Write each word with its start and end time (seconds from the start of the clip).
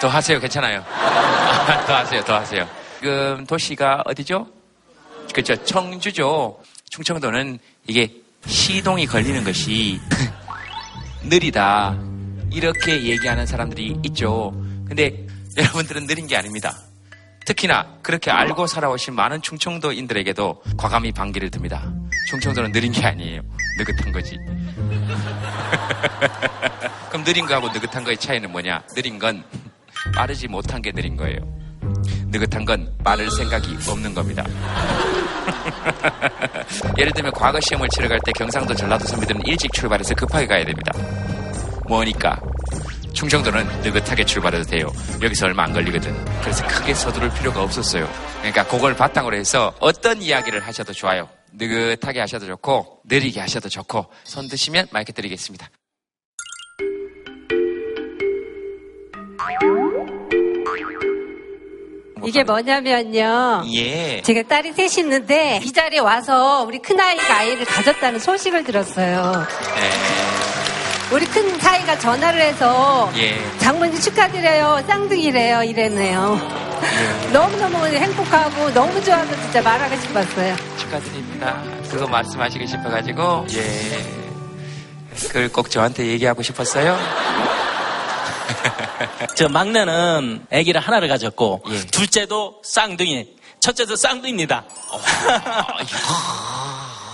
네, 0.00 0.02
더 0.08 0.08
하세요. 0.08 0.40
괜찮아요. 0.40 0.80
더 1.86 1.94
하세요. 1.94 2.24
더 2.24 2.36
하세요. 2.36 2.66
지금 3.00 3.44
도시가 3.46 4.04
어디죠? 4.06 4.46
그렇죠. 5.34 5.62
청주죠. 5.62 6.58
충청도는 6.88 7.58
이게 7.86 8.10
시동이 8.46 9.04
걸리는 9.04 9.44
것이 9.44 10.00
느리다. 11.24 11.98
이렇게 12.50 13.04
얘기하는 13.04 13.44
사람들이 13.44 13.98
있죠. 14.04 14.52
근데 14.88 15.26
여러분들은 15.58 16.06
느린 16.06 16.26
게 16.26 16.34
아닙니다. 16.34 16.74
특히나 17.44 17.98
그렇게 18.00 18.30
알고 18.30 18.66
살아오신 18.66 19.14
많은 19.14 19.42
충청도인들에게도 19.42 20.62
과감히 20.78 21.12
반기를 21.12 21.50
듭니다. 21.50 21.92
충청도는 22.30 22.72
느린 22.72 22.90
게 22.90 23.04
아니에요. 23.04 23.42
느긋한 23.76 24.12
거지. 24.12 24.38
그럼 27.10 27.22
느린 27.24 27.44
거하고 27.44 27.68
느긋한 27.68 28.02
거의 28.02 28.16
차이는 28.16 28.50
뭐냐? 28.50 28.82
느린 28.94 29.18
건 29.18 29.44
빠르지 30.14 30.48
못한 30.48 30.80
게 30.82 30.92
느린 30.92 31.16
거예요. 31.16 31.38
느긋한 32.28 32.64
건 32.64 32.92
빠를 33.02 33.30
생각이 33.30 33.76
없는 33.88 34.14
겁니다. 34.14 34.44
예를 36.98 37.12
들면 37.12 37.32
과거 37.32 37.58
시험을 37.60 37.88
치러 37.88 38.08
갈 38.08 38.20
때 38.24 38.32
경상도 38.32 38.74
전라도 38.74 39.06
선배들은 39.06 39.46
일찍 39.46 39.72
출발해서 39.72 40.14
급하게 40.14 40.46
가야 40.46 40.64
됩니다. 40.64 40.92
뭐니까 41.88 42.40
충청도는 43.12 43.66
느긋하게 43.82 44.24
출발해도 44.24 44.64
돼요. 44.64 44.86
여기서 45.20 45.46
얼마 45.46 45.64
안 45.64 45.72
걸리거든. 45.72 46.14
그래서 46.42 46.66
크게 46.68 46.94
서두를 46.94 47.32
필요가 47.34 47.62
없었어요. 47.62 48.08
그러니까 48.38 48.64
그걸 48.66 48.94
바탕으로 48.94 49.36
해서 49.36 49.74
어떤 49.80 50.22
이야기를 50.22 50.60
하셔도 50.60 50.92
좋아요. 50.92 51.28
느긋하게 51.52 52.20
하셔도 52.20 52.46
좋고 52.46 53.00
느리게 53.06 53.40
하셔도 53.40 53.68
좋고 53.68 54.06
손 54.24 54.46
드시면 54.48 54.86
마이크 54.92 55.12
드리겠습니다. 55.12 55.68
이게 62.24 62.44
뭐냐면요. 62.44 63.64
예. 63.74 64.22
제가 64.22 64.42
딸이 64.48 64.72
셋이 64.72 65.04
있는데 65.04 65.60
이 65.62 65.72
자리에 65.72 66.00
와서 66.00 66.64
우리 66.66 66.78
큰아이가 66.78 67.36
아이를 67.38 67.64
가졌다는 67.64 68.18
소식을 68.20 68.64
들었어요. 68.64 69.46
네. 69.76 69.90
우리 71.12 71.26
큰 71.26 71.58
사이가 71.58 71.98
전화를 71.98 72.40
해서 72.40 73.10
예. 73.16 73.38
장모님 73.58 73.98
축하드려요. 73.98 74.84
쌍둥이래요. 74.86 75.64
이랬네요. 75.64 76.38
예. 76.82 77.32
너무너무 77.32 77.84
행복하고 77.86 78.72
너무 78.72 79.02
좋아서 79.02 79.34
진짜 79.42 79.60
말하고 79.62 79.96
싶었어요. 80.00 80.56
축하드립니다. 80.78 81.62
그거 81.90 82.06
말씀하시고 82.06 82.66
싶어가지고 82.66 83.46
예. 83.54 84.20
그걸 85.26 85.48
꼭 85.48 85.68
저한테 85.70 86.06
얘기하고 86.06 86.42
싶었어요. 86.42 86.96
저 89.36 89.48
막내는 89.48 90.46
아기를 90.52 90.80
하나를 90.80 91.08
가졌고 91.08 91.62
예. 91.70 91.78
둘째도 91.86 92.60
쌍둥이, 92.64 93.26
첫째도 93.60 93.96
쌍둥이입니다. 93.96 94.64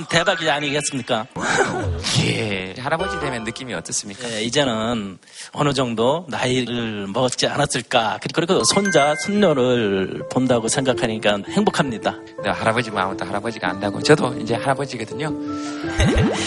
대박이 0.09 0.49
아니겠습니까? 0.51 1.27
예. 2.27 2.75
할아버지 2.79 3.19
되면 3.19 3.45
느낌이 3.45 3.73
어떻습니까? 3.75 4.31
예, 4.31 4.43
이제는 4.43 5.19
어느 5.53 5.73
정도 5.73 6.27
나이를 6.29 7.07
먹었지 7.09 7.47
않았을까. 7.47 8.19
그리고 8.35 8.63
손자, 8.65 9.15
손녀를 9.25 10.25
본다고 10.31 10.69
생각하니까 10.69 11.39
행복합니다. 11.49 12.15
네, 12.45 12.51
할아버지 12.51 12.91
마음은 12.91 13.17
또 13.17 13.25
할아버지가 13.25 13.71
안다고. 13.71 14.03
저도 14.03 14.35
이제 14.41 14.55
할아버지거든요. 14.55 15.31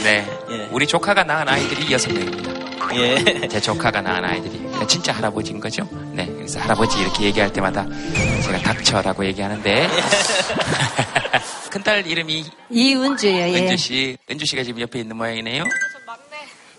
네. 0.03 0.27
예. 0.51 0.69
우리 0.71 0.85
조카가 0.85 1.23
낳은 1.23 1.49
아이들이 1.49 1.91
여섯 1.91 2.11
명입니다. 2.13 2.48
예. 2.95 3.47
제 3.47 3.59
조카가 3.59 4.01
낳은 4.01 4.23
아이들이 4.23 4.59
진짜 4.87 5.11
할아버지인 5.13 5.59
거죠. 5.59 5.87
네. 6.13 6.25
그래서 6.25 6.59
할아버지 6.59 6.99
이렇게 6.99 7.25
얘기할 7.25 7.51
때마다 7.53 7.85
제가 8.43 8.57
닥쳐라고 8.59 9.25
얘기하는데 9.25 9.87
큰딸 11.69 12.07
이름이 12.07 12.45
이은주예요. 12.69 13.53
예. 13.53 13.59
은주 13.59 13.77
씨. 13.77 14.17
은주 14.29 14.45
씨가 14.45 14.63
지금 14.63 14.81
옆에 14.81 14.99
있는 14.99 15.15
모양이네요. 15.17 15.63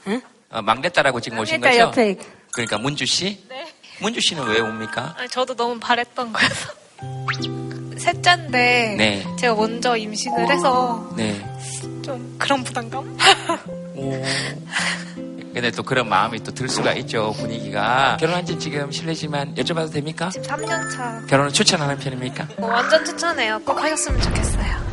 응? 0.09 0.21
어, 0.51 0.63
막내딸하고 0.63 1.21
지금 1.21 1.39
오신 1.39 1.61
거죠? 1.61 1.79
옆에. 1.79 2.17
그러니까 2.53 2.79
문주 2.79 3.07
씨? 3.07 3.45
네. 3.49 3.67
문주 4.01 4.21
씨는 4.21 4.45
왜 4.49 4.61
옵니까? 4.61 5.15
아니, 5.17 5.29
저도 5.29 5.55
너무 5.55 5.79
바랬던 5.79 6.33
거여서. 6.33 6.73
셋째인데 8.01 8.95
네. 8.97 9.27
제가 9.39 9.55
먼저 9.55 9.97
임신을 9.97 10.51
해서 10.51 11.13
네. 11.17 11.39
좀 12.03 12.35
그런 12.39 12.65
부담감? 12.65 13.17
오. 15.51 15.55
근데 15.55 15.71
또 15.71 15.83
그런 15.83 16.09
마음이 16.09 16.41
또 16.45 16.51
들 16.53 16.69
수가 16.69 16.93
있죠, 16.95 17.33
분위기가. 17.39 18.17
결혼한 18.21 18.45
지 18.47 18.59
지금 18.59 18.91
실례지만 18.93 19.55
여쭤봐도 19.55 19.93
됩니까? 19.93 20.29
지금 20.31 20.47
3년 20.47 20.91
차. 20.97 21.23
결혼을 21.29 21.53
추천하는 21.53 21.99
편입니까? 21.99 22.47
뭐 22.59 22.69
완전 22.71 23.05
추천해요. 23.05 23.59
꼭 23.65 23.81
하셨으면 23.83 24.21
좋겠어요. 24.21 24.91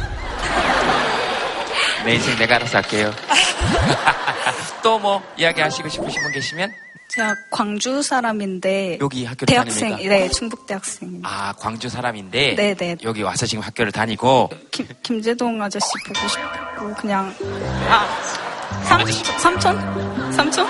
내 2.05 2.15
인생 2.15 2.35
내가 2.37 2.55
알아서 2.55 2.77
할게요. 2.77 3.11
또 4.83 4.97
뭐 4.99 5.21
이야기 5.37 5.59
하시고 5.61 5.89
싶으신 5.89 6.21
분 6.23 6.31
계시면 6.31 6.71
제가 7.09 7.33
광주 7.51 8.01
사람인데 8.01 8.97
여기 9.01 9.25
학교 9.25 9.45
대학생, 9.45 9.91
다닙니까? 9.91 10.15
네, 10.15 10.29
중북 10.29 10.65
대학생입니다. 10.65 11.27
아, 11.29 11.53
광주 11.53 11.89
사람인데 11.89 12.55
네네. 12.55 12.97
여기 13.03 13.21
와서 13.23 13.45
지금 13.45 13.63
학교를 13.63 13.91
다니고 13.91 14.49
김, 14.71 14.87
김재동 15.03 15.61
아저씨 15.61 15.85
보고 16.07 16.27
싶고 16.27 16.93
그냥 17.01 17.33
아 17.89 18.07
삼. 18.83 19.05
삼촌? 19.39 20.31
삼촌? 20.31 20.67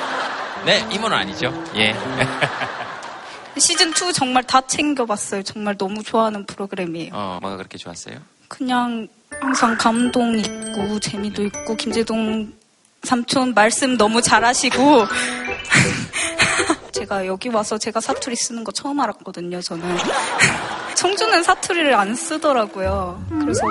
네, 0.65 0.85
이모는 0.91 1.17
아니죠. 1.17 1.51
예. 1.75 1.95
시즌 3.57 3.89
2 3.89 4.13
정말 4.13 4.43
다 4.43 4.61
챙겨봤어요. 4.61 5.43
정말 5.43 5.77
너무 5.77 6.03
좋아하는 6.03 6.45
프로그램이에요. 6.45 7.11
어, 7.13 7.39
뭐가 7.41 7.57
그렇게 7.57 7.77
좋았어요? 7.77 8.17
그냥 8.47 9.07
항상 9.41 9.77
감동 9.77 10.37
있고 10.37 10.99
재미도 10.99 11.43
있고 11.45 11.75
김재동 11.75 12.53
삼촌 13.03 13.53
말씀 13.53 13.97
너무 13.97 14.21
잘하시고 14.21 15.05
제가 16.91 17.25
여기 17.27 17.49
와서 17.49 17.77
제가 17.77 17.99
사투리 17.99 18.35
쓰는 18.35 18.63
거 18.63 18.71
처음 18.71 18.99
알았거든요. 18.99 19.61
저는 19.61 19.97
청주는 20.97 21.43
사투리를 21.43 21.93
안 21.93 22.15
쓰더라고요. 22.15 23.23
그래서 23.41 23.61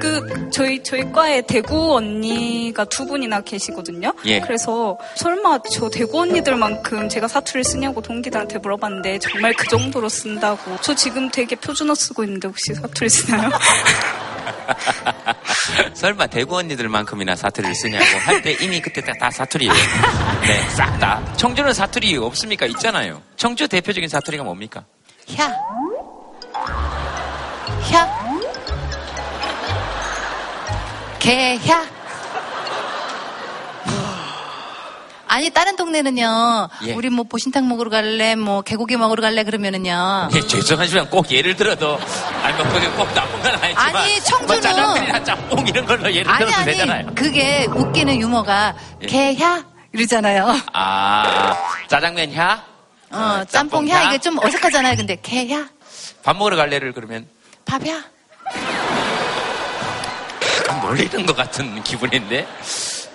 그 0.00 0.50
저희 0.50 0.82
저희 0.82 1.10
과에 1.12 1.40
대구 1.42 1.94
언니가 1.94 2.84
두 2.86 3.06
분이나 3.06 3.40
계시거든요. 3.40 4.12
예. 4.24 4.40
그래서 4.40 4.98
설마 5.14 5.60
저 5.72 5.88
대구 5.88 6.20
언니들만큼 6.22 7.08
제가 7.08 7.28
사투리를 7.28 7.62
쓰냐고 7.64 8.00
동기들한테 8.02 8.58
물어봤는데 8.58 9.20
정말 9.20 9.54
그 9.54 9.68
정도로 9.68 10.08
쓴다고. 10.08 10.76
저 10.80 10.92
지금 10.94 11.30
되게 11.30 11.54
표준어 11.54 11.94
쓰고 11.94 12.24
있는데 12.24 12.48
혹시 12.48 12.74
사투리 12.74 13.08
쓰나요? 13.08 13.50
설마 15.94 16.26
대구 16.26 16.56
언니들만큼이나 16.56 17.36
사투리를 17.36 17.74
쓰냐고 17.76 18.04
할 18.24 18.42
때 18.42 18.56
이미 18.60 18.80
그때 18.80 19.00
다, 19.02 19.12
다 19.20 19.30
사투리예요. 19.30 19.72
네, 20.42 20.68
싹 20.70 20.98
다. 20.98 21.22
청주는 21.36 21.72
사투리 21.72 22.16
없습니까? 22.16 22.66
있잖아요. 22.66 23.22
청주 23.36 23.68
대표적인 23.68 24.08
사투리가 24.08 24.42
뭡니까? 24.42 24.84
야. 25.38 25.54
야. 27.94 28.08
개야. 31.18 31.86
아니 35.28 35.48
다른 35.48 35.76
동네는요. 35.76 36.68
예. 36.84 36.92
우리 36.92 37.08
뭐 37.08 37.24
보신탕 37.24 37.66
먹으러 37.66 37.88
갈래, 37.88 38.34
뭐 38.34 38.60
개고기 38.60 38.96
먹으러 38.98 39.22
갈래 39.22 39.44
그러면은요. 39.44 40.28
예, 40.34 40.40
죄송하지만 40.46 41.08
꼭 41.08 41.30
예를 41.30 41.56
들어도 41.56 41.98
아니 42.42 42.54
뭐 42.56 42.66
그게 42.70 42.86
꼭 42.90 43.14
나쁜 43.14 43.40
건 43.42 43.54
아니지만 43.62 43.96
아니, 43.96 44.18
청주는- 44.20 44.46
뭐 44.46 44.60
짜장면이나 44.60 45.24
짬뽕 45.24 45.66
이런 45.66 45.86
걸로 45.86 46.12
예를 46.12 46.30
아니 46.30 46.38
들어도 46.44 46.56
아니 46.58 46.64
되잖아요. 46.66 47.06
그게 47.14 47.66
웃기는 47.74 48.20
유머가 48.20 48.74
예. 49.02 49.06
개야 49.06 49.64
이러잖아요. 49.94 50.54
아 50.74 51.56
짜장면 51.88 52.34
야? 52.36 52.62
어, 53.10 53.42
짬뽕 53.48 53.88
야 53.88 54.02
이게 54.02 54.18
좀 54.18 54.38
어색하잖아요. 54.38 54.96
근데 54.96 55.16
개야 55.22 55.66
밥 56.22 56.36
먹으러 56.36 56.56
갈래를 56.56 56.92
그러면 56.92 57.26
밥이야. 57.64 58.02
약간 60.60 60.80
놀리는 60.82 61.26
것 61.26 61.36
같은 61.36 61.82
기분인데 61.82 62.46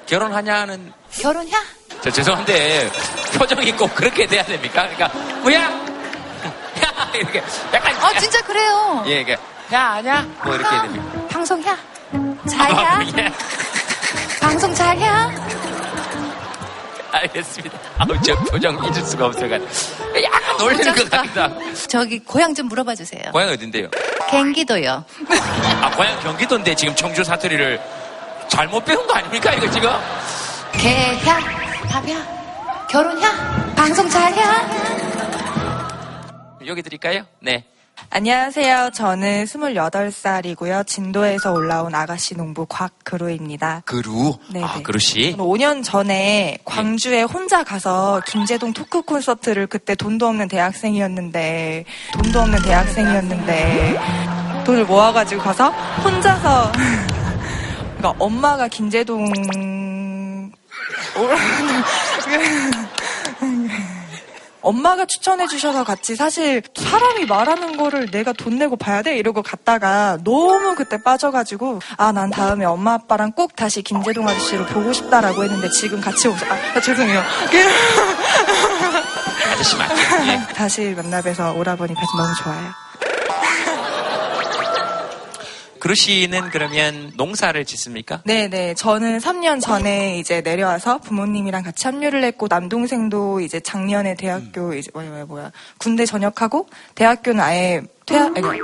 결혼하냐는 0.05 0.91
결혼야. 1.11 1.57
저 2.01 2.09
죄송한데 2.11 2.89
표정이 3.37 3.71
꼭 3.73 3.93
그렇게 3.95 4.25
돼야 4.27 4.43
됩니까? 4.43 4.87
그러니까 4.89 5.07
뭐야? 5.41 5.61
야 5.61 7.11
이렇게 7.15 7.43
약간 7.73 7.95
어 8.03 8.19
진짜 8.19 8.41
그래요. 8.41 9.03
예 9.07 9.21
이게 9.21 9.37
야 9.73 9.81
아냐? 9.93 10.21
뭐 10.43 10.55
이렇게 10.55 10.69
해야 10.69 10.81
됩니까? 10.83 11.27
방송야. 11.29 11.77
잘야. 12.49 12.99
예. 13.17 13.31
방송 14.39 14.73
잘야. 14.73 15.29
알겠습니다. 17.17 17.77
아우 17.97 18.21
저 18.21 18.35
표정 18.45 18.75
잊을 18.85 18.93
수가 19.05 19.27
없어가지고 19.27 19.67
약간 20.23 20.57
놀리는 20.57 20.95
것 20.95 21.09
같기도 21.09 21.41
하고 21.41 21.73
저기 21.87 22.19
고향 22.19 22.53
좀 22.53 22.67
물어봐 22.67 22.95
주세요. 22.95 23.31
고향 23.31 23.49
어딘데요? 23.49 23.89
경기도요. 24.29 25.03
아 25.81 25.91
고향 25.91 26.19
경기도인데 26.21 26.75
지금 26.75 26.95
청주 26.95 27.23
사투리를 27.23 27.79
잘못 28.47 28.83
배운 28.85 29.05
거 29.07 29.13
아닙니까 29.13 29.53
이거 29.53 29.69
지금? 29.69 29.89
개야. 30.73 31.39
밥이야. 31.89 32.87
결혼야. 32.89 33.73
방송 33.75 34.09
잘야. 34.09 34.67
여기 36.65 36.81
드릴까요? 36.81 37.25
네. 37.39 37.63
안녕하세요. 38.09 38.91
저는 38.93 39.45
28살이고요. 39.45 40.87
진도에서 40.87 41.51
올라온 41.51 41.93
아가씨 41.93 42.35
농부 42.35 42.65
곽그루입니다. 42.65 43.83
그루. 43.85 44.37
네네. 44.51 44.65
아, 44.65 44.81
그루씨. 44.81 45.31
저는 45.31 45.45
5년 45.45 45.83
전에 45.83 46.57
광주에 46.63 47.23
혼자 47.23 47.63
가서 47.63 48.21
김재동 48.25 48.73
토크 48.73 49.01
콘서트를 49.01 49.67
그때 49.67 49.93
돈도 49.93 50.25
없는 50.27 50.47
대학생이었는데 50.47 51.85
돈도 52.13 52.39
없는 52.39 52.61
대학생이었는데 52.63 53.99
돈을 54.65 54.85
모아가지고 54.85 55.41
가서 55.41 55.69
혼자서 56.03 56.71
그러니까 57.97 58.15
엄마가 58.19 58.67
김재동 58.69 59.31
엄마가 64.67 65.05
추천해 65.05 65.47
주셔서 65.47 65.83
같이 65.85 66.15
사실 66.15 66.61
사람이 66.75 67.25
말하는 67.25 67.77
거를 67.77 68.11
내가 68.11 68.33
돈 68.33 68.57
내고 68.57 68.75
봐야 68.75 69.01
돼 69.01 69.17
이러고 69.17 69.41
갔다가 69.41 70.17
너무 70.25 70.75
그때 70.75 71.01
빠져가지고 71.01 71.79
아 71.97 72.11
난 72.11 72.29
다음에 72.31 72.65
엄마 72.65 72.93
아빠랑 72.95 73.31
꼭 73.33 73.55
다시 73.55 73.81
김재동 73.81 74.27
아저씨를 74.27 74.65
보고 74.67 74.91
싶다라고 74.91 75.43
했는데 75.43 75.69
지금 75.69 76.01
같이 76.01 76.27
오서 76.27 76.45
아, 76.47 76.55
아, 76.75 76.81
죄송해요 76.81 77.23
아저씨 79.53 79.75
맞죠? 79.77 79.93
예. 80.27 80.53
다시 80.53 80.93
만나 80.97 81.21
뵈서 81.21 81.53
오라버니 81.53 81.93
뵈서 81.93 82.17
너무 82.17 82.33
좋아요. 82.35 82.86
그루씨는 85.79 86.49
그러면 86.49 87.11
농사를 87.15 87.63
짓습니까? 87.65 88.21
네네. 88.25 88.75
저는 88.75 89.19
3년 89.19 89.61
전에 89.61 90.19
이제 90.19 90.41
내려와서 90.41 90.99
부모님이랑 90.99 91.63
같이 91.63 91.87
합류를 91.87 92.23
했고, 92.23 92.47
남동생도 92.49 93.41
이제 93.41 93.59
작년에 93.59 94.15
대학교, 94.15 94.73
이제, 94.73 94.89
뭐야, 94.93 95.09
뭐야, 95.09 95.25
뭐야. 95.25 95.51
군대 95.77 96.05
전역하고, 96.05 96.67
대학교는 96.95 97.39
아예 97.41 97.81
퇴학, 98.07 98.31
아니, 98.37 98.47
아니. 98.47 98.59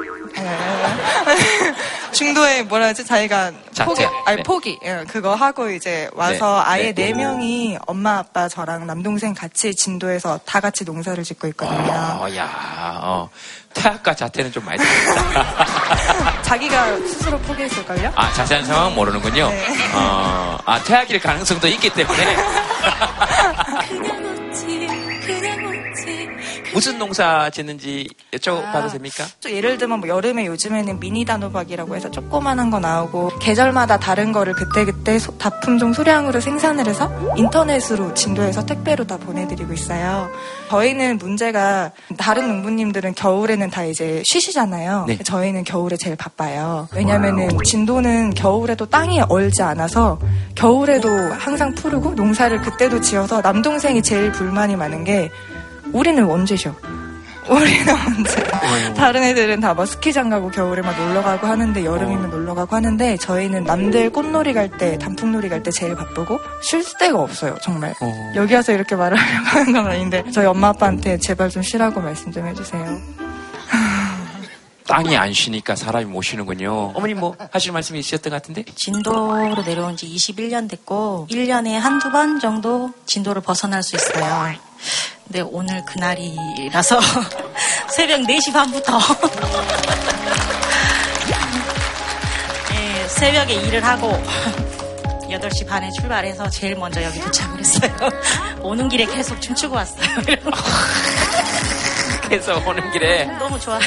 중도에 2.14 2.64
뭐라 2.64 2.88
하지? 2.88 3.06
자기가 3.06 3.52
자퇴. 3.74 3.86
포기, 3.90 4.06
아니, 4.26 4.38
네. 4.38 4.44
포기. 4.44 4.80
예, 4.84 5.04
그거 5.10 5.36
하고 5.36 5.70
이제 5.70 6.10
와서 6.14 6.64
네. 6.66 6.72
아예 6.72 6.84
네. 6.94 7.08
네 7.08 7.14
명이 7.14 7.78
엄마, 7.86 8.20
아빠, 8.20 8.48
저랑 8.48 8.88
남동생 8.88 9.34
같이 9.34 9.76
진도에서 9.76 10.40
다 10.46 10.62
같이 10.62 10.86
농사를 10.86 11.22
짓고 11.26 11.48
있거든요. 11.50 11.92
어, 12.22 12.28
야, 12.38 13.00
어. 13.04 13.30
퇴학과 13.74 14.14
자퇴는 14.16 14.52
좀 14.54 14.64
많이 14.64 14.78
다르다. 14.78 16.42
자기가 16.44 16.98
스스로 17.00 17.38
포기했을걸요? 17.40 18.14
아, 18.16 18.32
자세한 18.32 18.64
상황은 18.66 18.96
모르는군요. 18.96 19.50
네. 19.50 19.68
어, 19.96 20.58
아, 20.66 20.82
퇴학일 20.84 21.20
가능성도 21.20 21.68
있기 21.68 21.90
때문에. 21.90 22.38
무슨 26.74 26.98
농사 26.98 27.50
짓는지 27.50 28.08
여쭤봐도 28.32 28.76
아. 28.76 28.88
됩니까? 28.88 29.26
또 29.42 29.52
예를 29.52 29.78
들면 29.78 30.00
뭐 30.00 30.10
여름에 30.10 30.46
요즘에는 30.48 31.00
미니 31.00 31.24
단호박이라고 31.26 31.96
해서 31.96 32.10
조그만한 32.10 32.70
거 32.72 32.80
나오고 32.80 33.38
계절마다 33.40 33.98
다른 34.00 34.32
거를 34.32 34.54
그때그때 34.54 35.20
소- 35.20 35.38
다품종 35.38 35.94
소량으로 35.94 36.40
생산을 36.40 36.88
해서 36.88 37.12
인터넷으로 37.36 38.14
진도에서 38.14 38.66
택배로 38.66 39.06
다 39.06 39.18
보내드리고 39.18 39.74
있어요. 39.74 40.30
저희는 40.70 41.20
문제가 41.20 41.92
다른 42.18 42.48
농부님들은 42.48 43.14
겨울에는 43.14 43.70
다 43.70 43.84
이제 43.84 44.24
쉬시잖아요. 44.26 45.06
네. 45.08 45.18
저희는 45.20 45.64
겨울에 45.66 45.96
제일 45.98 46.16
바빠요. 46.16 46.88
왜냐면은 46.96 47.50
진도는 47.64 48.34
겨울에도 48.34 48.88
땅이 48.88 49.22
얼지 49.30 49.62
않아서 49.62 50.20
겨울에도 50.56 51.10
항상 51.38 51.76
푸르고 51.76 52.16
농사를 52.16 52.60
그때도 52.62 53.02
지어서 53.02 53.42
남동생이 53.42 54.02
제일 54.02 54.32
불만이 54.32 54.76
많은 54.76 55.04
게 55.04 55.30
우리는 55.94 56.30
언제 56.30 56.56
쉬어? 56.56 56.74
우리는 57.50 57.94
언제? 57.94 58.44
다른 58.96 59.22
애들은 59.24 59.60
다뭐 59.60 59.86
스키장 59.86 60.30
가고 60.30 60.50
겨울에 60.50 60.82
막 60.82 60.98
놀러 60.98 61.22
가고 61.22 61.46
하는데 61.48 61.84
여름이면 61.84 62.30
놀러 62.30 62.56
가고 62.56 62.76
하는데 62.76 63.18
저희는 63.18 63.64
남들 63.66 64.10
꽃놀이 64.12 64.54
갈 64.54 64.70
때, 64.70 64.98
단풍놀이 64.98 65.50
갈 65.50 65.62
때 65.62 65.70
제일 65.72 65.96
바쁘고 65.96 66.40
쉴 66.62 66.84
데가 67.00 67.20
없어요, 67.20 67.56
정말. 67.62 67.94
어. 68.02 68.32
여기 68.36 68.54
와서 68.54 68.72
이렇게 68.72 68.96
말을 68.96 69.18
하려고 69.18 69.46
하는 69.50 69.74
건 69.74 69.88
아닌데 69.88 70.24
저희 70.34 70.46
엄마 70.46 70.70
아빠한테 70.70 71.18
제발 71.20 71.50
좀 71.50 71.62
쉬라고 71.64 72.02
말씀 72.02 72.32
좀 72.32 72.48
해주세요. 72.48 73.00
땅이 74.88 75.16
안 75.16 75.32
쉬니까 75.32 75.76
사람이 75.78 76.06
못 76.06 76.22
쉬는군요. 76.24 76.92
어머니 76.94 77.14
뭐 77.14 77.36
하실 77.52 77.72
말씀이 77.72 78.00
있으셨던 78.00 78.32
것 78.32 78.36
같은데? 78.42 78.64
진도로 78.76 79.62
내려온 79.66 79.96
지 79.96 80.08
21년 80.08 80.70
됐고 80.70 81.28
1년에 81.32 81.72
한두 81.80 82.12
번 82.12 82.40
정도 82.40 82.92
진도를 83.06 83.42
벗어날 83.42 83.82
수 83.82 83.96
있어요. 83.96 84.54
근데 85.26 85.42
오늘 85.42 85.84
그날이라서 85.86 87.00
새벽 87.90 88.22
4시 88.22 88.54
반부터 88.54 89.00
예, 92.74 93.08
새벽에 93.10 93.54
일을 93.56 93.84
하고 93.84 94.12
8시 95.30 95.68
반에 95.68 95.90
출발해서 96.00 96.50
제일 96.50 96.76
먼저 96.76 97.02
여기 97.02 97.20
도착을 97.20 97.60
했어요. 97.60 97.92
오는 98.62 98.88
길에 98.88 99.06
계속 99.06 99.42
춤추고 99.42 99.76
왔어요. 99.76 100.08
그래서 102.24 102.56
오는 102.68 102.92
길에 102.92 103.26
너무 103.40 103.60
좋아요. 103.60 103.80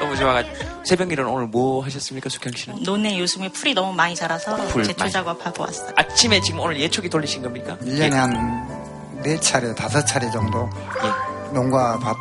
너무 0.00 0.16
좋아가지고. 0.16 0.84
새벽 0.86 1.12
일은 1.12 1.26
오늘 1.26 1.46
뭐 1.46 1.82
하셨습니까, 1.84 2.28
숙경 2.30 2.52
씨는? 2.54 2.82
논에 2.84 3.18
요즘에 3.18 3.48
풀이 3.50 3.74
너무 3.74 3.92
많이 3.92 4.14
자라서 4.14 4.56
풀 4.68 4.84
제초 4.84 5.00
많이. 5.00 5.12
작업하고 5.12 5.62
왔어요. 5.64 5.90
아침에 5.96 6.40
지금 6.40 6.60
오늘 6.60 6.80
예초기 6.80 7.08
돌리신 7.10 7.42
겁니까? 7.42 7.76
1년에 7.82 8.10
한 8.12 8.83
네 9.24 9.38
차례, 9.40 9.74
다섯 9.74 10.04
차례 10.04 10.30
정도 10.30 10.68
예. 11.02 11.54
농가 11.54 11.98
밭 11.98 12.16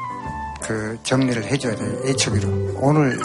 그 0.66 0.98
정리를 1.04 1.44
해줘야 1.44 1.76
돼요. 1.76 1.92
예초기로. 2.06 2.78
오늘 2.80 3.20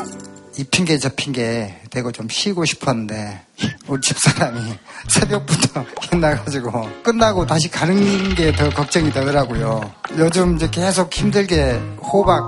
이 0.57 0.65
핑계 0.65 0.99
저 0.99 1.09
핑계 1.15 1.81
대고 1.89 2.11
좀 2.11 2.27
쉬고 2.29 2.65
싶었는데 2.65 3.43
우리 3.87 4.01
집사람이 4.01 4.77
새벽부터 5.09 5.85
힘나가지고 6.03 6.89
끝나고 7.05 7.47
다시 7.47 7.71
가는 7.71 8.35
게 8.35 8.51
더 8.51 8.69
걱정이 8.71 9.13
되더라고요. 9.13 9.81
요즘 10.17 10.57
이제 10.57 10.69
계속 10.69 11.15
힘들게 11.15 11.75
호박 12.03 12.43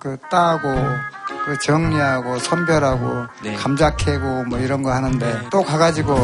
그 0.00 0.16
따고 0.28 0.68
그 1.44 1.56
정리하고 1.62 2.40
선별하고 2.40 3.26
네. 3.44 3.54
감자 3.54 3.94
캐고 3.94 4.42
뭐 4.46 4.58
이런 4.58 4.82
거 4.82 4.90
하는데 4.92 5.42
또 5.52 5.62
가가지고 5.62 6.16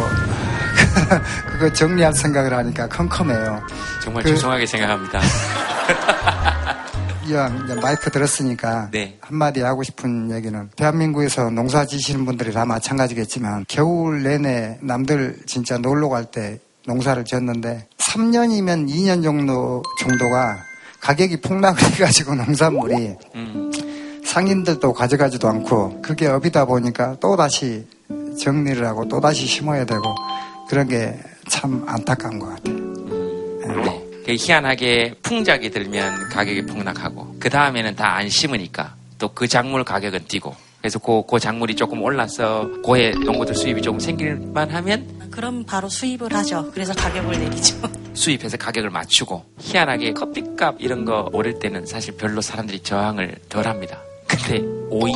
그거 1.53 1.73
정리할 1.73 2.13
생각을 2.15 2.53
하니까 2.53 2.89
컴컴해요. 2.89 3.63
정말 4.03 4.23
그- 4.23 4.31
죄송하게 4.31 4.67
생각합니다. 4.67 5.21
이왕 7.27 7.79
마이크 7.81 8.11
들었으니까 8.11 8.89
네. 8.91 9.17
한마디 9.21 9.61
하고 9.61 9.83
싶은 9.85 10.31
얘기는 10.33 10.69
대한민국에서 10.77 11.51
농사 11.51 11.87
지시는 11.87 12.25
분들이 12.25 12.53
다 12.53 12.65
마찬가지겠지만 12.65 13.65
겨울 13.69 14.23
내내 14.25 14.79
남들 14.83 15.39
진짜 15.47 15.79
놀러 15.79 16.09
갈 16.09 16.25
때 16.25 16.59
농사를 16.87 17.25
지었는데 17.25 17.87
3년이면 17.99 18.89
2년 18.91 19.23
정도 19.23 19.83
정도가 20.01 20.57
가격이 21.01 21.41
폭락을 21.41 21.81
해가지고 21.93 22.35
농산물이 22.43 23.17
음, 23.37 23.71
상인들도 24.25 24.93
가져가지도 24.93 25.49
않고 25.49 26.03
그게 26.03 26.27
업이다 26.27 26.65
보니까 26.65 27.17
또 27.21 27.37
다시 27.37 27.87
정리를 28.41 28.85
하고 28.85 29.07
또 29.07 29.21
다시 29.21 29.47
심어야 29.47 29.85
되고 29.85 30.03
그런 30.73 30.88
게 30.88 31.14
참 31.49 31.85
안타까운 31.87 32.38
것 32.38 32.47
같아요. 32.47 32.76
네. 33.85 34.07
그 34.25 34.35
희한하게 34.38 35.17
풍작이 35.23 35.71
들면 35.71 36.31
가격이 36.31 36.64
폭락하고 36.67 37.37
그 37.41 37.50
다음에는 37.50 37.95
다 37.95 38.17
안 38.17 38.29
심으니까 38.31 38.95
또 39.19 39.29
그 39.35 39.47
작물 39.47 39.85
가격은 39.85 40.25
뛰고 40.29 40.55
그래서 40.81 40.99
그, 40.99 41.23
그 41.29 41.38
작물이 41.38 41.76
조금 41.76 42.02
올라서 42.02 42.81
고해 42.83 43.11
농부들 43.11 43.55
수입이 43.55 43.83
조금 43.83 44.00
생길만 44.00 44.71
하면 44.71 45.29
그럼 45.31 45.64
바로 45.64 45.88
수입을 45.91 46.33
하죠. 46.33 46.71
그래서 46.73 46.95
가격을 46.95 47.38
내리죠. 47.38 47.76
수입해서 48.14 48.57
가격을 48.57 48.88
맞추고 48.88 49.45
희한하게 49.59 50.14
커피값 50.14 50.76
이런 50.79 51.05
거 51.05 51.29
오를 51.35 51.59
때는 51.59 51.85
사실 51.85 52.17
별로 52.17 52.41
사람들이 52.41 52.81
저항을 52.81 53.37
덜 53.50 53.67
합니다. 53.67 53.99
근데 54.26 54.59
오이, 54.88 55.12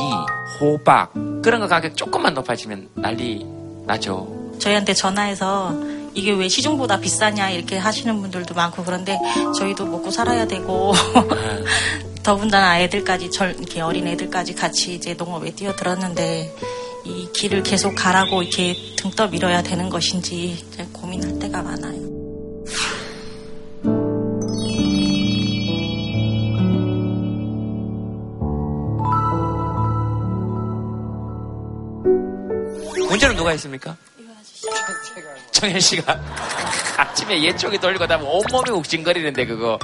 호박 0.59 1.13
그런 1.43 1.59
거 1.61 1.67
가격 1.67 1.97
조금만 1.97 2.33
높아지면 2.35 2.89
난리 2.93 3.43
나죠. 3.87 4.36
저희한테 4.59 4.93
전화해서 4.93 5.73
이게 6.13 6.31
왜 6.31 6.47
시중보다 6.47 6.99
비싸냐 6.99 7.51
이렇게 7.51 7.77
하시는 7.77 8.19
분들도 8.21 8.53
많고 8.53 8.83
그런데 8.83 9.17
저희도 9.59 9.85
먹고 9.85 10.11
살아야 10.11 10.45
되고 10.47 10.93
더군다나 12.23 12.79
애들까지 12.81 13.31
절 13.31 13.55
이렇게 13.57 13.81
어린 13.81 14.07
애들까지 14.07 14.55
같이 14.55 14.95
이제 14.95 15.13
농업에 15.13 15.51
뛰어들었는데 15.51 16.53
이 17.05 17.29
길을 17.33 17.63
계속 17.63 17.95
가라고 17.95 18.41
이렇게 18.43 18.75
등 18.97 19.11
떠 19.15 19.27
밀어야 19.27 19.63
되는 19.63 19.89
것인지 19.89 20.57
고민할 20.91 21.39
때가 21.39 21.61
많아요. 21.63 22.07
운전은 33.09 33.35
누가 33.35 33.51
했습니까? 33.51 33.95
정현 35.51 35.79
씨가 35.79 36.19
아침에 36.97 37.41
예쪽이 37.43 37.77
돌리고 37.79 38.05
나면 38.05 38.25
온몸이 38.27 38.69
욱진거리는데 38.71 39.45
그거 39.45 39.79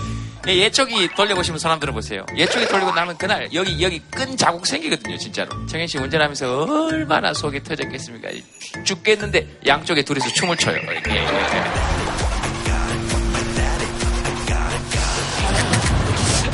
예, 0.47 0.57
예쪽이 0.57 1.09
돌려보시면 1.15 1.57
손 1.57 1.71
한번 1.71 1.79
들어보세요. 1.79 2.25
예쪽이 2.35 2.67
돌리고 2.67 2.91
나면 2.91 3.17
그날 3.17 3.47
여기 3.53 3.81
여기 3.81 3.99
끈 4.11 4.35
자국 4.35 4.67
생기거든요, 4.67 5.17
진짜로. 5.17 5.65
정현 5.67 5.87
씨 5.87 5.97
운전하면서 5.97 6.63
얼마나 6.91 7.33
속이 7.33 7.63
터졌겠습니까? 7.63 8.29
죽겠는데 8.83 9.59
양쪽에 9.65 10.03
둘이서 10.03 10.27
춤을 10.33 10.57
춰요. 10.57 10.75
이렇게. 10.75 11.25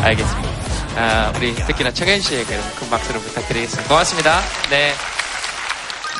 알겠습니다. 0.01 0.49
아, 0.95 1.33
우리 1.35 1.55
특히나 1.55 1.91
정현 1.91 2.21
씨에게 2.21 2.57
큰 2.77 2.89
박수를 2.89 3.19
부탁드리겠습니다. 3.21 3.89
고맙습니다. 3.89 4.41
네. 4.69 4.93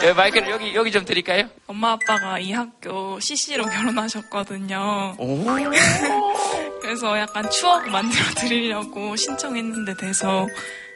예, 0.03 0.13
마이크를 0.13 0.49
여기 0.49 0.73
여기 0.75 0.91
좀 0.91 1.03
드릴까요? 1.03 1.49
엄마 1.67 1.91
아빠가 1.91 2.39
이 2.39 2.51
학교 2.53 3.19
CC로 3.19 3.65
결혼하셨거든요. 3.65 5.15
오. 5.17 5.43
그래서 6.81 7.17
약간 7.19 7.49
추억 7.51 7.87
만들어 7.89 8.23
드리려고 8.35 9.15
신청했는데 9.15 9.97
돼서 9.97 10.47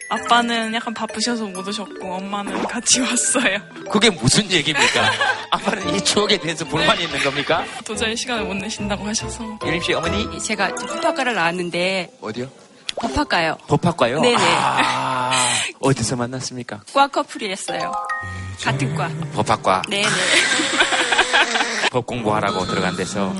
아빠는 0.10 0.74
약간 0.74 0.93
바쁘셔서 0.93 1.45
못 1.48 1.67
오셨고 1.67 2.13
엄마는 2.15 2.63
같이 2.63 3.01
왔어요. 3.01 3.57
그게 3.91 4.10
무슨 4.10 4.50
얘기입니까? 4.50 5.12
아빠는 5.51 5.95
이 5.95 6.03
추억에 6.03 6.38
대해서 6.38 6.63
불만이 6.65 7.03
있는 7.03 7.19
겁니까? 7.24 7.65
도저히 7.86 8.15
시간을 8.15 8.45
못 8.45 8.53
내신다고 8.55 9.05
하셔서 9.05 9.60
예림 9.65 9.81
씨 9.81 9.93
어머니 9.93 10.39
제가 10.41 10.74
법학과를 10.75 11.33
나왔는데 11.33 12.12
어디요? 12.22 12.50
법학과요. 12.95 13.57
법학과요? 13.67 14.22
네네. 14.22 14.38
아, 14.39 15.31
어디서 15.79 16.15
만났습니까? 16.15 16.81
과 16.93 17.07
커플이었어요. 17.07 17.91
같은 18.62 18.95
과. 18.95 19.10
법학과. 19.33 19.81
네네. 19.89 20.07
법 21.91 22.05
공부하라고 22.07 22.65
들어간 22.65 22.95
데서. 22.95 23.33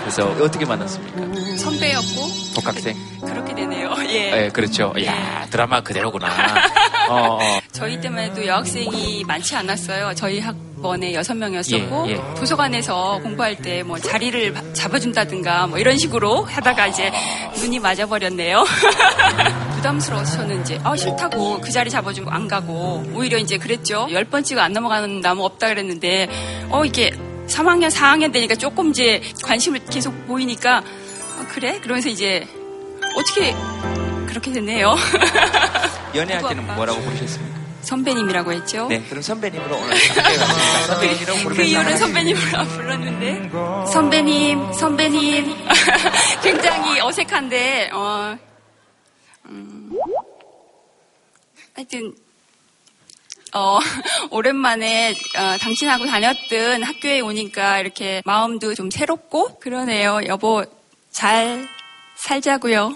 그래서 0.00 0.28
어떻게 0.42 0.66
만났습니까? 0.66 1.56
선배였고 1.56 2.28
복학생. 2.54 2.94
그렇게 3.24 3.54
되네요. 3.54 3.94
예. 4.08 4.44
예, 4.44 4.50
그렇죠. 4.52 4.92
이야, 4.98 5.46
드라마 5.50 5.80
그대로구나. 5.80 6.28
어, 7.08 7.38
어. 7.40 7.60
저희 7.72 7.98
때만 8.00 8.24
해도 8.24 8.46
여학생이 8.46 9.24
많지 9.24 9.56
않았어요. 9.56 10.14
저희 10.14 10.40
학 10.40 10.54
번에 10.80 11.14
여섯 11.14 11.34
명이었었고 11.34 12.06
예, 12.08 12.12
예. 12.12 12.16
도서관에서 12.36 13.20
공부할 13.22 13.56
때 13.56 13.82
뭐 13.82 13.98
자리를 13.98 14.52
바- 14.52 14.62
잡아준다든가 14.72 15.66
뭐 15.68 15.78
이런 15.78 15.96
식으로 15.98 16.44
하다가 16.44 16.86
이제 16.88 17.10
눈이 17.60 17.78
맞아버렸네요. 17.80 18.64
부담스러워서 19.76 20.36
저는 20.38 20.60
이제 20.62 20.78
아 20.84 20.94
싫다고 20.96 21.60
그 21.60 21.70
자리 21.70 21.90
잡아주고 21.90 22.30
안 22.30 22.46
가고 22.48 23.02
오히려 23.14 23.38
이제 23.38 23.56
그랬죠. 23.58 24.06
열번 24.10 24.44
치고 24.44 24.60
안 24.60 24.72
넘어가는 24.72 25.20
나무 25.20 25.44
없다 25.44 25.68
그랬는데 25.68 26.28
어 26.70 26.84
이게 26.84 27.10
3학년 27.48 27.90
4학년 27.90 28.32
되니까 28.32 28.54
조금 28.54 28.90
이제 28.90 29.22
관심을 29.42 29.80
계속 29.90 30.26
보이니까 30.26 30.78
어, 30.78 31.46
그래 31.48 31.78
그러면서 31.80 32.08
이제 32.08 32.46
어떻게 33.16 33.54
그렇게 34.26 34.52
됐네요. 34.52 34.94
연애할 36.14 36.42
때는 36.48 36.74
뭐라고 36.74 37.00
부르셨습니까? 37.00 37.59
선배님이라고 37.82 38.52
했죠. 38.52 38.86
네, 38.88 39.02
그럼 39.08 39.22
선배님으로 39.22 39.76
오늘 39.76 39.90
함께. 39.90 40.86
선배님이라고 40.86 41.38
그 41.38 41.44
부르면서 41.44 41.64
이후로 41.64 41.96
선배님으로 41.96 42.64
불렀는데 42.64 43.50
선배님 43.92 44.72
선배님 44.72 45.54
굉장히 46.42 47.00
어색한데 47.00 47.90
어 47.92 48.36
음, 49.46 49.90
하여튼 51.74 52.14
어 53.54 53.78
오랜만에 54.30 55.10
어, 55.12 55.56
당신하고 55.58 56.06
다녔던 56.06 56.82
학교에 56.82 57.20
오니까 57.20 57.80
이렇게 57.80 58.22
마음도 58.24 58.74
좀 58.74 58.90
새롭고 58.90 59.58
그러네요 59.58 60.20
여보 60.26 60.64
잘 61.10 61.66
살자고요. 62.16 62.94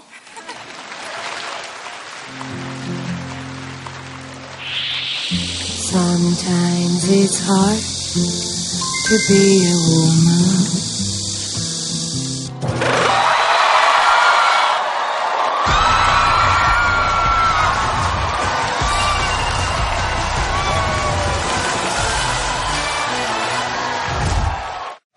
Sometimes 6.37 7.07
it's 7.07 7.39
hard 7.39 7.79
to 9.07 9.15
be 9.29 9.71
a 9.71 9.75
woman. 9.87 10.65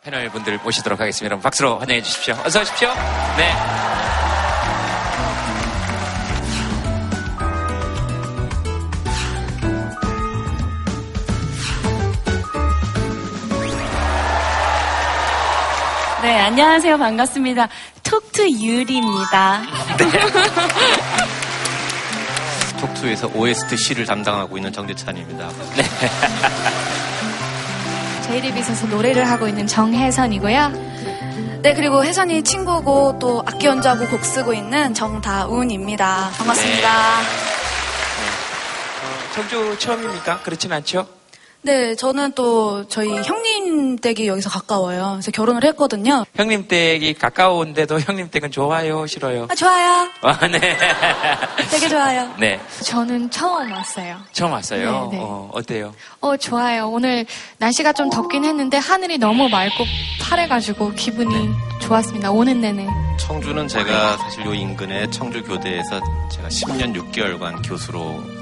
패널 0.05 0.31
분들 0.31 0.59
모시도록 0.63 1.01
하겠습니다. 1.01 1.37
박수로 1.41 1.81
환영해 1.81 2.01
주십시오. 2.03 2.37
어서 2.45 2.61
오십시오. 2.61 2.95
네. 3.37 3.98
네, 16.39 16.45
안녕하세요. 16.45 16.99
반갑습니다. 16.99 17.69
톡투 18.05 18.49
유리입니다. 18.49 19.61
톡투에서 22.81 23.29
OST 23.35 23.77
C를 23.77 24.07
담당하고 24.07 24.57
있는 24.57 24.73
정재찬입니다. 24.73 25.49
네. 25.75 25.83
제이리빗에서 28.23 28.87
노래를 28.87 29.29
하고 29.29 29.49
있는 29.49 29.67
정혜선이고요. 29.67 30.73
네, 31.63 31.75
그리고 31.75 32.05
혜선이 32.05 32.45
친구고 32.45 33.19
또 33.19 33.43
악기 33.45 33.67
연주하고 33.67 34.07
곡 34.07 34.25
쓰고 34.25 34.55
있는 34.55 34.95
정다운입니다. 34.95 36.31
반갑습니다. 36.39 37.21
청주 39.35 39.77
처음입니까? 39.77 40.43
그렇진 40.43 40.73
않죠? 40.73 41.18
네, 41.63 41.95
저는 41.97 42.33
또 42.33 42.87
저희 42.89 43.11
형님 43.11 43.97
댁이 43.99 44.29
여기서 44.29 44.49
가까워요. 44.49 45.11
그래서 45.15 45.31
결혼을 45.33 45.65
했거든요. 45.65 46.25
형님 46.35 46.69
댁이 46.69 47.15
가까운데도 47.15 47.99
형님 48.07 48.31
댁은 48.31 48.51
좋아요, 48.53 49.07
싫어요? 49.07 49.49
아, 49.51 49.55
좋아요. 49.55 50.09
아, 50.23 50.47
네. 50.47 50.61
되게 51.71 51.89
좋아요. 51.89 52.33
네. 52.39 52.61
저는 52.85 53.31
처음 53.31 53.73
왔어요. 53.73 54.17
처음 54.33 54.53
왔어요. 54.53 55.09
네, 55.11 55.19
네. 55.19 55.23
어, 55.23 55.51
어때요? 55.53 55.93
어, 56.21 56.37
좋아요. 56.37 56.89
오늘 56.89 57.27
날씨가 57.59 57.93
좀 57.93 58.09
덥긴 58.09 58.45
했는데 58.45 58.77
하늘이 58.79 59.19
너무 59.19 59.49
맑고 59.49 59.85
파래가지고 60.23 60.93
기분이 60.93 61.51
좋았습니다. 61.81 62.31
오는 62.31 62.61
내내. 62.61 62.87
청주는 63.19 63.67
제가 63.67 64.17
사실 64.19 64.47
요 64.47 64.55
인근의 64.55 65.11
청주 65.11 65.43
교대에서 65.43 66.01
제가 66.31 66.49
10년 66.49 66.95
6개월간 66.95 67.69
교수로 67.69 68.01
어, 68.01 68.38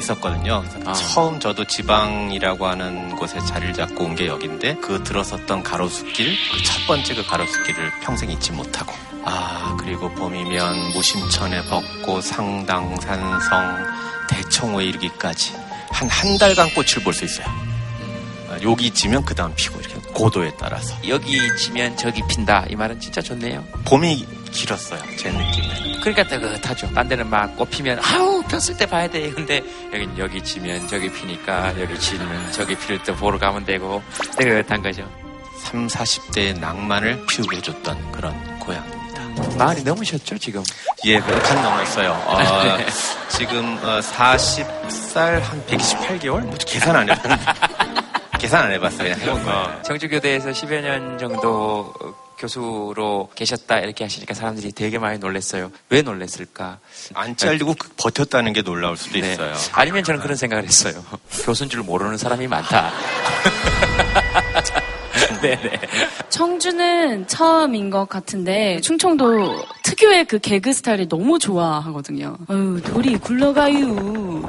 있었거든요. 0.00 0.62
그래서 0.68 0.92
처음 0.92 1.38
저도 1.40 1.64
지방이라고 1.64 2.66
하는 2.66 3.14
곳에 3.16 3.38
자리를 3.40 3.72
잡고 3.74 4.04
온 4.04 4.14
게 4.16 4.26
여긴데 4.26 4.76
그 4.82 5.02
들어섰던 5.04 5.62
가로수길, 5.62 6.36
그 6.52 6.62
첫 6.64 6.86
번째 6.86 7.14
그 7.14 7.24
가로수길을 7.26 7.92
평생 8.02 8.30
잊지 8.30 8.52
못하고 8.52 8.92
아 9.24 9.76
그리고 9.78 10.10
봄이면 10.10 10.92
무심천의 10.94 11.64
벚꽃, 11.66 12.24
상당, 12.24 12.94
산성, 13.00 13.86
대청호에 14.28 14.84
이르기까지 14.86 15.54
한 15.90 16.08
한 16.08 16.38
달간 16.38 16.68
꽃을 16.74 17.02
볼 17.04 17.12
수 17.14 17.24
있어요. 17.24 17.46
아, 18.48 18.58
여기 18.62 18.90
지면 18.90 19.24
그 19.24 19.34
다음 19.34 19.52
피고 19.54 19.78
이렇게 19.80 19.94
고도에 20.12 20.52
따라서 20.58 20.94
여기 21.08 21.38
지면 21.56 21.96
저기 21.96 22.20
핀다. 22.28 22.64
이 22.68 22.74
말은 22.74 22.98
진짜 23.00 23.20
좋네요. 23.22 23.64
봄이 23.84 24.26
길었어요 24.52 25.00
제 25.16 25.30
느낌에. 25.30 26.00
그러니까 26.00 26.22
따뜻하죠. 26.24 26.92
딴 26.94 27.08
데는 27.08 27.28
막 27.28 27.56
꽃피면 27.56 28.00
아우 28.04 28.42
폈을 28.44 28.76
때 28.76 28.86
봐야 28.86 29.08
돼. 29.08 29.30
근데 29.30 29.62
여긴 29.92 30.16
여기 30.18 30.42
지면 30.42 30.86
저기 30.88 31.10
피니까 31.12 31.78
여기 31.80 31.98
지면 31.98 32.52
저기 32.52 32.74
피를 32.74 33.02
때 33.02 33.14
보러 33.14 33.38
가면 33.38 33.64
되고 33.64 34.02
따뜻한 34.36 34.82
거죠. 34.82 35.08
3, 35.64 35.86
40대의 35.86 36.58
낭만을 36.58 37.26
피우게 37.26 37.58
해줬던 37.58 38.12
그런 38.12 38.58
고향입니다. 38.60 39.00
마흔이 39.58 39.82
넘으셨죠 39.82 40.38
지금? 40.38 40.62
예, 41.04 41.18
몇칸 41.18 41.62
넘었어요. 41.62 42.10
어, 42.26 42.38
네. 42.78 42.86
지금 43.28 43.78
어, 43.82 44.00
40살 44.00 45.40
한 45.40 45.66
128개월? 45.66 46.40
뭐 46.40 46.54
계산 46.66 46.96
안 46.96 47.08
해봤는데. 47.10 47.44
계산 48.40 48.64
안 48.64 48.72
해봤어요. 48.72 49.14
그냥 49.14 49.20
해본 49.20 49.44
거예요. 49.44 49.82
청주교대에서 49.84 50.50
10여 50.50 50.80
년 50.80 51.18
정도 51.18 51.92
어, 52.02 52.14
교수로 52.50 53.28
계셨다 53.34 53.78
이렇게 53.80 54.04
하시니까 54.04 54.32
사람들이 54.32 54.72
되게 54.72 54.98
많이 54.98 55.18
놀랐어요. 55.18 55.70
왜 55.90 56.00
놀랐을까? 56.00 56.78
안 57.14 57.36
잘리고 57.36 57.74
그- 57.78 57.90
버텼다는 57.98 58.54
게 58.54 58.62
놀라울 58.62 58.96
수도 58.96 59.20
네. 59.20 59.32
있어요. 59.32 59.54
아니면 59.72 60.02
저는 60.02 60.20
그런 60.20 60.36
생각을 60.36 60.64
했어요. 60.64 61.04
교수인 61.44 61.68
줄 61.68 61.82
모르는 61.82 62.16
사람이 62.16 62.46
많다. 62.46 62.90
네네. 65.42 65.80
청주는 66.30 67.26
처음인 67.26 67.90
것 67.90 68.08
같은데 68.08 68.80
충청도 68.80 69.62
특유의 69.82 70.24
그 70.24 70.38
개그 70.38 70.72
스타일이 70.72 71.08
너무 71.08 71.38
좋아하거든요. 71.38 72.36
어유 72.50 72.80
돌이 72.82 73.18
굴러가요. 73.18 74.48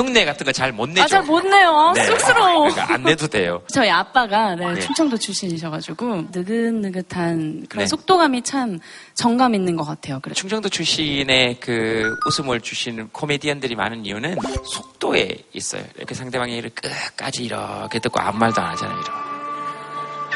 흉내 0.00 0.24
같은 0.24 0.44
거 0.44 0.52
잘 0.52 0.72
못 0.72 0.88
내죠. 0.88 1.02
아, 1.02 1.06
잘 1.06 1.22
못 1.22 1.44
내요. 1.46 1.92
네. 1.94 2.04
쑥스러워. 2.04 2.70
그러니까 2.70 2.94
안 2.94 3.02
내도 3.02 3.26
돼요. 3.26 3.62
저희 3.72 3.90
아빠가 3.90 4.54
네, 4.54 4.72
네. 4.74 4.80
충청도 4.80 5.18
출신이셔가지고 5.18 6.28
느긋느긋한 6.32 7.66
그런 7.68 7.84
네. 7.84 7.86
속도감이 7.86 8.42
참 8.42 8.78
정감 9.14 9.54
있는 9.54 9.76
것 9.76 9.84
같아요. 9.84 10.18
그래서 10.22 10.38
충청도 10.40 10.68
출신의 10.70 11.58
그 11.60 12.14
웃음을 12.26 12.60
주시는 12.60 13.10
코미디언들이 13.12 13.74
많은 13.76 14.06
이유는 14.06 14.36
속도에 14.64 15.44
있어요. 15.52 15.82
이렇게 15.96 16.14
상대방의 16.14 16.56
일을 16.58 16.70
끝까지 16.70 17.44
이렇게 17.44 17.98
듣고 17.98 18.20
아무 18.20 18.38
말도 18.38 18.60
안 18.60 18.70
하잖아요. 18.72 18.96
이렇게. 18.98 19.12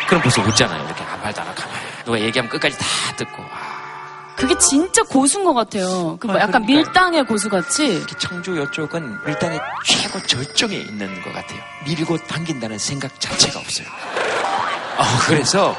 그럼 0.08 0.22
벌써 0.22 0.42
웃잖아요. 0.42 0.84
이렇게 0.84 1.02
아무 1.04 1.22
말도 1.22 1.40
안 1.40 1.48
하고 1.48 1.60
가만히. 1.62 1.80
누가 2.04 2.20
얘기하면 2.20 2.50
끝까지 2.50 2.76
다 2.78 2.84
듣고. 3.16 3.42
아, 3.42 3.83
그게 4.36 4.56
진짜 4.58 5.02
고수인 5.04 5.44
것 5.44 5.54
같아요. 5.54 6.16
그뭐 6.18 6.34
아, 6.34 6.40
약간 6.40 6.64
그러니까요. 6.66 6.76
밀당의 6.84 7.24
고수같이 7.26 8.04
청주 8.18 8.60
이쪽은 8.62 9.18
밀당의 9.24 9.60
최고 9.86 10.20
절정에 10.26 10.74
있는 10.76 11.22
것 11.22 11.32
같아요. 11.32 11.60
밀고 11.86 12.16
당긴다는 12.26 12.78
생각 12.78 13.18
자체가 13.20 13.60
없어요. 13.60 13.86
어, 14.98 15.02
그래서, 15.26 15.76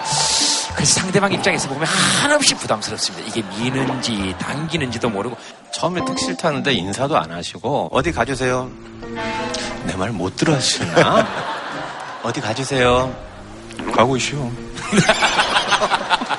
그래서 0.73 0.99
상대방 0.99 1.31
입장에서 1.33 1.67
보면 1.69 1.85
한없이 1.85 2.55
부담스럽습니다. 2.55 3.27
이게 3.27 3.41
미는지 3.57 4.33
당기는지도 4.39 5.09
모르고. 5.09 5.37
처음에 5.73 6.03
택시를 6.05 6.37
타는데 6.37 6.73
인사도 6.73 7.17
안 7.17 7.31
하시고 7.31 7.89
어디 7.91 8.11
가주세요. 8.13 8.69
내 9.85 9.95
말 9.97 10.11
못 10.11 10.35
들어하시나? 10.37 11.27
어디 12.23 12.39
가주세요. 12.41 13.13
가고 13.93 14.15
있슈. 14.17 14.49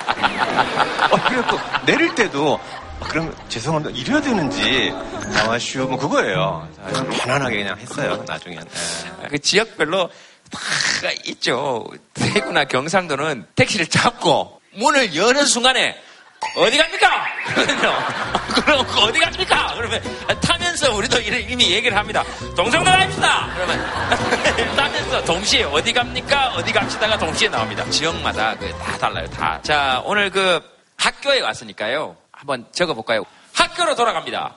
어, 0.61 1.23
그래갖고 1.29 1.59
내릴 1.87 2.15
때도 2.15 2.59
아, 3.01 3.09
그럼 3.09 3.35
죄송합니다. 3.49 3.99
이래야 3.99 4.21
되는지 4.21 4.91
나와슈 5.35 5.81
뭐 5.81 5.99
그거예요. 5.99 6.69
자, 6.77 7.05
편안하게 7.05 7.57
그냥 7.59 7.79
했어요. 7.79 8.25
나중엔. 8.27 8.59
예. 9.25 9.29
그 9.29 9.39
지역별로 9.39 10.09
다 10.51 11.11
있죠. 11.27 11.87
대구나 12.15 12.65
경상도는 12.65 13.47
택시를 13.55 13.87
잡고 13.87 14.61
문을 14.75 15.15
여는 15.15 15.47
순간에 15.47 16.01
어디 16.57 16.79
갑니까? 16.79 17.27
그러면 17.55 18.87
그럼 18.87 18.87
어디 19.09 19.19
갑니까? 19.19 19.75
그러면 19.77 20.03
타면서 20.41 20.95
우리도 20.95 21.21
이미 21.21 21.73
얘기를 21.73 21.97
합니다. 21.97 22.25
동성로 22.57 22.85
갑니다. 22.91 23.49
그러면 23.55 23.87
타면서 24.77 25.25
동시에 25.25 25.65
어디 25.65 25.93
갑니까? 25.93 26.55
어디 26.55 26.73
갑시다가 26.73 27.19
동시에 27.19 27.49
나옵니다. 27.49 27.85
지역마다 27.91 28.55
그다 28.57 28.99
달라요. 28.99 29.27
다. 29.31 29.61
자 29.63 30.03
오늘 30.05 30.31
그 30.31 30.61
학교에 30.97 31.41
왔으니까요. 31.41 32.17
한번 32.33 32.67
적어볼까요? 32.73 33.25
학교로 33.55 33.95
돌아갑니다. 33.95 34.55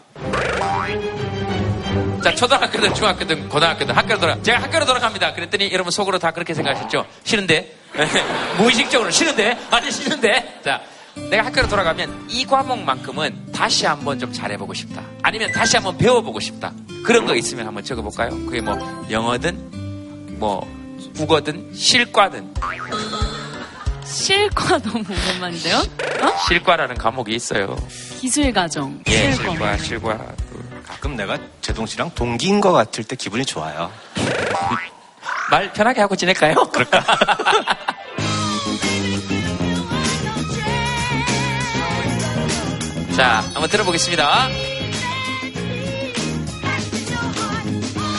자, 2.24 2.36
초등학교든 2.36 2.94
중학교든 2.94 3.48
고등학교든 3.48 3.96
학교로 3.96 4.20
돌아. 4.20 4.42
제가 4.42 4.62
학교로 4.64 4.86
돌아갑니다. 4.86 5.34
그랬더니 5.34 5.72
여러분 5.72 5.90
속으로 5.92 6.20
다 6.20 6.32
그렇게 6.32 6.54
생각하셨죠? 6.54 7.06
싫은데? 7.24 7.74
무의식적으로 8.58 9.10
싫은데? 9.10 9.58
아니, 9.72 9.90
싫은데? 9.90 10.60
자, 10.64 10.82
내가 11.30 11.46
학교로 11.46 11.68
돌아가면 11.68 12.26
이 12.30 12.46
과목만큼은 12.46 13.52
다시 13.52 13.86
한번 13.86 14.18
좀 14.20 14.32
잘해보고 14.34 14.74
싶다. 14.74 15.04
아니면 15.22 15.52
다시 15.52 15.78
한번 15.78 15.98
배워보고 15.98 16.40
싶다. 16.40 16.72
그런 17.06 17.26
거 17.26 17.36
있으면 17.36 17.68
한번 17.68 17.84
적어볼까요? 17.84 18.30
그게 18.46 18.62
뭐, 18.62 18.76
영어든, 19.10 20.38
뭐, 20.40 20.68
국어든, 21.16 21.72
실과든. 21.74 22.54
실과 24.06 24.80
너무 24.80 25.04
오랜만인데요? 25.08 25.82
실과라는 26.48 26.98
과목이 26.98 27.36
있어요. 27.36 27.76
기술과정. 28.20 29.02
예, 29.08 29.32
실과. 29.34 29.52
실과, 29.52 29.78
실과. 29.78 30.18
가끔 30.88 31.16
내가 31.16 31.38
제동 31.62 31.86
씨랑 31.86 32.12
동기인 32.16 32.60
것 32.60 32.72
같을 32.72 33.04
때 33.04 33.16
기분이 33.16 33.46
좋아요. 33.46 33.92
말 35.52 35.72
편하게 35.74 36.02
하고 36.02 36.16
지낼까요? 36.16 36.56
그럴까? 36.72 37.04
자, 43.20 43.42
한번 43.54 43.68
들어보겠습니다. 43.70 44.48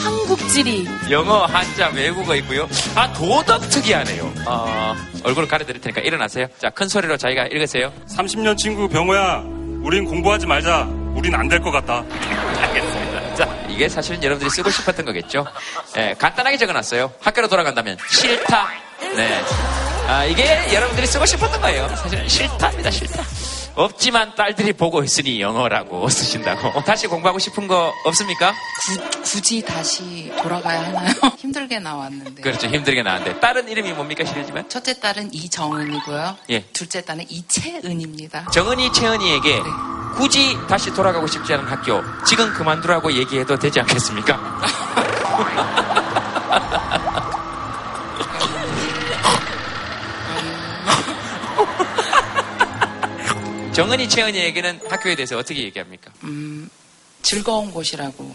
한국지리. 0.04 0.86
영어, 1.10 1.46
한자, 1.46 1.88
외국어 1.88 2.34
있고요. 2.36 2.68
아, 2.94 3.10
도덕 3.14 3.66
특이하네요. 3.70 4.30
어, 4.46 4.94
얼굴 5.24 5.48
가려드릴 5.48 5.80
테니까 5.80 6.02
일어나세요. 6.02 6.48
자, 6.58 6.68
큰 6.68 6.86
소리로 6.86 7.16
자기가 7.16 7.46
읽으세요. 7.46 7.90
30년 8.14 8.58
친구 8.58 8.90
병호야, 8.90 9.42
우린 9.82 10.04
공부하지 10.04 10.44
말자. 10.46 10.86
우린 11.14 11.34
안 11.34 11.48
될 11.48 11.58
것 11.62 11.70
같다. 11.70 12.04
알겠습니다. 12.60 13.34
자, 13.36 13.48
이게 13.70 13.88
사실은 13.88 14.22
여러분들이 14.22 14.50
쓰고 14.50 14.68
싶었던 14.68 15.06
거겠죠? 15.06 15.46
예, 15.96 16.14
간단하게 16.18 16.58
적어놨어요. 16.58 17.10
학교로 17.22 17.48
돌아간다면 17.48 17.96
싫다. 18.10 18.68
네. 19.16 19.40
아, 20.06 20.26
이게 20.26 20.74
여러분들이 20.74 21.06
쓰고 21.06 21.24
싶었던 21.24 21.58
거예요. 21.62 21.88
사실은 21.96 22.28
싫답니다, 22.28 22.90
싫다. 22.90 23.22
없지만 23.84 24.34
딸들이 24.34 24.72
보고 24.72 25.02
있으니 25.02 25.40
영어라고 25.40 26.08
쓰신다고. 26.10 26.82
다시 26.84 27.06
공부하고 27.06 27.38
싶은 27.38 27.66
거 27.66 27.92
없습니까? 28.04 28.54
굳이 29.24 29.62
다시 29.62 30.32
돌아가야 30.42 30.84
하나요? 30.86 31.12
힘들게 31.38 31.78
나왔는데. 31.78 32.42
그렇죠. 32.42 32.66
힘들게 32.68 33.02
나왔는데. 33.02 33.40
딸은 33.40 33.68
이름이 33.68 33.92
뭡니까, 33.92 34.24
실례지만? 34.24 34.68
첫째 34.68 34.98
딸은 34.98 35.32
이정은이고요. 35.32 36.36
예. 36.50 36.62
둘째 36.72 37.00
딸은 37.02 37.26
이채은입니다. 37.28 38.46
정은이, 38.52 38.92
채은이에게 38.92 39.62
굳이 40.16 40.56
다시 40.68 40.92
돌아가고 40.92 41.26
싶지 41.26 41.54
않은 41.54 41.66
학교, 41.66 42.02
지금 42.26 42.52
그만두라고 42.52 43.12
얘기해도 43.12 43.58
되지 43.58 43.80
않겠습니까? 43.80 44.38
정은이, 53.72 54.08
채은이에게는 54.08 54.80
학교에 54.88 55.14
대해서 55.14 55.38
어떻게 55.38 55.62
얘기합니까? 55.64 56.10
음, 56.24 56.68
즐거운 57.22 57.70
곳이라고. 57.70 58.34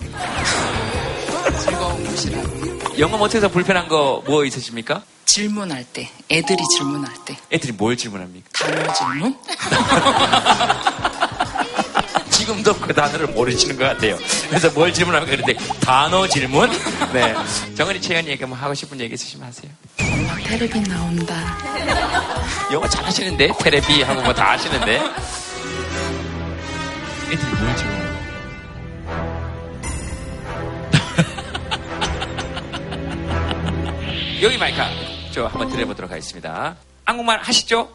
즐거운 1.62 2.04
곳이라고. 2.06 3.00
영어 3.00 3.18
못해서 3.18 3.50
불편한 3.50 3.88
거 3.88 4.24
뭐 4.26 4.46
있으십니까? 4.46 5.04
질문할 5.26 5.84
때, 5.92 6.10
애들이 6.32 6.64
질문할 6.78 7.14
때. 7.26 7.36
애들이 7.52 7.74
뭘 7.74 7.98
질문합니까? 7.98 8.48
단어 8.54 8.94
질문? 8.94 9.36
지금도 12.32 12.78
그 12.80 12.94
단어를 12.94 13.28
모르시는 13.28 13.76
것 13.78 13.84
같아요. 13.86 14.18
그래서 14.50 14.70
뭘 14.72 14.94
질문하면 14.94 15.28
그런데 15.30 15.54
단어 15.82 16.26
질문? 16.28 16.70
네. 17.14 17.36
정은이, 17.76 18.00
채은이에게 18.02 18.46
뭐 18.46 18.58
하고 18.58 18.74
싶은 18.74 19.00
얘기 19.02 19.14
있으시면 19.16 19.48
하세요. 19.48 19.72
엄마 20.16 20.36
테레비 20.38 20.80
나온다. 20.88 21.36
영어 22.72 22.88
잘하시는데 22.88 23.52
테레비 23.60 24.02
하고 24.04 24.22
뭐다 24.22 24.52
하시는데 24.52 24.96
애들이 27.32 27.52
뭘 27.60 27.76
질문 27.76 28.06
여기 34.42 34.58
마이크 34.58 34.82
저 35.32 35.46
한번 35.48 35.70
들어보도록 35.70 36.12
하겠습니다 36.12 36.76
한국말 37.06 37.40
하시죠? 37.42 37.90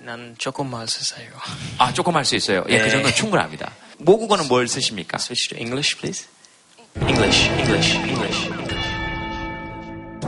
난 0.00 0.34
조금 0.38 0.70
말 0.70 0.88
쓰세요. 0.88 1.28
아 1.76 1.92
조금 1.92 2.16
할수 2.16 2.34
있어요 2.36 2.64
예, 2.68 2.78
그 2.78 2.84
네. 2.84 2.90
정도는 2.90 3.14
충분합니다 3.14 3.72
모국어는 3.98 4.48
뭘 4.48 4.66
쓰십니까? 4.68 5.16
Switch 5.20 5.48
to 5.50 5.58
English, 5.58 5.98
please. 5.98 6.26
English, 7.00 7.50
English, 7.50 7.94
English. 7.96 8.67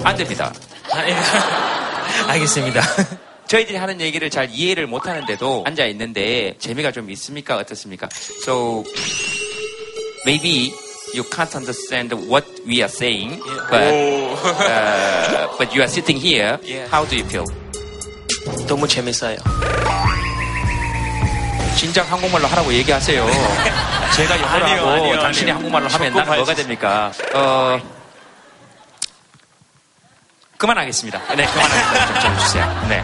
안 0.05 0.17
됩니다 0.17 0.53
알겠습니다. 2.27 2.83
저희들이 3.47 3.77
하는 3.77 4.01
얘기를 4.01 4.29
잘 4.31 4.49
이해를 4.51 4.87
못 4.87 5.07
하는데도 5.07 5.65
앉아 5.67 5.87
있는데 5.87 6.55
재미가 6.59 6.93
좀 6.93 7.11
있습니까? 7.11 7.57
어떻습니까? 7.57 8.09
So 8.43 8.85
maybe 10.27 10.73
you 11.15 11.25
can't 11.31 11.55
understand 11.57 12.15
what 12.29 12.47
we 12.67 12.79
are 12.83 12.89
saying, 12.89 13.41
but 13.71 13.95
uh, 13.95 15.49
but 15.59 15.73
you 15.75 15.81
are 15.83 15.89
sitting 15.89 16.19
here. 16.21 16.59
How 16.93 17.07
do 17.09 17.17
you 17.17 17.25
feel? 17.27 17.45
너무 18.67 18.87
재밌어요. 18.87 19.37
진작 21.77 22.11
한국말로 22.11 22.47
하라고 22.49 22.73
얘기하세요. 22.73 23.27
제가 24.17 24.41
영어로 24.41 24.67
하고 24.67 25.19
당신이. 25.23 25.51
한국말로 25.51 25.89
하면 25.89 26.13
나는 26.15 26.35
뭐가. 26.37 26.55
됩니까? 26.55 27.13
어 27.35 27.81
그만하겠습니다. 30.61 31.19
네, 31.37 31.47
그만하겠습니다. 31.47 32.21
좀 32.21 32.39
주세요. 32.39 32.87
네. 32.87 33.03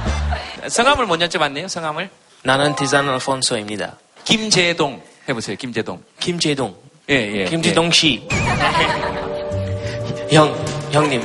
성함을 0.69 1.07
못 1.07 1.19
여쭤봤네요. 1.21 1.71
성함을 1.71 2.11
나는 2.43 2.77
디산 2.77 3.09
알폰소입니다. 3.09 3.97
김재동 4.25 5.03
해보세요. 5.27 5.57
김재동. 5.57 6.03
김재동. 6.21 6.77
예, 7.09 7.15
예. 7.15 7.45
김재동 7.47 7.91
씨. 7.93 8.29
형, 10.31 10.55
형님. 10.93 11.23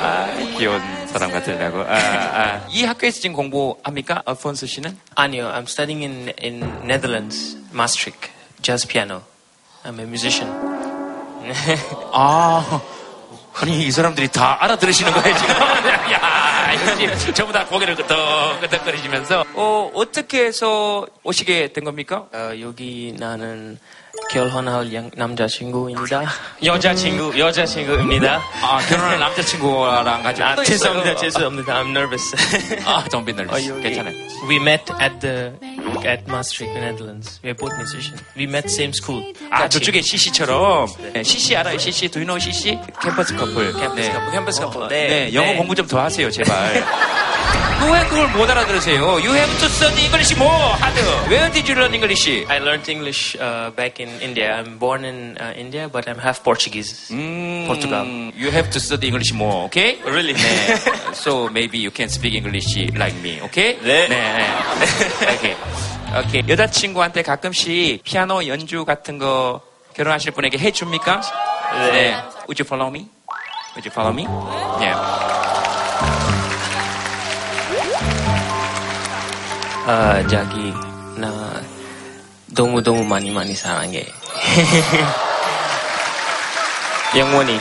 아, 0.00 0.26
귀여운 0.56 0.80
사람 1.08 1.32
같으려고. 1.32 1.80
아, 1.80 1.96
아. 1.96 2.66
이 2.70 2.84
학교에서 2.84 3.20
지금 3.20 3.34
공부합니까? 3.34 4.22
알폰스 4.24 4.68
씨는? 4.68 4.96
아니요, 5.16 5.48
I'm 5.48 5.64
studying 5.64 6.04
in 6.04 6.32
in 6.40 6.60
Netherlands, 6.84 7.56
Maastricht, 7.72 8.30
jazz 8.62 8.86
piano. 8.86 9.22
I'm 9.84 9.98
a 9.98 10.04
musician. 10.04 10.75
아, 12.12 12.80
아니 13.54 13.86
이 13.86 13.90
사람들이 13.90 14.28
다 14.28 14.58
알아들으시는 14.60 15.12
거예요 15.12 15.36
지금. 15.36 15.54
야, 16.12 16.72
역시 17.04 17.32
전부 17.32 17.52
다 17.52 17.64
고개를 17.66 17.94
끄덕끄덕거리시면서 17.96 19.44
어, 19.54 19.90
어떻게 19.94 20.44
해서 20.44 21.06
오시게 21.22 21.72
된 21.72 21.84
겁니까? 21.84 22.26
어, 22.32 22.52
여기 22.60 23.14
나는 23.18 23.78
결혼할 24.30 24.92
양- 24.92 25.10
남자친구입니다. 25.14 26.24
여자친구, 26.64 27.38
여자친구입니다. 27.38 28.42
아, 28.62 28.78
결혼할 28.88 29.18
남자친구랑 29.18 30.22
같이. 30.22 30.42
아, 30.42 30.54
또 30.56 30.64
죄송합니다. 30.64 31.16
죄송합니다. 31.16 31.74
I'm 31.82 31.90
nervous. 31.90 32.34
아, 32.84 33.04
don't 33.04 33.24
be 33.24 33.32
nervous. 33.34 33.70
어, 33.70 33.80
괜찮아요. 33.80 34.14
We 34.48 34.56
met 34.56 34.84
at 35.00 35.18
the 35.20 35.52
at 36.06 36.24
Maastricht, 36.28 36.72
Netherlands. 36.76 37.40
We're 37.42 37.54
both 37.56 37.74
musicians. 37.76 38.22
We 38.36 38.44
met 38.44 38.68
same 38.68 38.92
school. 38.92 39.32
아, 39.50 39.68
저쪽에 39.68 40.02
CC처럼. 40.02 40.88
네, 41.14 41.22
CC 41.22 41.56
알아요? 41.56 41.78
CC? 41.78 42.08
Do 42.08 42.20
you 42.20 42.26
know 42.26 42.38
CC? 42.38 42.78
캠퍼스 43.02 43.34
커플. 43.36 43.72
캠퍼스 43.72 44.10
커플, 44.12 44.32
캠퍼스 44.32 44.60
커플. 44.60 44.82
어, 44.82 44.88
네. 44.88 45.06
네, 45.08 45.34
영어 45.34 45.46
네. 45.52 45.56
공부 45.56 45.74
좀 45.74 45.86
더 45.86 46.00
하세요, 46.00 46.30
제발. 46.30 46.84
왜 47.91 48.05
그걸 48.07 48.27
못 48.29 48.49
알아들으세요? 48.49 49.19
You 49.19 49.33
have 49.33 49.51
to 49.59 49.65
study 49.67 50.05
English 50.05 50.35
more 50.37 50.53
hard. 50.77 50.95
Where 51.27 51.51
did 51.51 51.67
you 51.67 51.75
learn 51.75 51.93
English? 51.93 52.27
I 52.47 52.59
learned 52.59 52.87
English 52.87 53.35
uh, 53.39 53.71
back 53.75 53.99
in 53.99 54.09
India. 54.21 54.53
I'm 54.53 54.77
born 54.77 55.03
in 55.03 55.37
uh, 55.37 55.53
India, 55.57 55.89
but 55.89 56.07
I'm 56.07 56.19
half 56.19 56.43
Portuguese. 56.43 57.09
Portugal. 57.67 58.05
You 58.37 58.51
have 58.51 58.69
to 58.71 58.79
study 58.79 59.07
English 59.07 59.33
more, 59.33 59.65
okay? 59.65 59.97
Really? 60.05 60.33
네. 60.33 61.13
So 61.13 61.49
maybe 61.49 61.79
you 61.79 61.91
can 61.91 62.09
speak 62.09 62.35
English 62.35 62.77
like 62.95 63.15
me, 63.21 63.41
okay? 63.49 63.77
네. 63.81 64.07
네. 64.07 64.47
오케이. 65.33 65.55
오케이. 66.15 66.43
여자친구한테 66.47 67.23
가끔씩 67.23 68.03
피아노 68.03 68.45
연주 68.47 68.85
같은 68.85 69.17
거 69.17 69.61
결혼하실 69.95 70.31
분에게 70.33 70.57
해줍니까? 70.59 71.21
네. 71.91 72.15
Would 72.47 72.61
you 72.61 72.65
follow 72.65 72.89
me? 72.89 73.07
Would 73.75 73.85
you 73.85 73.91
follow 73.91 74.13
me? 74.13 74.27
Yeah. 74.79 75.24
아, 79.88 80.20
자기, 80.26 80.74
나 81.16 81.62
너무너무 82.46 83.04
많이 83.04 83.30
많이 83.30 83.54
사랑해. 83.54 84.04
영원히. 87.16 87.60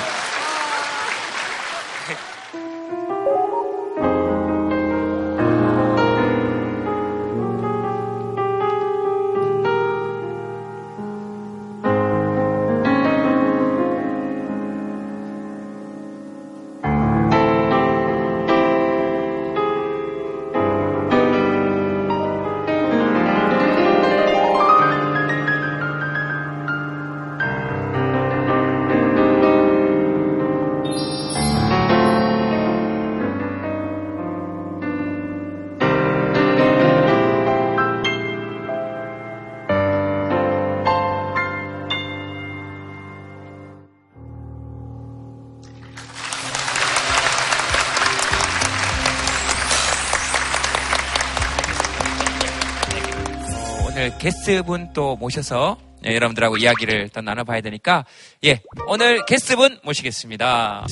게스트 54.45 54.61
분 54.61 54.93
또 54.93 55.15
모셔서 55.15 55.75
예, 56.05 56.13
여러분들하고 56.13 56.57
이야기를 56.57 57.09
또 57.09 57.19
나눠봐야 57.21 57.61
되니까 57.61 58.05
예 58.43 58.61
오늘 58.85 59.25
게스트 59.25 59.55
분 59.55 59.79
모시겠습니다. 59.83 60.85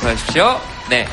도와주십시오. 0.00 0.58
네. 0.88 1.04
네, 1.04 1.08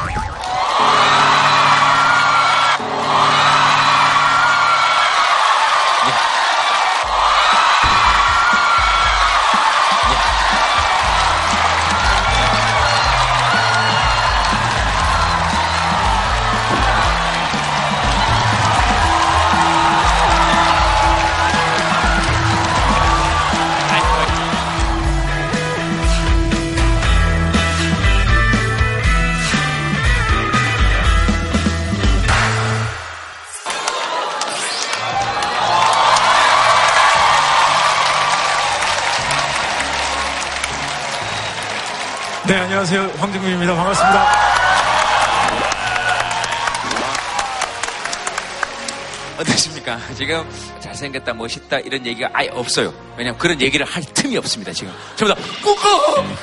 반갑습니다. 43.89 44.27
어떠십니까? 49.39 49.99
지금 50.15 50.49
잘생겼다, 50.79 51.33
멋있다 51.33 51.79
이런 51.79 52.05
얘기가 52.05 52.29
아예 52.33 52.49
없어요. 52.49 52.93
왜냐면 53.17 53.37
그런 53.39 53.59
얘기를 53.61 53.85
할 53.85 54.03
틈이 54.03 54.37
없습니다. 54.37 54.71
지금 54.73 54.93
전부 55.15 55.33
다 55.33 55.41
꾸꾸 55.63 55.81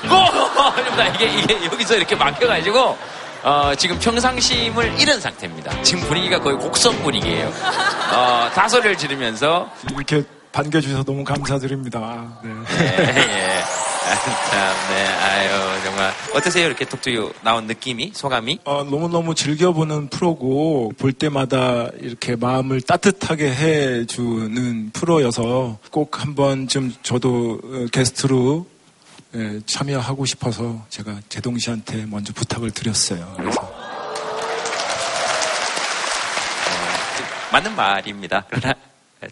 꾸 0.02 0.74
전부 0.82 0.96
다 0.96 1.06
이게 1.08 1.26
이게 1.26 1.64
여기서 1.66 1.96
이렇게 1.96 2.16
막혀가지고 2.16 2.98
어, 3.42 3.72
지금 3.76 3.98
평상심을 3.98 5.00
잃은 5.00 5.20
상태입니다. 5.20 5.82
지금 5.82 6.02
분위기가 6.08 6.40
거의 6.40 6.56
곡성 6.56 7.00
분위기예요. 7.02 7.52
어, 8.12 8.50
다소리를 8.54 8.96
지르면서 8.96 9.70
이렇게 9.94 10.24
반겨주셔서 10.52 11.04
너무 11.04 11.22
감사드립니다. 11.22 12.40
네. 12.42 12.50
예, 12.80 13.18
예. 13.18 13.55
아, 14.06 14.14
참, 14.14 14.74
네, 14.90 15.04
아유, 15.04 15.82
정말. 15.82 16.12
어떠세요? 16.34 16.66
이렇게 16.66 16.84
톡투유 16.84 17.32
나온 17.42 17.66
느낌이, 17.66 18.12
소감이? 18.14 18.60
어, 18.64 18.84
너무 18.84 19.08
너무 19.08 19.34
즐겨보는 19.34 20.08
프로고 20.10 20.92
볼 20.96 21.12
때마다 21.12 21.88
이렇게 22.00 22.36
마음을 22.36 22.80
따뜻하게 22.80 23.52
해주는 23.52 24.90
프로여서 24.92 25.78
꼭 25.90 26.20
한번 26.20 26.68
좀 26.68 26.94
저도 27.02 27.60
어, 27.64 27.86
게스트로 27.92 28.66
예, 29.34 29.60
참여하고 29.66 30.24
싶어서 30.24 30.86
제가 30.88 31.16
제동 31.28 31.58
씨한테 31.58 32.06
먼저 32.06 32.32
부탁을 32.32 32.70
드렸어요. 32.70 33.34
그래서 33.36 33.74
맞는 37.52 37.74
말입니다. 37.74 38.44
그러나 38.48 38.74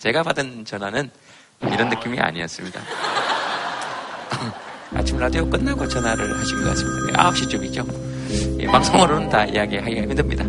제가 0.00 0.22
받은 0.24 0.64
전화는 0.64 1.10
이런 1.62 1.88
느낌이 1.88 2.18
아니었습니다. 2.18 2.80
아침 4.94 5.18
라디오 5.18 5.48
끝나고 5.48 5.88
전화를 5.88 6.38
하신 6.38 6.62
것 6.62 6.68
같습니다. 6.70 7.30
9시쯤이죠. 7.30 8.60
예, 8.60 8.66
방송으로는 8.66 9.28
다 9.28 9.44
이야기하기가 9.44 10.02
힘듭니다. 10.02 10.44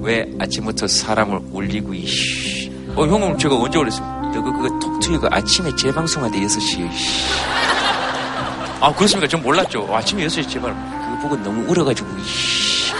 왜 0.00 0.24
아침부터 0.38 0.86
사람을 0.86 1.40
울리고, 1.50 1.94
이씨. 1.94 2.70
어, 2.94 3.06
형은 3.06 3.36
제가 3.38 3.56
언제 3.56 3.78
그랬습니까? 3.78 4.30
너 4.32 4.42
그, 4.42 4.52
그, 4.52 4.68
톡투유가 4.80 5.28
아침에 5.32 5.74
재방송할 5.74 6.30
때 6.30 6.38
6시에, 6.40 6.60
씨. 6.60 6.88
아, 8.80 8.94
그렇습니까? 8.94 9.26
전 9.28 9.42
몰랐죠. 9.42 9.88
아침에 9.92 10.24
6시에 10.26 10.48
제발. 10.48 10.72
그거 10.72 11.28
보고 11.28 11.36
너무 11.42 11.68
울어가지고, 11.68 12.08
이씨. 12.20 12.92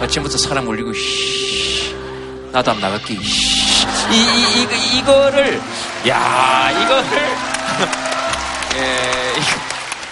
아침부터 0.00 0.36
사람 0.36 0.68
울리고, 0.68 0.92
이씨. 0.92 1.94
나도 2.52 2.72
안 2.72 2.80
나갈게, 2.80 3.14
이씨. 3.14 3.86
이, 4.12 4.16
이, 4.16 4.62
이거, 4.62 4.74
이거를, 4.98 5.60
야, 6.08 6.70
이거를, 6.72 7.18
예, 7.18 7.24
이거 7.46 7.55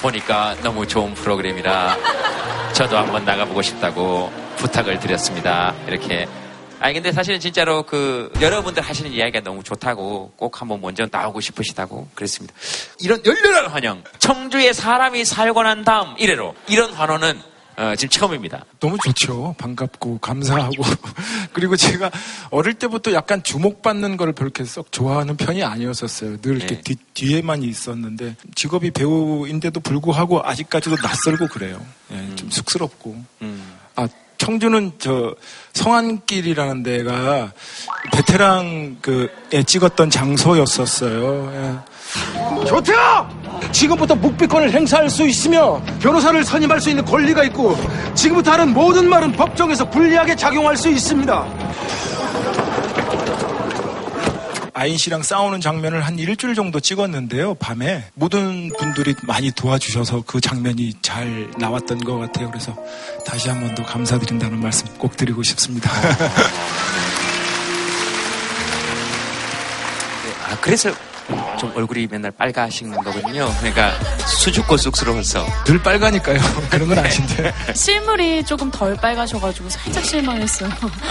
보니까 0.05 0.55
너무 0.63 0.87
좋은 0.87 1.15
프로그램이라 1.15 1.97
저도 2.75 2.99
한번 2.99 3.25
나가보고 3.25 3.63
싶다고 3.63 4.31
부탁을 4.57 5.01
드렸습니다. 5.01 5.75
이렇게. 5.87 6.29
아니, 6.79 6.93
근데 6.93 7.11
사실은 7.11 7.41
진짜로 7.41 7.85
그, 7.85 8.31
여러분들 8.39 8.83
하시는 8.83 9.11
이야기가 9.11 9.41
너무 9.41 9.63
좋다고 9.63 10.33
꼭 10.37 10.61
한번 10.61 10.83
먼저 10.83 11.07
나오고 11.11 11.41
싶으시다고 11.41 12.09
그랬습니다. 12.15 12.55
이런 13.01 13.25
열렬한 13.25 13.69
환영. 13.69 14.05
청주에 14.19 14.75
사람이 14.75 15.25
살고 15.25 15.63
난 15.63 15.85
다음 15.85 16.15
이래로. 16.19 16.55
이런 16.69 16.93
환호는 16.93 17.41
어, 17.77 17.95
지금 17.97 18.11
처음입니다. 18.11 18.65
너무 18.81 18.97
좋죠. 19.05 19.55
반갑고 19.59 20.19
감사하고 20.19 20.83
그리고 21.53 21.77
제가 21.77 22.11
어릴 22.51 22.75
때부터 22.75 23.13
약간 23.13 23.43
주목받는 23.43 24.17
걸 24.17 24.33
그렇게 24.33 24.65
썩 24.65 24.93
좋아하는 24.93 25.37
편이 25.37 25.63
아니었었어요. 25.63 26.41
늘 26.41 26.57
이렇게 26.57 26.77
네. 26.77 26.81
뒤, 26.83 26.97
뒤에만 27.15 27.63
있었는데 27.63 28.37
직업이 28.55 28.91
배우인데도 28.91 29.81
불구하고 29.81 30.45
아직까지도 30.45 30.97
낯설고 31.03 31.49
그래요. 31.49 31.85
예, 32.13 32.37
좀 32.37 32.51
쑥스럽고. 32.51 33.17
아 33.43 33.84
청주는 34.39 34.93
저 34.99 35.35
성안길이라는 35.73 36.83
데가 36.83 37.53
베테랑 38.13 38.99
그에 39.01 39.63
찍었던 39.67 40.11
장소였었어요. 40.11 41.53
예. 41.55 41.95
조태야! 42.67 43.29
지금부터 43.73 44.15
묵비권을 44.15 44.71
행사할 44.71 45.11
수 45.11 45.27
있으며 45.27 45.83
변호사를 46.01 46.45
선임할 46.45 46.81
수 46.81 46.91
있는 46.91 47.05
권리가 47.05 47.45
있고 47.45 47.77
지금부터 48.15 48.53
하는 48.53 48.73
모든 48.73 49.09
말은 49.09 49.33
법정에서 49.33 49.89
불리하게 49.91 50.37
작용할 50.37 50.77
수 50.77 50.89
있습니다. 50.89 51.47
아인 54.77 54.97
씨랑 54.99 55.23
싸우는 55.23 55.61
장면을 55.61 56.05
한 56.05 56.19
일주일 56.19 56.57
정도 56.57 56.81
찍었는데요. 56.81 57.55
밤에 57.55 58.05
모든 58.15 58.71
분들이 58.77 59.15
많이 59.23 59.53
도와주셔서 59.53 60.25
그 60.27 60.41
장면이 60.41 60.95
잘 61.01 61.49
나왔던 61.59 61.99
것 62.01 62.19
같아요. 62.19 62.51
그래서 62.51 62.77
다시 63.25 63.49
한 63.49 63.61
번 63.61 63.75
더 63.77 63.85
감사드린다는 63.85 64.61
말씀 64.61 64.87
꼭 64.99 65.17
드리고 65.17 65.43
싶습니다. 65.45 65.91
아, 70.49 70.57
그래서 70.61 70.91
좀 71.59 71.73
얼굴이 71.75 72.07
맨날 72.11 72.31
빨가시는 72.33 73.03
거군요. 73.03 73.49
그러니까 73.59 73.93
수줍고 74.27 74.77
쑥스러워서. 74.77 75.47
늘 75.65 75.83
빨가니까요. 75.83 76.39
그런 76.71 76.89
건 76.89 76.99
아신데. 76.99 77.53
실물이 77.75 78.45
조금 78.45 78.71
덜 78.71 78.95
빨가셔가지고 78.97 79.69
살짝 79.71 80.05
실망했어요. 80.05 80.71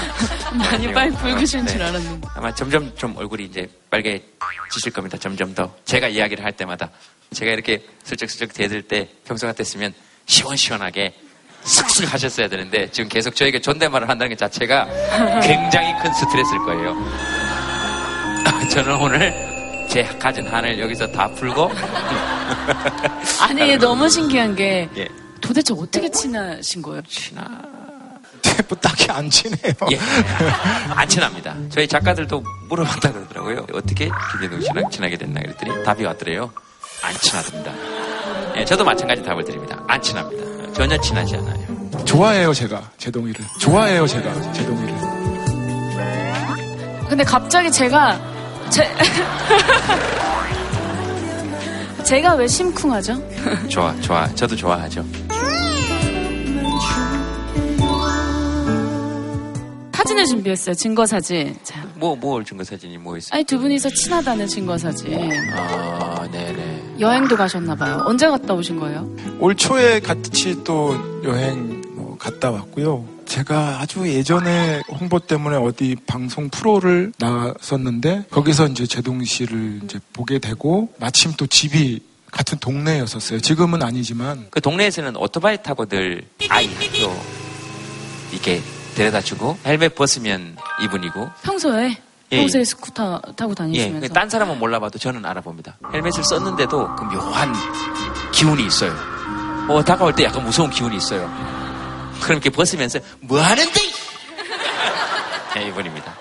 많이 0.53 0.91
빨 0.93 1.11
붉으신 1.11 1.65
줄 1.65 1.79
네. 1.79 1.85
알았는데. 1.85 2.27
아마 2.35 2.53
점점 2.53 2.91
좀 2.95 3.15
얼굴이 3.17 3.45
이제 3.45 3.67
빨개지실 3.89 4.91
겁니다. 4.93 5.17
점점 5.17 5.53
더. 5.55 5.73
제가 5.85 6.07
이야기를 6.07 6.43
할 6.43 6.51
때마다 6.51 6.89
제가 7.33 7.51
이렇게 7.51 7.83
슬쩍슬쩍 8.03 8.53
대들 8.53 8.83
때 8.83 9.09
평소 9.25 9.47
같았으면 9.47 9.93
시원시원하게 10.27 11.13
쓱쓱 11.63 12.07
하셨어야 12.07 12.47
되는데 12.49 12.91
지금 12.91 13.09
계속 13.09 13.35
저에게 13.35 13.59
존댓말을 13.61 14.07
한다는 14.09 14.29
것 14.31 14.37
자체가 14.37 14.85
굉장히 15.41 15.93
큰 16.01 16.13
스트레스일 16.13 16.59
거예요. 16.59 16.95
저는 18.69 18.95
오늘 18.95 19.52
제 19.93 20.03
가진 20.17 20.47
한을 20.47 20.79
여기서 20.79 21.05
다 21.11 21.29
풀고 21.35 21.69
아니 23.41 23.77
너무 23.77 24.09
신기한 24.09 24.55
게 24.55 24.89
예. 24.97 25.07
도대체 25.39 25.71
어떻게 25.77 26.09
친하신 26.09 26.81
거예요? 26.81 26.99
친하. 27.07 27.43
뭐 28.67 28.75
딱히 28.81 29.11
안 29.11 29.29
친해요. 29.29 29.71
예. 29.91 29.99
안 30.95 31.07
친합니다. 31.07 31.55
저희 31.69 31.87
작가들도 31.87 32.43
물어봤다 32.69 33.11
그러더라고요. 33.11 33.67
어떻게 33.73 34.09
김재동 34.31 34.61
씨랑 34.61 34.89
친하게 34.89 35.15
됐나 35.15 35.39
그랬더니 35.41 35.83
답이 35.83 36.03
왔더래요. 36.05 36.51
안 37.03 37.13
친하답니다. 37.13 37.71
예, 38.57 38.65
저도 38.65 38.83
마찬가지 38.83 39.21
답을 39.21 39.43
드립니다. 39.45 39.79
안 39.87 40.01
친합니다. 40.01 40.73
전혀 40.73 40.97
친하지 40.97 41.35
않아요. 41.35 42.03
좋아해요, 42.05 42.51
제가. 42.51 42.81
제동이를. 42.97 43.45
좋아해요, 43.59 44.07
제가. 44.07 44.53
제동이를. 44.53 44.95
근데 47.09 47.23
갑자기 47.23 47.71
제가 47.71 48.32
제 48.73 48.83
제가 52.03 52.35
왜 52.35 52.47
심쿵하죠? 52.47 53.21
좋아, 53.69 53.95
좋아. 54.01 54.27
저도 54.35 54.55
좋아하죠. 54.55 55.03
사진을 59.93 60.25
준비했어요. 60.25 60.75
증거 60.75 61.05
사진. 61.05 61.55
자, 61.63 61.81
뭐, 61.95 62.13
뭘 62.15 62.43
증거 62.43 62.63
사진이 62.63 62.97
뭐 62.97 63.15
있어요? 63.17 63.29
아니 63.35 63.43
두 63.45 63.57
분이서 63.57 63.89
친하다는 63.89 64.47
증거 64.47 64.77
사진. 64.77 65.13
아, 65.55 66.27
네네. 66.29 66.95
여행도 66.99 67.37
가셨나 67.37 67.75
봐요. 67.75 68.03
언제 68.05 68.27
갔다 68.27 68.53
오신 68.53 68.79
거예요? 68.79 69.09
올 69.39 69.55
초에 69.55 70.01
같이 70.01 70.61
또 70.65 70.93
여행 71.23 71.81
뭐 71.95 72.17
갔다 72.17 72.51
왔고요. 72.51 73.05
제가 73.25 73.79
아주 73.79 74.07
예전에 74.07 74.81
홍보 74.89 75.19
때문에 75.19 75.57
어디 75.57 75.95
방송 76.07 76.49
프로를 76.49 77.13
나갔었는데 77.17 78.25
거기서 78.31 78.67
이제 78.67 78.85
제동 78.85 79.23
씨를 79.23 79.81
이제 79.83 79.99
보게 80.13 80.39
되고 80.39 80.89
마침 80.99 81.33
또 81.37 81.47
집이 81.47 82.01
같은 82.31 82.57
동네였었어요. 82.59 83.39
지금은 83.39 83.83
아니지만 83.83 84.47
그 84.49 84.59
동네에서는 84.59 85.15
오토바이 85.15 85.61
타고들 85.61 86.23
아이 86.49 86.67
학교 86.67 87.13
이렇게 88.31 88.61
데려다 88.95 89.21
주고 89.21 89.57
헬멧 89.65 89.95
벗으면 89.95 90.57
이분이고 90.83 91.29
평소에 91.43 91.97
예. 92.31 92.37
평소에 92.37 92.63
스쿠터 92.63 93.21
타고 93.35 93.51
예, 93.51 93.55
다니시면서 93.55 94.13
딴 94.13 94.29
사람은 94.29 94.57
몰라봐도 94.57 94.97
저는 94.97 95.25
알아봅니다. 95.25 95.77
헬멧을 95.93 96.23
썼는데도 96.23 96.95
그 96.95 97.03
묘한 97.05 97.53
기운이 98.31 98.65
있어요. 98.65 98.93
어, 99.69 99.83
다가올 99.83 100.13
때 100.13 100.23
약간 100.23 100.43
무서운 100.43 100.69
기운이 100.71 100.97
있어요. 100.97 101.31
그럼 102.23 102.37
이렇게 102.37 102.49
벗으면서 102.49 102.99
뭐 103.21 103.39
하는데? 103.41 103.79
네, 105.55 105.67
이분입니다. 105.69 106.15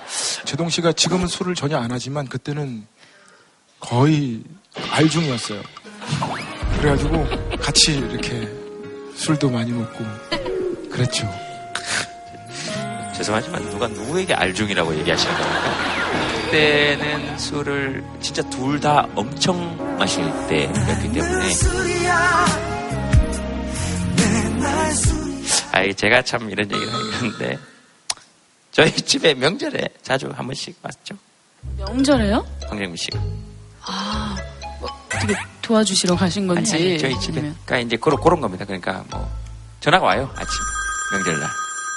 제동 0.44 0.68
씨가 0.68 0.92
지금은 0.92 1.26
술을 1.26 1.54
전혀 1.54 1.78
안 1.78 1.90
하지만 1.90 2.26
그때는 2.28 2.86
거의 3.80 4.42
알중이었어요. 4.90 5.60
그래가지고 6.78 7.26
같이 7.60 7.96
이렇게 7.98 8.48
술도 9.14 9.50
많이 9.50 9.70
먹고 9.72 10.04
그랬죠. 10.90 11.28
죄송하지만 13.16 13.70
누가 13.70 13.86
누구에게 13.88 14.34
알중이라고 14.34 14.96
얘기하시는 14.98 15.34
겁니까? 15.34 15.92
그때는 16.44 17.38
술을 17.38 18.04
진짜 18.20 18.42
둘 18.50 18.80
다 18.80 19.06
엄청 19.14 19.96
마실 19.98 20.24
때였기 20.48 21.12
때문에 21.12 21.48
아이 25.72 25.94
제가 25.94 26.22
참 26.22 26.50
이런 26.50 26.70
얘기를 26.70 26.92
하는데. 27.14 27.58
저희 28.70 28.90
집에 28.92 29.34
명절에 29.34 29.88
자주 30.02 30.30
한 30.34 30.46
번씩 30.46 30.78
왔죠. 30.82 31.14
명절에요? 31.78 32.44
황정민 32.68 32.96
씨가. 32.96 33.18
아, 33.82 34.36
뭐 34.80 34.88
어떻게 35.12 35.34
도와주시러 35.60 36.16
가신 36.16 36.46
건지. 36.46 36.74
아니, 36.74 36.84
아니, 36.84 36.98
저희 36.98 37.20
집에 37.20 37.40
아니면- 37.40 37.56
그러니까 37.66 37.78
이제 37.86 37.96
그런, 37.96 38.20
그런 38.20 38.40
겁니다. 38.40 38.64
그러니까 38.64 39.04
뭐 39.10 39.30
전화가 39.80 40.06
와요 40.06 40.30
아침. 40.34 40.50
명절날. 41.12 41.48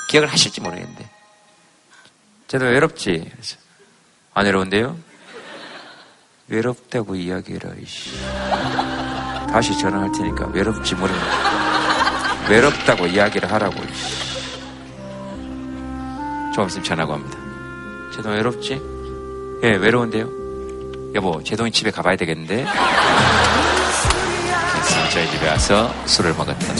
기억을 0.09 0.27
하실지 0.31 0.61
모르겠는데. 0.61 1.09
쟤도 2.47 2.65
외롭지. 2.65 3.31
안 4.33 4.45
외로운데요? 4.45 4.97
외롭다고 6.47 7.15
이야기해라 7.15 7.71
이씨. 7.81 8.11
다시 9.49 9.77
전화할 9.79 10.11
테니까 10.11 10.47
외롭지 10.47 10.93
모르면 10.95 11.21
외롭다고 12.49 13.07
이야기를 13.07 13.51
하라고. 13.51 13.75
좀 16.53 16.67
있으면 16.67 16.83
전화가 16.83 17.13
옵니다. 17.13 17.37
제동 18.15 18.33
외롭지? 18.33 18.81
예 19.63 19.69
외로운데요? 19.75 20.29
여보 21.15 21.41
제동이 21.43 21.71
집에 21.71 21.89
가봐야 21.91 22.15
되겠는데? 22.15 22.65
그래서 24.71 25.09
저희 25.09 25.29
집에 25.31 25.49
와서 25.49 25.91
술을 26.05 26.31
먹었던 26.33 26.57
그런 26.59 26.75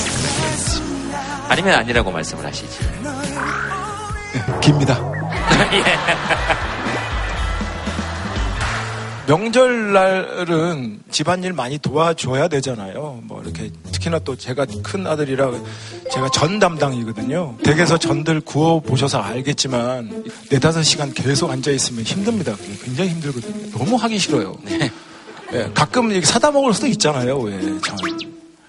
아니면 1.50 1.80
아니라고 1.80 2.12
말씀을 2.12 2.46
하시지. 2.46 2.80
깁니다. 4.62 4.96
명절날은 9.28 11.00
집안일 11.10 11.54
많이 11.54 11.78
도와줘야 11.78 12.48
되잖아요. 12.48 13.22
뭐 13.24 13.42
이렇게 13.42 13.72
특히나 13.92 14.20
또 14.20 14.36
제가 14.36 14.66
큰 14.84 15.08
아들이라 15.08 15.52
제가 16.12 16.30
전 16.30 16.60
담당이거든요. 16.60 17.58
댁에서 17.64 17.98
전들 17.98 18.42
구워 18.42 18.80
보셔서 18.80 19.20
알겠지만 19.20 20.26
네다섯 20.52 20.84
시간 20.84 21.14
계속 21.14 21.50
앉아 21.50 21.72
있으면 21.72 22.04
힘듭니다. 22.04 22.56
굉장히 22.84 23.12
힘들거든요. 23.12 23.72
너무 23.72 23.96
하기 23.96 24.18
싫어요. 24.18 24.56
예, 25.54 25.70
가끔 25.74 26.12
이렇게 26.12 26.26
사다 26.26 26.52
먹을 26.52 26.74
수도 26.74 26.88
있잖아요. 26.88 27.38
왜 27.40 27.60
전. 27.82 27.98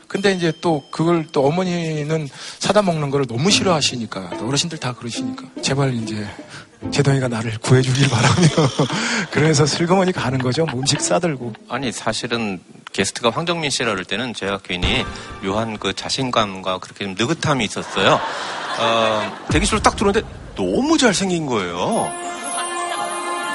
근데 0.08 0.32
이제 0.32 0.52
또 0.60 0.84
그걸 0.90 1.26
또 1.32 1.46
어머니는 1.46 2.28
사다 2.58 2.82
먹는 2.82 3.10
걸 3.10 3.26
너무 3.26 3.50
싫어하시니까 3.50 4.30
또 4.38 4.48
어르신들 4.48 4.78
다 4.78 4.92
그러시니까 4.92 5.44
제발 5.62 5.94
이제 5.94 6.26
제동이가 6.92 7.28
나를 7.28 7.58
구해주길 7.58 8.08
바라며 8.08 8.48
그래서 9.30 9.66
슬그머니 9.66 10.12
가는 10.12 10.38
거죠. 10.38 10.66
뭐 10.66 10.80
음식 10.80 11.00
싸들고 11.00 11.54
아니 11.68 11.90
사실은 11.90 12.60
게스트가 12.92 13.30
황정민 13.30 13.70
씨라 13.70 13.90
그럴 13.90 14.04
때는 14.04 14.32
제가 14.34 14.60
괜히 14.62 15.04
묘한 15.42 15.78
그 15.78 15.92
자신감과 15.92 16.78
그렇게 16.78 17.04
좀 17.04 17.14
느긋함이 17.18 17.64
있었어요. 17.64 18.20
어, 18.78 19.38
대기실로 19.50 19.80
딱 19.82 19.96
들어오는데 19.96 20.26
너무 20.54 20.96
잘생긴 20.96 21.46
거예요. 21.46 22.12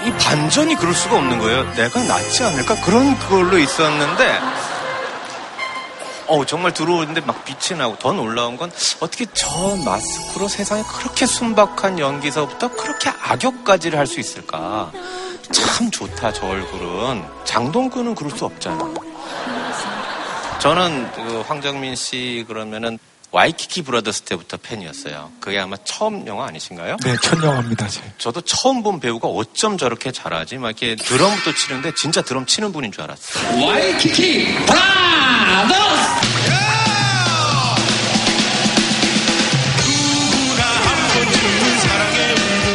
이 0.06 0.12
반전이 0.14 0.76
그럴 0.76 0.94
수가 0.94 1.18
없는 1.18 1.40
거예요. 1.40 1.74
내가 1.76 2.04
낫지 2.04 2.44
않을까 2.44 2.76
그런 2.82 3.18
걸로 3.20 3.58
있었는데 3.58 4.40
어 6.32 6.46
정말 6.46 6.74
들어오는데 6.74 7.20
막 7.22 7.44
빛이 7.44 7.78
나고 7.78 7.98
더 8.00 8.14
놀라운 8.14 8.56
건 8.56 8.72
어떻게 9.02 9.26
저 9.34 9.76
마스크로 9.84 10.48
세상에 10.48 10.82
그렇게 10.84 11.26
순박한 11.26 12.00
연기서부터 12.00 12.70
그렇게 12.70 13.10
악역까지를 13.10 14.00
할 14.00 14.08
수 14.08 14.20
있을까? 14.22 14.92
참 15.52 15.92
좋다 15.92 16.32
저 16.32 16.48
얼굴은 16.48 17.26
장동건은 17.44 18.16
그럴 18.16 18.32
수 18.32 18.46
없잖아. 18.46 18.94
저는 20.60 21.12
그 21.12 21.44
황정민 21.48 21.96
씨 21.96 22.46
그러면은 22.48 22.98
와이키키 23.32 23.84
브라더스 23.84 24.24
때부터 24.24 24.58
팬이었어요. 24.58 25.32
그게 25.40 25.58
아마 25.58 25.78
처음 25.86 26.28
영화 26.28 26.48
아니신가요? 26.48 26.98
네, 27.04 27.16
첫 27.24 27.42
영화입니다. 27.42 27.88
제. 27.88 28.02
저도 28.18 28.42
처음 28.42 28.84
본 28.84 29.00
배우가 29.00 29.28
어쩜 29.30 29.78
저렇게 29.78 30.12
잘하지? 30.12 30.58
막 30.58 30.68
이렇게 30.82 30.96
드럼부터 31.02 31.54
치는데 31.54 31.94
진짜 31.96 32.22
드럼 32.22 32.46
치는 32.46 32.74
분인 32.74 32.92
줄 32.92 33.04
알았어요. 33.04 33.66
와이키키 33.66 34.54
브라더스! 34.66 36.32
누구나 39.78 40.64
한 40.64 41.08
번쯤은 41.14 41.80
사랑에 41.80 42.32
울고 42.34 42.68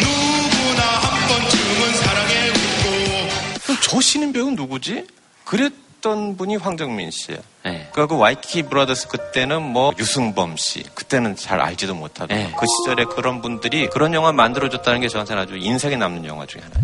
누구나 0.00 0.82
한 0.84 1.28
번쯤은 1.28 1.94
사랑에 1.96 2.48
울고 2.48 3.28
그럼 3.64 3.78
저 3.82 4.00
신인 4.00 4.32
배우는 4.32 4.54
누구지? 4.56 5.06
그 5.44 5.70
랬던 6.04 6.36
분이 6.36 6.56
황정민 6.56 7.10
씨예요. 7.10 7.40
그러니까 7.62 8.06
그 8.06 8.16
와이키키 8.16 8.64
브라더스 8.64 9.08
그때는 9.08 9.62
뭐 9.62 9.92
유승범 9.98 10.56
씨 10.58 10.82
그때는 10.94 11.34
잘 11.34 11.60
알지도 11.60 11.94
못하던 11.94 12.28
그 12.28 12.66
시절에 12.66 13.04
그런 13.06 13.40
분들이 13.40 13.88
그런 13.88 14.12
영화 14.12 14.30
만들어줬다는 14.30 15.00
게 15.00 15.08
저한테는 15.08 15.42
아주 15.42 15.56
인생에 15.56 15.96
남는 15.96 16.26
영화 16.26 16.44
중에 16.44 16.62
하나죠. 16.62 16.82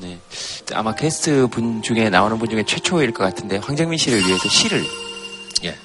네. 0.00 0.18
아마 0.72 0.94
게스트 0.94 1.46
분 1.48 1.82
중에 1.82 2.08
나오는 2.08 2.38
분 2.38 2.48
중에 2.48 2.64
최초일 2.64 3.12
것 3.12 3.24
같은데 3.24 3.58
황정민 3.58 3.98
씨를 3.98 4.26
위해서 4.26 4.48
시를 4.48 4.82
예. 5.64 5.76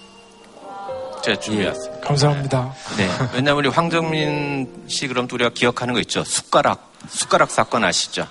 제가 1.21 1.39
준비했습니다. 1.39 2.07
감사합니다. 2.07 2.73
네. 2.97 3.09
왜냐면 3.33 3.57
우리 3.57 3.67
황정민 3.67 4.85
씨 4.87 5.07
그럼 5.07 5.27
또 5.27 5.35
우리가 5.35 5.49
기억하는 5.49 5.93
거 5.93 5.99
있죠. 5.99 6.23
숟가락. 6.23 6.93
숟가락 7.09 7.51
사건 7.51 7.83
아시죠? 7.83 8.25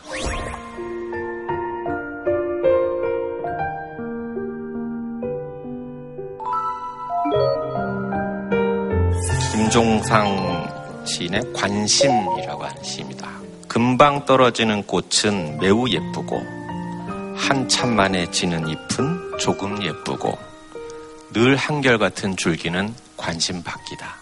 김종상 9.74 11.02
시인의 11.04 11.52
관심이라고 11.52 12.62
하는 12.64 12.84
시입니다. 12.84 13.28
금방 13.66 14.24
떨어지는 14.24 14.84
꽃은 14.84 15.58
매우 15.58 15.88
예쁘고 15.88 16.40
한참 17.36 17.96
만에 17.96 18.30
지는 18.30 18.68
잎은 18.68 19.36
조금 19.40 19.82
예쁘고 19.82 20.38
늘 21.32 21.56
한결같은 21.56 22.36
줄기는 22.36 22.94
관심 23.16 23.64
받기다. 23.64 24.14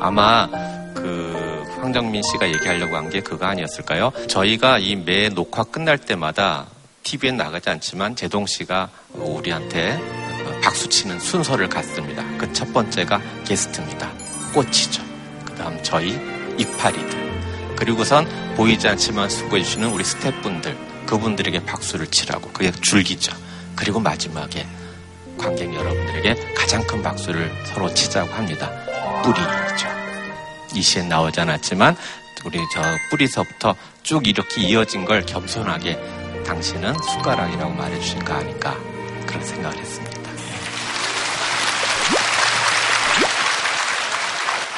아마 0.00 0.48
그 0.96 1.62
황정민 1.80 2.20
씨가 2.32 2.48
얘기하려고 2.48 2.96
한 2.96 3.08
게 3.10 3.20
그거 3.20 3.46
아니었을까요? 3.46 4.10
저희가 4.26 4.78
이 4.80 4.96
매 4.96 5.28
녹화 5.28 5.62
끝날 5.62 5.98
때마다 5.98 6.66
TV에 7.04 7.30
나가지 7.30 7.70
않지만 7.70 8.16
제동 8.16 8.44
씨가 8.46 8.88
우리한테 9.12 10.23
박수 10.64 10.88
치는 10.88 11.20
순서를 11.20 11.68
갖습니다. 11.68 12.24
그 12.38 12.50
첫 12.54 12.72
번째가 12.72 13.20
게스트입니다. 13.44 14.10
꽃이죠. 14.54 15.02
그 15.44 15.54
다음 15.54 15.78
저희 15.82 16.12
이파리들. 16.56 17.74
그리고선 17.76 18.26
보이지 18.56 18.88
않지만 18.88 19.28
수고해주시는 19.28 19.92
우리 19.92 20.04
스태프분들. 20.04 20.76
그분들에게 21.06 21.64
박수를 21.66 22.06
치라고. 22.06 22.50
그게 22.52 22.70
줄기죠. 22.70 23.36
그리고 23.76 24.00
마지막에 24.00 24.66
관객 25.36 25.74
여러분들에게 25.74 26.54
가장 26.54 26.86
큰 26.86 27.02
박수를 27.02 27.52
서로 27.66 27.92
치자고 27.92 28.32
합니다. 28.32 28.70
뿌리죠. 29.22 29.88
이 30.74 30.80
시에 30.80 31.02
나오지 31.02 31.40
않았지만 31.40 31.96
우리 32.46 32.58
저 32.72 32.80
뿌리서부터 33.10 33.74
쭉 34.02 34.26
이렇게 34.26 34.62
이어진 34.62 35.04
걸 35.04 35.26
겸손하게 35.26 35.98
당신은 36.46 36.94
숟가락이라고 36.94 37.72
말해주신 37.74 38.24
거 38.24 38.34
아닐까 38.34 38.76
그런 39.26 39.44
생각을 39.44 39.76
했습니다. 39.76 40.03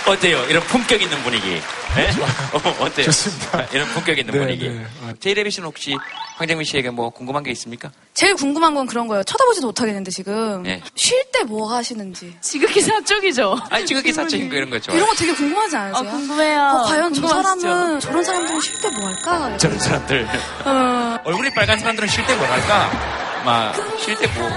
어때요? 0.07 0.45
이런 0.49 0.63
품격 0.65 1.03
있는 1.03 1.19
분위기. 1.23 1.61
네? 1.97 2.11
어, 2.53 2.85
어때요? 2.85 3.07
좋습니다. 3.07 3.67
이런 3.73 3.89
품격 3.89 4.17
있는 4.19 4.33
네, 4.33 4.39
분위기. 4.39 4.69
네. 4.69 4.87
제이레비 5.19 5.51
씨는 5.51 5.67
혹시 5.67 5.97
황정민 6.37 6.65
씨에게 6.65 6.91
뭐 6.91 7.11
궁금한 7.11 7.43
게 7.43 7.51
있습니까? 7.53 7.91
제일 8.15 8.35
궁금한 8.35 8.75
건 8.75 8.87
그런 8.87 9.09
거예요. 9.09 9.25
쳐다보지도 9.25 9.67
못하겠는데 9.69 10.11
지금 10.11 10.63
네. 10.63 10.81
쉴때 10.95 11.45
뭐 11.45 11.73
하시는지. 11.75 12.37
지극히 12.41 12.81
사적이죠. 12.83 13.59
아니, 13.71 13.85
지극히 13.87 14.13
사적인 14.13 14.49
거 14.49 14.57
이런 14.57 14.71
거죠. 14.71 14.93
이런 14.93 15.09
거 15.09 15.15
되게 15.15 15.33
궁금하지 15.35 15.77
않으세요? 15.77 16.09
아, 16.09 16.13
궁금해요. 16.13 16.61
어, 16.61 16.83
과연 16.85 17.15
저 17.15 17.21
궁금하시죠? 17.23 17.61
사람은 17.61 18.01
저런 18.01 18.25
사람들은 18.25 18.61
쉴 18.61 18.81
때 18.81 18.89
뭐 18.91 19.07
할까? 19.09 19.57
저런 19.59 19.79
사람들. 19.79 20.29
어. 20.67 21.17
얼굴이 21.25 21.51
빨간 21.55 21.79
사람들은 21.79 22.09
쉴 22.09 22.25
때 22.27 22.35
뭐 22.37 22.47
할까? 22.47 23.26
막, 23.47 23.75
쉴 24.01 24.17
때 24.19 24.27
뭐. 24.27 24.49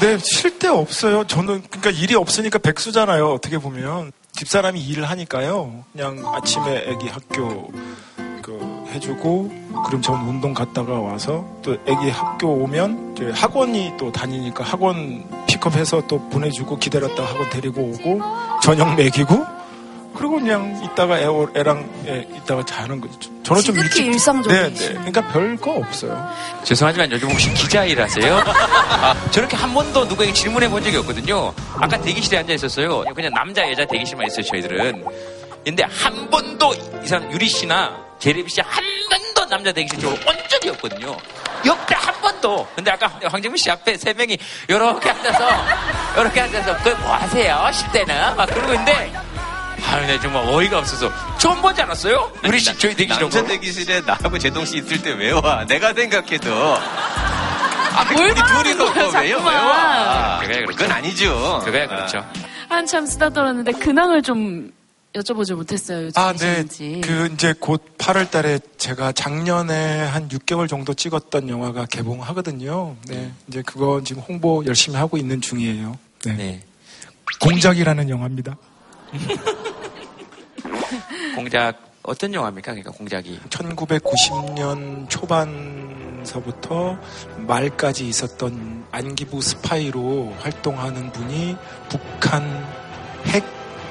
네, 0.00 0.18
쉴데 0.18 0.66
없어요. 0.66 1.24
저는 1.28 1.62
그러니까 1.70 1.90
일이 1.90 2.16
없으니까 2.16 2.58
백수잖아요. 2.58 3.32
어떻게 3.32 3.56
보면 3.58 4.10
집사람이 4.32 4.80
일을 4.80 5.08
하니까요. 5.08 5.84
그냥 5.92 6.24
아침에 6.34 6.84
애기 6.88 7.06
학교 7.06 7.70
그 8.42 8.84
해주고 8.88 9.52
그럼 9.86 10.02
전 10.02 10.26
운동 10.26 10.52
갔다가 10.52 10.98
와서 10.98 11.46
또 11.62 11.74
애기 11.86 12.10
학교 12.10 12.48
오면 12.48 13.14
이제 13.16 13.30
학원이 13.30 13.92
또 13.96 14.10
다니니까 14.10 14.64
학원 14.64 15.24
픽업해서 15.46 16.08
또 16.08 16.28
보내주고 16.28 16.78
기다렸다가 16.78 17.28
학원 17.28 17.48
데리고 17.50 17.82
오고 17.82 18.20
저녁 18.60 18.96
먹이고 18.96 19.61
그리고 20.14 20.32
그냥 20.34 20.80
이따가 20.84 21.18
애, 21.18 21.26
애랑 21.54 22.04
애 22.06 22.26
있다가 22.36 22.64
자는 22.64 23.00
거죠. 23.00 23.18
저는 23.42 23.62
좀 23.62 23.76
일찍 23.76 24.06
일상적이시네. 24.06 24.68
네, 24.74 24.88
네. 24.88 24.94
그러니까 24.94 25.26
별거 25.32 25.72
없어요. 25.72 26.28
죄송하지만 26.64 27.10
요즘 27.12 27.30
혹시 27.30 27.52
기자 27.54 27.84
일하세요? 27.84 28.36
아, 28.46 29.14
저렇게 29.30 29.56
한 29.56 29.72
번도 29.74 30.04
누구에게 30.04 30.32
질문해 30.32 30.68
본 30.68 30.82
적이 30.84 30.98
없거든요. 30.98 31.52
아까 31.76 32.00
대기실에 32.00 32.38
앉아 32.38 32.52
있었어요. 32.52 33.04
그냥 33.14 33.32
남자, 33.34 33.68
여자 33.70 33.84
대기실만 33.84 34.26
있어요, 34.26 34.42
저희들은. 34.44 35.04
근데 35.64 35.84
한 35.84 36.28
번도 36.30 36.74
이 37.04 37.06
사람 37.06 37.30
유리 37.32 37.48
씨나 37.48 37.96
제레비 38.18 38.50
씨 38.50 38.60
한 38.60 38.82
번도 39.10 39.48
남자 39.48 39.72
대기실 39.72 39.98
쪽으로 40.00 40.18
온 40.26 40.36
적이 40.48 40.68
없거든요. 40.70 41.16
역대 41.66 41.94
한 41.96 42.14
번도. 42.20 42.66
근데 42.74 42.90
아까 42.90 43.06
황정민 43.24 43.56
씨 43.56 43.70
앞에 43.70 43.96
세 43.96 44.12
명이 44.12 44.36
요렇게 44.68 45.10
앉아서, 45.10 45.48
요렇게 46.18 46.40
앉아서, 46.40 46.76
그뭐 46.78 47.12
하세요? 47.14 47.70
쉴 47.72 47.90
때는? 47.92 48.36
막 48.36 48.46
그러고 48.46 48.72
있는데, 48.72 49.12
아, 49.84 49.98
근데 49.98 50.18
정말 50.20 50.44
어이가 50.46 50.78
없어서. 50.78 51.10
처음 51.38 51.60
보지 51.60 51.82
않았어요? 51.82 52.32
유리 52.44 52.58
씨, 52.60 52.76
저희 52.78 52.94
대기실 52.94 53.20
남자 53.20 53.40
오고. 53.40 53.48
대기실에 53.48 54.00
나하고 54.02 54.38
제동 54.38 54.64
씨 54.64 54.78
있을 54.78 55.02
때 55.02 55.12
왜 55.12 55.32
와? 55.32 55.64
내가 55.66 55.92
생각해도 55.92 56.50
아, 56.54 58.06
우리 58.10 58.34
둘이서 58.34 58.92
거야, 58.94 59.04
왜, 59.20 59.20
왜 59.24 59.30
자꾸만. 59.30 59.54
와? 59.66 60.38
그거야 60.40 60.56
그렇죠. 60.60 60.76
그건 60.76 60.90
아니죠. 60.92 61.60
그거야 61.64 61.86
그렇죠. 61.86 62.24
한참 62.68 63.04
쓰다 63.06 63.28
떨었는데 63.28 63.72
근황을 63.72 64.22
좀 64.22 64.72
여쭤보지 65.14 65.54
못했어요. 65.54 66.06
요즘 66.06 66.18
아, 66.22 66.32
네. 66.32 66.64
그 67.02 67.28
이제 67.34 67.52
곧 67.60 67.98
8월 67.98 68.30
달에 68.30 68.58
제가 68.78 69.12
작년에 69.12 70.06
한 70.06 70.26
6개월 70.30 70.68
정도 70.68 70.94
찍었던 70.94 71.50
영화가 71.50 71.84
개봉하거든요. 71.86 72.96
네. 73.08 73.30
이제 73.46 73.60
그거 73.66 74.00
지금 74.02 74.22
홍보 74.22 74.64
열심히 74.64 74.96
하고 74.96 75.18
있는 75.18 75.42
중이에요. 75.42 75.98
네. 76.24 76.62
공작이라는 77.40 78.08
영화입니다. 78.08 78.56
공작 81.34 81.92
어떤 82.02 82.34
영화입니까? 82.34 82.72
그러니까 82.72 82.90
공작이 82.90 83.38
1990년 83.48 85.08
초반서부터 85.08 86.98
말까지 87.36 88.08
있었던 88.08 88.86
안기부 88.90 89.40
스파이로 89.40 90.34
활동하는 90.40 91.12
분이 91.12 91.56
북한 91.88 92.66
핵 93.26 93.44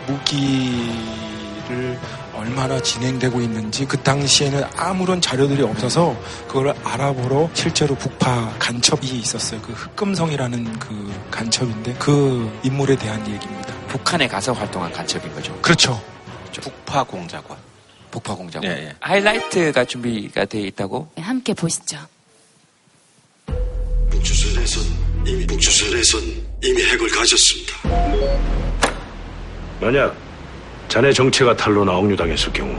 무기를 0.07 1.97
얼마나 2.35 2.81
진행되고 2.81 3.39
있는지 3.39 3.85
그 3.85 3.97
당시에는 3.97 4.63
아무런 4.75 5.21
자료들이 5.21 5.61
없어서 5.63 6.15
그걸 6.47 6.75
알아보러 6.83 7.49
실제로 7.53 7.95
북파 7.95 8.55
간첩이 8.59 9.07
있었어요. 9.07 9.61
그 9.61 9.71
흑금성이라는 9.71 10.79
그 10.79 11.13
간첩인데 11.29 11.93
그 11.99 12.59
인물에 12.63 12.95
대한 12.97 13.19
얘기입니다. 13.27 13.73
북한에 13.87 14.27
가서 14.27 14.53
활동한 14.53 14.91
간첩인 14.91 15.33
거죠. 15.33 15.55
그렇죠. 15.61 16.01
북파 16.59 17.03
공작원. 17.03 17.57
북파 18.11 18.35
공작원. 18.35 18.69
예, 18.69 18.87
예. 18.87 18.95
하이라이트가 18.99 19.85
준비가 19.85 20.45
돼 20.45 20.61
있다고? 20.61 21.09
네, 21.15 21.21
함께 21.23 21.53
보시죠. 21.53 21.97
북조선에선 24.09 24.83
이미 25.25 25.47
북조선에선 25.47 26.21
이미 26.63 26.83
핵을 26.83 27.09
가졌습니다. 27.09 27.73
만약 29.79 30.15
자네 30.87 31.13
정체가 31.13 31.55
탄로나 31.55 31.95
억류당했을 31.97 32.51
경우 32.51 32.75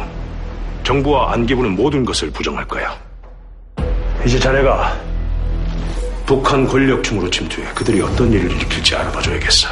정부와 0.84 1.32
안기부는 1.32 1.72
모든 1.72 2.04
것을 2.04 2.30
부정할 2.30 2.66
거야. 2.68 3.00
이제 4.26 4.38
자네가 4.38 5.00
북한 6.26 6.66
권력층으로 6.66 7.28
침투해 7.30 7.72
그들이 7.74 8.00
어떤 8.00 8.32
일을 8.32 8.50
일으킬지 8.52 8.94
알아봐줘야겠어. 8.94 9.68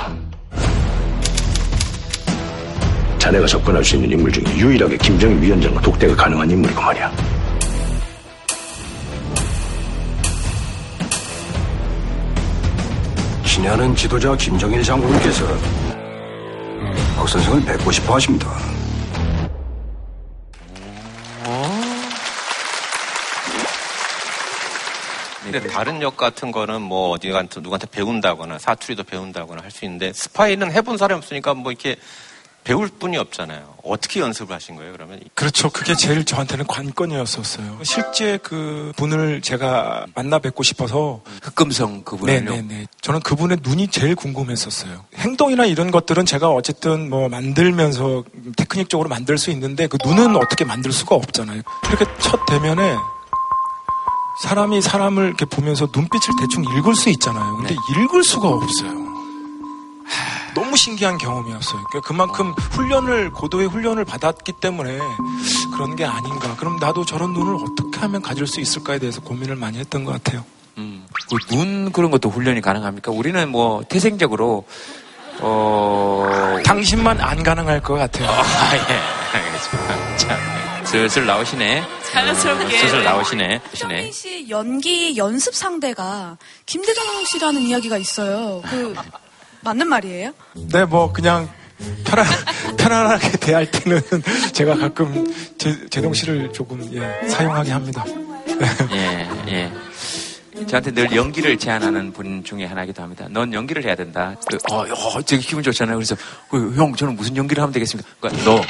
자네가 3.21 3.47
접근할 3.47 3.85
수 3.85 3.97
있는 3.97 4.13
인물 4.13 4.33
중에 4.33 4.45
유일하게 4.57 4.97
김정일 4.97 5.41
위원장과 5.43 5.83
독대가 5.83 6.17
가능한 6.17 6.51
인물이고 6.51 6.81
말이야. 6.81 7.13
친애하는 13.45 13.95
지도자 13.95 14.35
김정일 14.37 14.83
장군께서 14.83 15.45
박 17.15 17.29
선생을 17.29 17.63
뵙고 17.67 17.93
싶어 17.93 18.15
하십니다. 18.15 18.49
근데 25.43 25.67
다른 25.69 26.01
역 26.01 26.17
같은 26.17 26.53
거는 26.53 26.81
뭐 26.81 27.11
어디한테 27.11 27.61
누구한테 27.61 27.87
배운다거나 27.89 28.59
사투리도 28.59 29.03
배운다거나 29.03 29.63
할 29.63 29.71
수 29.71 29.85
있는데 29.85 30.13
스파이는 30.13 30.71
해본 30.71 30.97
사람이 30.97 31.19
없으니까 31.19 31.55
뭐 31.55 31.73
이렇게 31.73 31.97
배울 32.65 32.89
분이 32.89 33.17
없잖아요. 33.17 33.75
어떻게 33.83 34.21
연습을 34.21 34.55
하신 34.55 34.77
거예요, 34.77 34.93
그러면? 34.93 35.21
그렇죠. 35.35 35.71
그게 35.71 35.95
제일 35.95 36.25
저한테는 36.25 36.67
관건이었었어요. 36.67 37.79
실제 37.83 38.39
그 38.43 38.93
분을 38.97 39.41
제가 39.41 40.07
만나 40.15 40.39
뵙고 40.39 40.63
싶어서 40.63 41.23
흑금성 41.43 42.03
그분을요? 42.05 42.51
네네네. 42.51 42.87
저는 43.01 43.21
그분의 43.21 43.59
눈이 43.63 43.89
제일 43.89 44.15
궁금했었어요. 44.15 45.05
행동이나 45.17 45.65
이런 45.65 45.91
것들은 45.91 46.27
제가 46.27 46.51
어쨌든 46.51 47.09
뭐 47.09 47.29
만들면서 47.29 48.25
테크닉적으로 48.57 49.09
만들 49.09 49.39
수 49.39 49.51
있는데 49.51 49.87
그 49.87 49.97
눈은 50.05 50.37
어떻게 50.37 50.65
만들 50.65 50.93
수가 50.93 51.15
없잖아요. 51.15 51.63
이렇게 51.89 52.05
첫 52.19 52.45
대면에 52.47 52.95
사람이 54.43 54.81
사람을 54.81 55.27
이렇게 55.27 55.45
보면서 55.45 55.89
눈빛을 55.95 56.35
대충 56.41 56.65
읽을 56.65 56.95
수 56.95 57.09
있잖아요. 57.11 57.57
근데 57.57 57.75
읽을 57.75 58.23
수가 58.25 58.49
없어요. 58.49 59.10
하, 60.51 60.55
너무 60.55 60.77
신기한 60.77 61.19
경험이었어요. 61.19 61.85
그러니까 61.91 62.01
그만큼 62.07 62.53
훈련을 62.73 63.31
고도의 63.31 63.69
훈련을 63.69 64.05
받았기 64.05 64.53
때문에 64.61 64.99
그런 65.75 65.97
게 65.97 66.05
아닌가. 66.05 66.55
그럼 66.57 66.77
나도 66.77 67.05
저런 67.05 67.33
눈을 67.33 67.55
어떻게 67.55 68.01
하면 68.01 68.23
가질 68.23 68.47
수 68.47 68.61
있을까에 68.61 68.99
대해서 68.99 69.21
고민을 69.21 69.57
많이 69.57 69.79
했던 69.79 70.05
것 70.05 70.13
같아요. 70.13 70.45
그눈 71.49 71.93
그런 71.93 72.11
것도 72.11 72.31
훈련이 72.31 72.61
가능합니까? 72.61 73.13
우리는 73.13 73.49
뭐 73.51 73.83
태생적으로 73.89 74.65
어 75.41 76.59
당신만 76.65 77.21
안 77.21 77.43
가능할 77.43 77.83
것 77.83 77.95
같아요. 77.95 78.29
아, 78.29 78.43
예, 78.77 79.39
알겠습니다. 79.39 80.17
자, 80.17 80.39
슬슬 80.85 81.27
나오시네. 81.27 81.85
자연스럽게. 82.13 82.79
슬슬 82.79 83.05
나오시네. 83.05 83.61
나오시네. 83.65 84.11
씨 84.11 84.47
연기 84.51 85.17
연습 85.17 85.55
상대가 85.55 86.37
김대중 86.67 87.05
씨라는 87.27 87.63
이야기가 87.63 87.97
있어요. 87.97 88.63
그 88.69 88.95
맞는 89.63 89.89
말이에요? 89.89 90.33
네, 90.73 90.85
뭐 90.85 91.13
그냥 91.13 91.49
편안, 92.05 92.27
편안하게 92.77 93.31
대할 93.39 93.71
때는 93.71 94.01
제가 94.53 94.77
가끔 94.77 95.33
제, 95.59 95.77
제동 95.89 96.13
씨를 96.13 96.53
조금 96.53 96.89
예, 96.95 97.29
사용하게 97.29 97.71
합니다. 97.73 98.05
예, 98.93 99.29
예. 99.49 99.73
저한테 100.67 100.91
늘 100.91 101.15
연기를 101.15 101.57
제안하는 101.59 102.13
분 102.13 102.45
중에 102.45 102.67
하나이기도 102.67 103.03
합니다. 103.03 103.27
넌 103.31 103.53
연기를 103.55 103.83
해야 103.85 103.95
된다. 103.95 104.35
그, 104.47 104.59
어, 104.71 104.81
어, 104.83 105.23
되게 105.23 105.41
기분 105.43 105.63
좋잖아요. 105.63 105.97
그래서, 105.97 106.15
어, 106.51 106.57
형, 106.77 106.95
저는 106.95 107.17
무슨 107.17 107.35
연기를 107.37 107.63
하면 107.63 107.73
되겠습니까? 107.73 108.11
그러니까 108.21 108.45
너, 108.45 108.61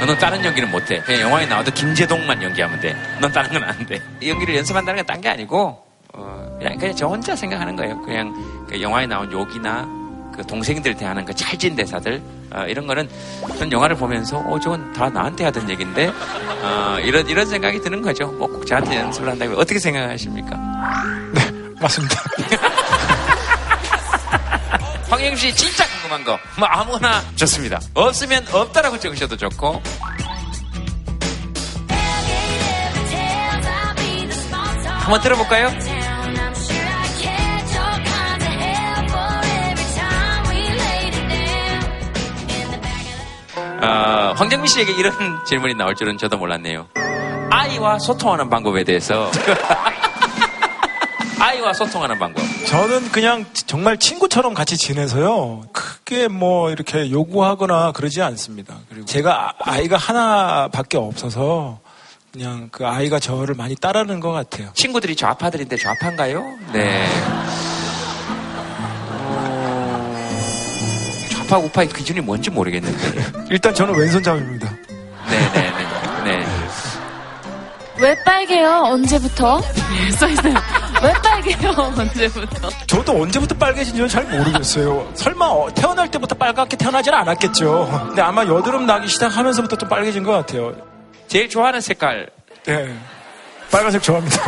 너는 0.00 0.18
다른 0.18 0.42
연기는 0.42 0.70
못해. 0.70 1.02
그냥 1.04 1.22
영화에 1.22 1.44
나와도 1.46 1.70
김재동만 1.74 2.42
연기하면 2.42 2.80
돼. 2.80 2.96
넌 3.20 3.30
다른 3.30 3.50
건 3.52 3.62
안 3.62 3.86
돼. 3.86 4.00
연기를 4.26 4.56
연습한다는 4.56 5.04
건 5.04 5.06
딴 5.06 5.20
게 5.20 5.28
아니고, 5.28 5.84
어, 6.14 6.56
그냥, 6.58 6.78
그냥 6.78 6.96
저 6.96 7.06
혼자 7.06 7.34
생각하는 7.34 7.74
거예요. 7.76 8.00
그냥 8.02 8.34
그 8.68 8.80
영화에 8.80 9.06
나온 9.06 9.30
욕이나 9.32 9.86
그 10.34 10.46
동생들 10.46 10.94
대하는 10.96 11.24
그 11.24 11.34
찰진 11.34 11.74
대사들, 11.76 12.22
어, 12.54 12.64
이런 12.66 12.86
거는 12.86 13.08
전 13.58 13.70
영화를 13.70 13.96
보면서, 13.96 14.38
어, 14.38 14.58
저건 14.60 14.92
다 14.92 15.08
나한테 15.10 15.44
하던 15.44 15.68
얘기인데, 15.70 16.10
어, 16.62 16.96
이런, 17.02 17.28
이런 17.28 17.46
생각이 17.46 17.80
드는 17.80 18.00
거죠. 18.02 18.26
뭐 18.32 18.48
꼭 18.48 18.66
저한테 18.66 18.96
연습을 18.96 19.28
한다고 19.30 19.54
어떻게 19.54 19.78
생각하십니까? 19.78 20.56
맞습니다. 21.80 22.16
황영 25.10 25.36
씨 25.36 25.54
진짜 25.54 25.84
궁금한 25.88 26.24
거, 26.24 26.38
뭐 26.58 26.66
아무나 26.68 27.20
좋습니다. 27.36 27.78
없으면 27.92 28.46
없다라고 28.50 28.98
적으셔도 28.98 29.36
좋고, 29.36 29.82
한번 35.02 35.20
들어볼까요? 35.20 35.68
어, 43.82 44.32
황정민 44.36 44.66
씨에게 44.68 44.92
이런 44.92 45.12
질문이 45.44 45.74
나올 45.74 45.94
줄은 45.94 46.16
저도 46.18 46.38
몰랐네요. 46.38 46.86
아이와 47.50 47.98
소통하는 47.98 48.48
방법에 48.48 48.84
대해서. 48.84 49.30
아이와 51.38 51.72
소통하는 51.72 52.18
방법. 52.18 52.42
저는 52.68 53.10
그냥 53.10 53.44
정말 53.66 53.98
친구처럼 53.98 54.54
같이 54.54 54.76
지내서요. 54.76 55.62
크게 55.72 56.28
뭐 56.28 56.70
이렇게 56.70 57.10
요구하거나 57.10 57.92
그러지 57.92 58.22
않습니다. 58.22 58.76
그리고 58.88 59.04
제가 59.06 59.48
아- 59.58 59.72
아이가 59.72 59.96
하나밖에 59.96 60.98
없어서 60.98 61.80
그냥 62.32 62.68
그 62.70 62.86
아이가 62.86 63.18
저를 63.18 63.56
많이 63.56 63.74
따르는 63.74 64.20
것 64.20 64.30
같아요. 64.30 64.70
친구들이 64.74 65.16
좌파들인데 65.16 65.76
좌파인가요? 65.76 66.44
네. 66.72 67.04
좌파 71.52 71.58
우파의 71.58 71.88
기준이 71.90 72.20
뭔지 72.22 72.48
모르겠는데. 72.48 73.44
일단 73.50 73.74
저는 73.74 73.94
왼손잡이입니다. 73.94 74.70
네네네. 75.28 76.24
네. 76.24 76.46
왜 78.00 78.16
빨개요? 78.24 78.68
언제부터? 78.86 79.60
써있어요. 80.18 80.54
왜 81.02 81.12
빨개요? 81.12 81.70
언제부터? 81.76 82.70
저도 82.86 83.20
언제부터 83.20 83.54
빨개진지는 83.56 84.08
잘 84.08 84.24
모르겠어요. 84.24 85.10
설마 85.14 85.44
어, 85.44 85.68
태어날 85.74 86.10
때부터 86.10 86.34
빨갛게 86.34 86.78
태어나지는 86.78 87.18
않았겠죠. 87.18 88.06
근데 88.06 88.22
아마 88.22 88.46
여드름 88.46 88.86
나기 88.86 89.06
시작하면서부터 89.08 89.76
좀 89.76 89.90
빨개진 89.90 90.22
것 90.22 90.32
같아요. 90.32 90.74
제일 91.28 91.50
좋아하는 91.50 91.82
색깔. 91.82 92.30
네. 92.64 92.96
빨간색 93.72 94.02
좋아합니다. 94.02 94.42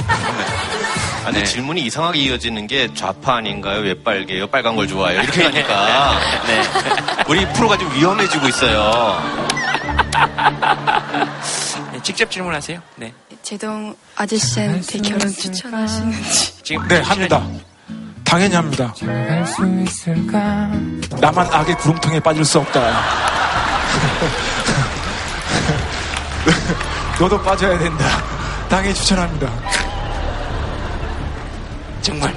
아, 1.22 1.24
근데 1.24 1.42
질문이 1.44 1.80
이상하게 1.86 2.18
이어지는 2.20 2.66
게 2.66 2.92
좌파 2.94 3.36
아닌가요? 3.36 3.80
왜 3.80 3.94
빨개요? 3.94 4.46
빨간 4.48 4.76
걸 4.76 4.86
좋아해요? 4.86 5.22
이렇게 5.22 5.44
하니까 5.44 6.18
네. 6.46 6.62
우리 7.26 7.48
프로가 7.54 7.78
좀 7.78 7.90
위험해지고 7.94 8.46
있어요. 8.48 9.22
네, 11.92 12.00
직접 12.02 12.30
질문하세요. 12.30 12.78
네. 12.96 13.14
제동 13.42 13.96
아저씨한테 14.16 14.98
결혼 14.98 15.32
추천하시는지. 15.32 16.62
지금 16.62 16.86
네, 16.88 17.00
합니다. 17.00 17.42
당연히 18.22 18.54
합니다. 18.54 18.94
나만 21.20 21.46
악의 21.50 21.74
구렁텅이에 21.78 22.20
빠질 22.20 22.44
수 22.44 22.58
없다. 22.58 23.02
너도 27.18 27.40
빠져야 27.40 27.78
된다. 27.78 28.34
당연히 28.68 28.94
추천합니다. 28.94 29.50
정말 32.02 32.34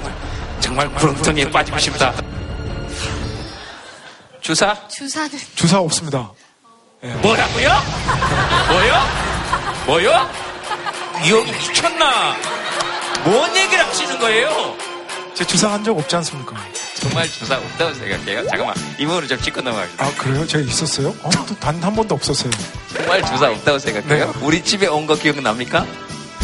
정말 0.60 0.88
구렁텅이에 0.94 1.50
빠지고 1.50 1.78
싶다. 1.78 2.12
주사? 4.40 4.74
주사는 4.88 5.30
주사 5.54 5.78
없습니다. 5.80 6.30
뭐라고요? 7.22 7.68
뭐요? 8.68 8.94
뭐요? 9.86 10.30
이 11.24 11.30
형이 11.30 11.52
미쳤나? 11.52 12.34
뭔 13.24 13.54
얘기를 13.56 13.84
하시는 13.86 14.18
거예요? 14.18 14.74
제 15.34 15.44
주사 15.44 15.70
한 15.72 15.84
적 15.84 15.96
없지 15.96 16.16
않습니까? 16.16 16.56
정말 16.94 17.28
주사 17.30 17.56
없다고 17.56 17.94
생각해요. 17.94 18.48
잠깐만 18.48 18.74
이번으로 18.98 19.26
좀 19.28 19.40
짚고 19.40 19.60
넘어가겠습니다. 19.60 20.04
아, 20.04 20.10
그래요? 20.18 20.46
제가 20.46 20.64
있었어요? 20.64 21.14
어, 21.22 21.30
단한 21.60 21.94
번도 21.94 22.14
없었어요. 22.16 22.50
정말 22.92 23.24
주사 23.24 23.48
없다고 23.50 23.78
생각해요? 23.78 24.34
우리 24.40 24.62
집에 24.64 24.86
온 24.88 25.06
거 25.06 25.14
기억납니까? 25.14 25.86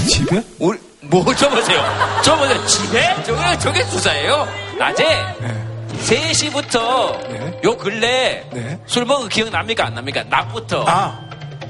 집에? 0.05 0.43
우리 0.59 0.79
뭐 1.03 1.23
줘보세요. 1.35 1.83
줘보세요. 2.23 2.67
집에? 2.67 3.23
저게 3.25 3.59
저게 3.59 3.85
주사예요. 3.91 4.49
낮에 4.79 5.05
네. 5.41 5.65
3시부터 6.05 7.65
요 7.65 7.77
근래 7.79 8.45
술 8.87 9.05
먹은 9.05 9.23
거 9.25 9.29
기억납니까 9.29 9.87
안 9.87 9.95
납니까? 9.95 10.25
낮부터. 10.25 10.85
아, 10.87 11.21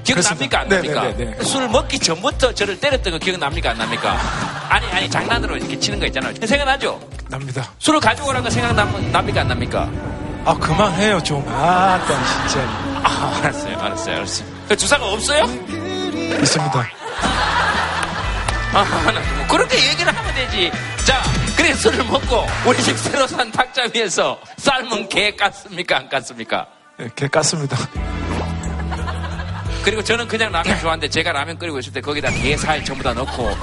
기억납니까 0.03 0.61
안. 0.61 0.69
납니까? 0.69 1.03
네, 1.03 1.17
네, 1.17 1.35
네. 1.37 1.45
술 1.45 1.69
먹기 1.69 1.99
전부터 1.99 2.53
저를 2.55 2.81
때렸던 2.81 3.13
거 3.13 3.19
기억납니까 3.19 3.71
안 3.71 3.79
납니까? 3.79 4.19
아니 4.69 4.87
아니 4.93 5.11
장난으로 5.11 5.57
이렇게 5.57 5.79
치는 5.79 6.01
거 6.01 6.07
있잖아요. 6.07 6.35
생각나죠? 6.45 7.01
납니다. 7.29 7.71
술을 7.79 8.01
가져오라는 8.01 8.43
거 8.45 8.51
생각납니까 8.51 9.41
안 9.43 9.49
납니까? 9.49 9.89
아, 10.47 10.55
그만해요, 10.59 11.23
좀. 11.23 11.43
아, 11.49 11.99
나 12.07 12.49
진짜. 12.49 12.61
아, 13.03 13.39
알았어요, 13.43 13.79
알았어요, 13.81 14.17
알았어요. 14.17 14.47
그 14.69 14.77
주사가 14.77 15.07
없어요? 15.07 15.45
있습니다. 15.45 16.87
아, 18.75 18.83
나뭐 19.13 19.47
그렇게 19.49 19.77
얘기를 19.91 20.15
하면 20.15 20.35
되지. 20.35 20.73
자, 21.05 21.23
그래 21.57 21.73
술을 21.75 22.05
먹고 22.05 22.45
우리 22.67 22.83
집 22.83 22.97
새로 22.99 23.27
산 23.27 23.51
탁자 23.53 23.85
위에서 23.95 24.39
삶은 24.57 25.09
게 25.09 25.37
깠습니까? 25.37 25.93
안 25.93 26.09
깠습니까? 26.09 26.67
네, 26.99 27.09
개 27.15 27.29
깠습니다. 27.29 27.77
그리고 29.85 30.03
저는 30.03 30.27
그냥 30.27 30.51
라면 30.51 30.81
좋아하는데 30.81 31.09
제가 31.09 31.31
라면 31.33 31.59
끓이고 31.59 31.79
있을 31.79 31.93
때 31.93 32.01
거기다 32.01 32.31
게살 32.31 32.85
전부 32.85 33.05
다 33.05 33.13
넣고 33.13 33.55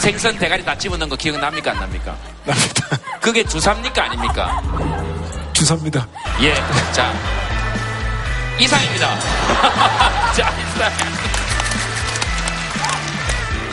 생선 0.00 0.36
대가리 0.36 0.64
다 0.64 0.76
집어넣은 0.76 1.08
거 1.08 1.16
기억납니까? 1.16 1.70
안 1.70 1.78
납니까? 1.78 2.16
납니다. 2.44 2.86
그게 3.20 3.44
주사입니까? 3.44 4.04
아닙니까? 4.04 4.62
주사입니다. 5.52 6.06
예. 6.42 6.54
자, 6.92 7.12
이상입니다. 8.58 9.18
자, 10.34 10.52
이상. 10.58 11.41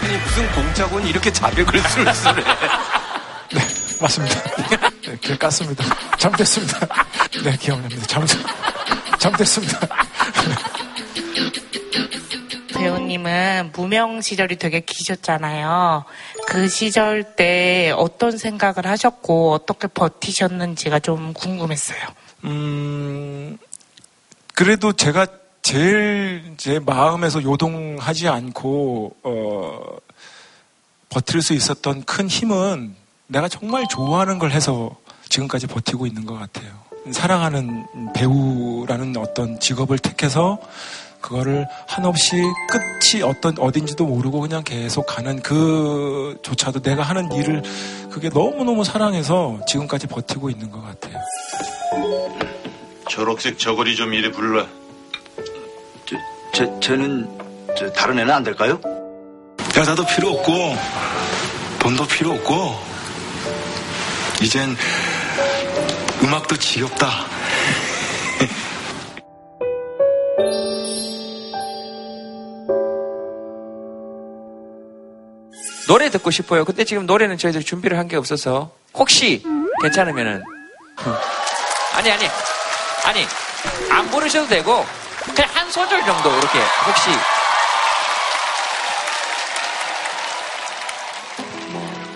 아니 0.09 0.17
무슨 0.17 0.51
공작원이 0.53 1.07
이렇게 1.07 1.31
자백을 1.31 1.79
술술해. 1.81 2.43
맞습니다. 4.01 4.41
네, 5.03 5.17
개 5.21 5.37
깠습니다. 5.37 5.83
잘못했습니다. 6.17 6.79
네, 7.43 7.55
기억납니다. 7.57 8.07
잘못, 8.07 8.27
잘못했습니다. 9.19 9.79
배우님은 12.73 13.71
무명 13.75 14.19
시절이 14.21 14.55
되게 14.55 14.79
기셨잖아요. 14.79 16.05
그 16.47 16.67
시절 16.69 17.35
때 17.35 17.93
어떤 17.95 18.35
생각을 18.35 18.87
하셨고 18.87 19.53
어떻게 19.53 19.87
버티셨는지가 19.87 21.01
좀 21.01 21.33
궁금했어요. 21.33 21.99
음, 22.45 23.59
그래도 24.55 24.91
제가 24.93 25.27
제일 25.69 26.55
제 26.57 26.79
마음에서 26.79 27.43
요동하지 27.43 28.27
않고, 28.27 29.15
어, 29.21 29.79
버틸 31.09 31.43
수 31.43 31.53
있었던 31.53 32.05
큰 32.05 32.27
힘은 32.27 32.95
내가 33.27 33.47
정말 33.47 33.85
좋아하는 33.87 34.39
걸 34.39 34.49
해서 34.49 34.97
지금까지 35.29 35.67
버티고 35.67 36.07
있는 36.07 36.25
것 36.25 36.33
같아요. 36.39 36.71
사랑하는 37.11 37.85
배우라는 38.15 39.15
어떤 39.17 39.59
직업을 39.59 39.99
택해서 39.99 40.57
그거를 41.21 41.67
한없이 41.87 42.41
끝이 42.67 43.21
어떤 43.21 43.55
어딘지도 43.59 44.07
모르고 44.07 44.39
그냥 44.39 44.63
계속 44.63 45.05
가는 45.05 45.39
그조차도 45.39 46.81
내가 46.81 47.03
하는 47.03 47.31
일을 47.31 47.61
그게 48.09 48.29
너무너무 48.29 48.83
사랑해서 48.83 49.59
지금까지 49.67 50.07
버티고 50.07 50.49
있는 50.49 50.71
것 50.71 50.81
같아요. 50.81 51.19
초록색 53.07 53.59
저고리 53.59 53.95
좀 53.95 54.15
이리 54.15 54.31
불러. 54.31 54.65
제, 56.53 56.67
쟤는 56.81 57.27
저 57.77 57.91
다른 57.91 58.19
애는 58.19 58.33
안 58.33 58.43
될까요? 58.43 58.79
여자도 59.77 60.05
필요 60.05 60.29
없고 60.29 60.75
돈도 61.79 62.07
필요 62.07 62.31
없고 62.31 62.75
이젠 64.41 64.75
음악도 66.23 66.57
지겹다. 66.57 67.07
노래 75.87 76.09
듣고 76.09 76.29
싶어요. 76.31 76.65
근데 76.65 76.83
지금 76.83 77.05
노래는 77.05 77.37
저희들 77.37 77.63
준비를 77.63 77.97
한 77.97 78.07
게 78.09 78.15
없어서 78.15 78.71
혹시 78.95 79.43
괜찮으면은 79.83 80.41
아니 81.93 82.11
아니 82.11 82.25
아니 83.05 83.25
안 83.91 84.09
부르셔도 84.09 84.47
되고 84.47 84.83
그냥 85.35 85.49
한 85.53 85.71
소절 85.71 86.05
정도 86.05 86.29
이렇게 86.29 86.59
혹시 86.87 87.09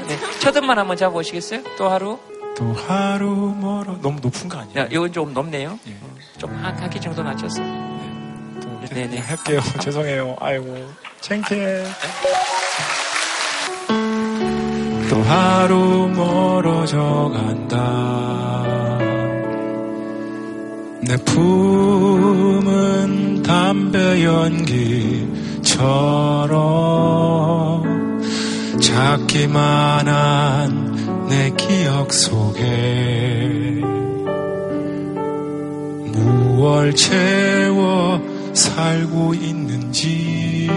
네, 0.08 0.18
첫 0.40 0.56
음만 0.58 0.78
한번 0.78 0.98
잡아보시겠어요? 0.98 1.64
또 1.78 1.90
하루? 1.90 2.20
또 2.56 2.74
하루 2.74 3.56
멀어 3.60 3.98
너무 4.02 4.20
높은 4.22 4.48
거 4.50 4.60
아니에요? 4.60 4.80
야, 4.80 4.88
이건 4.92 5.12
좀 5.12 5.34
높네요. 5.34 5.72
어, 5.72 6.16
좀한 6.38 6.78
한키 6.78 7.00
정도 7.02 7.24
낮췄어. 7.24 7.62
네, 8.92 9.08
네. 9.08 9.18
할게요. 9.20 9.60
죄송해요. 9.82 10.36
아이고 10.40 10.88
창피해. 11.22 11.84
또 15.10 15.22
하루 15.24 16.10
멀어져 16.10 17.32
간다. 17.34 18.63
내 21.06 21.18
품은 21.18 22.64
담배 23.44 24.24
연기처럼 24.24 25.34
작기만 28.80 30.08
한 30.08 30.94
내 31.34 31.50
기억 31.58 32.14
속에 32.14 32.62
무얼 36.12 36.94
채워 36.94 38.22
살고 38.54 39.34
있는지 39.34 40.70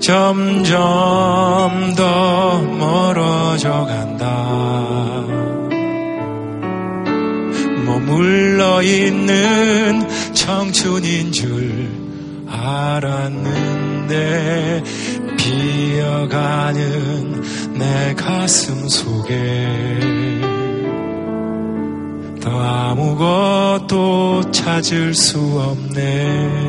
점점 0.00 0.74
더 1.94 2.62
멀어져 2.62 3.84
간다. 3.84 5.15
머물러 8.06 8.82
있는 8.82 10.06
청춘인 10.32 11.32
줄 11.32 11.90
알았는데 12.48 14.14
비어가는 15.36 17.42
내 17.74 18.14
가슴 18.14 18.88
속에 18.88 19.98
더 22.40 22.62
아무것도 22.62 24.52
찾을 24.52 25.12
수 25.12 25.40
없네. 25.40 26.60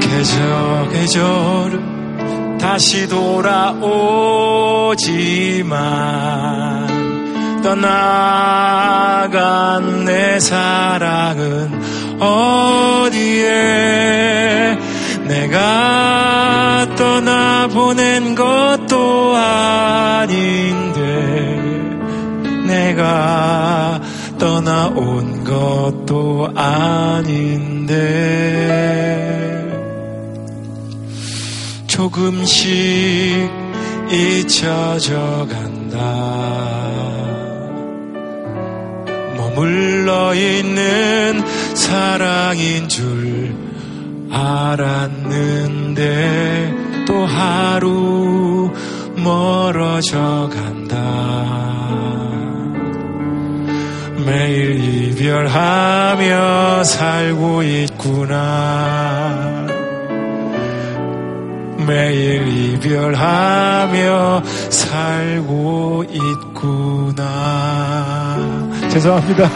계절 0.00 0.90
계절은 0.92 2.58
다시 2.58 3.08
돌아오지만 3.08 4.34
떠나간 7.64 9.54
내 10.04 10.38
사랑은 10.38 12.20
어디에 12.20 13.48
내가 15.26 16.86
떠나보낸 16.94 18.34
것도 18.34 19.34
아닌데 19.34 21.00
내가 22.66 23.98
떠나온 24.38 25.42
것도 25.44 26.52
아닌데 26.54 27.94
조금씩 31.86 32.70
잊혀져 34.10 35.48
간다. 35.50 36.73
머물러 39.54 40.34
있는 40.34 41.42
사랑인 41.74 42.88
줄 42.88 43.54
알았는데 44.30 45.94
또 47.06 47.24
하루 47.24 48.72
멀어져 49.16 50.50
간다. 50.52 50.94
매일 54.26 55.10
이별하며 55.10 56.82
살고 56.84 57.62
있구나. 57.62 59.14
매일 61.86 62.48
이별하며 62.48 64.42
살고 64.70 66.04
있구나. 66.10 67.34
죄송합니다. 68.94 69.50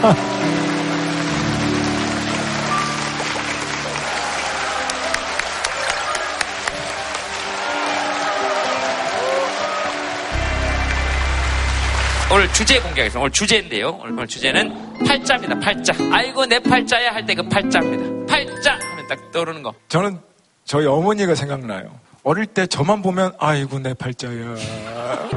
오늘 12.31 12.51
주제 12.53 12.79
공개하겠습니다. 12.79 13.19
오늘 13.19 13.31
주제인데요. 13.31 13.99
오늘 14.03 14.27
주제는 14.27 15.05
팔자입니다. 15.05 15.59
팔자. 15.59 15.93
아이고 16.11 16.45
내 16.45 16.59
팔자야 16.59 17.11
할 17.13 17.25
때 17.25 17.33
그 17.33 17.41
팔자입니다. 17.49 18.25
팔자 18.31 18.73
하면 18.73 19.07
딱 19.07 19.31
떠오르는 19.31 19.63
거. 19.63 19.73
저는 19.87 20.19
저희 20.63 20.85
어머니가 20.85 21.33
생각나요. 21.33 21.89
어릴 22.29 22.45
때 22.45 22.67
저만 22.67 23.01
보면 23.01 23.33
아이고 23.39 23.79
내 23.79 23.95
팔자야. 23.95 24.55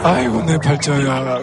아이고 0.04 0.42
내 0.42 0.58
팔자야. 0.58 1.42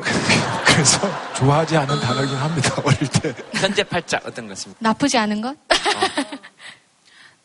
그래서 0.63 1.33
좋아하지 1.37 1.75
않은 1.75 1.99
단어긴 1.99 2.35
합니다. 2.35 2.75
어릴 2.85 2.99
때. 3.07 3.33
현재 3.55 3.83
팔자 3.83 4.19
어떤 4.23 4.45
것 4.45 4.55
같습니까? 4.55 4.77
나쁘지 4.79 5.17
않은 5.17 5.41
것? 5.41 5.57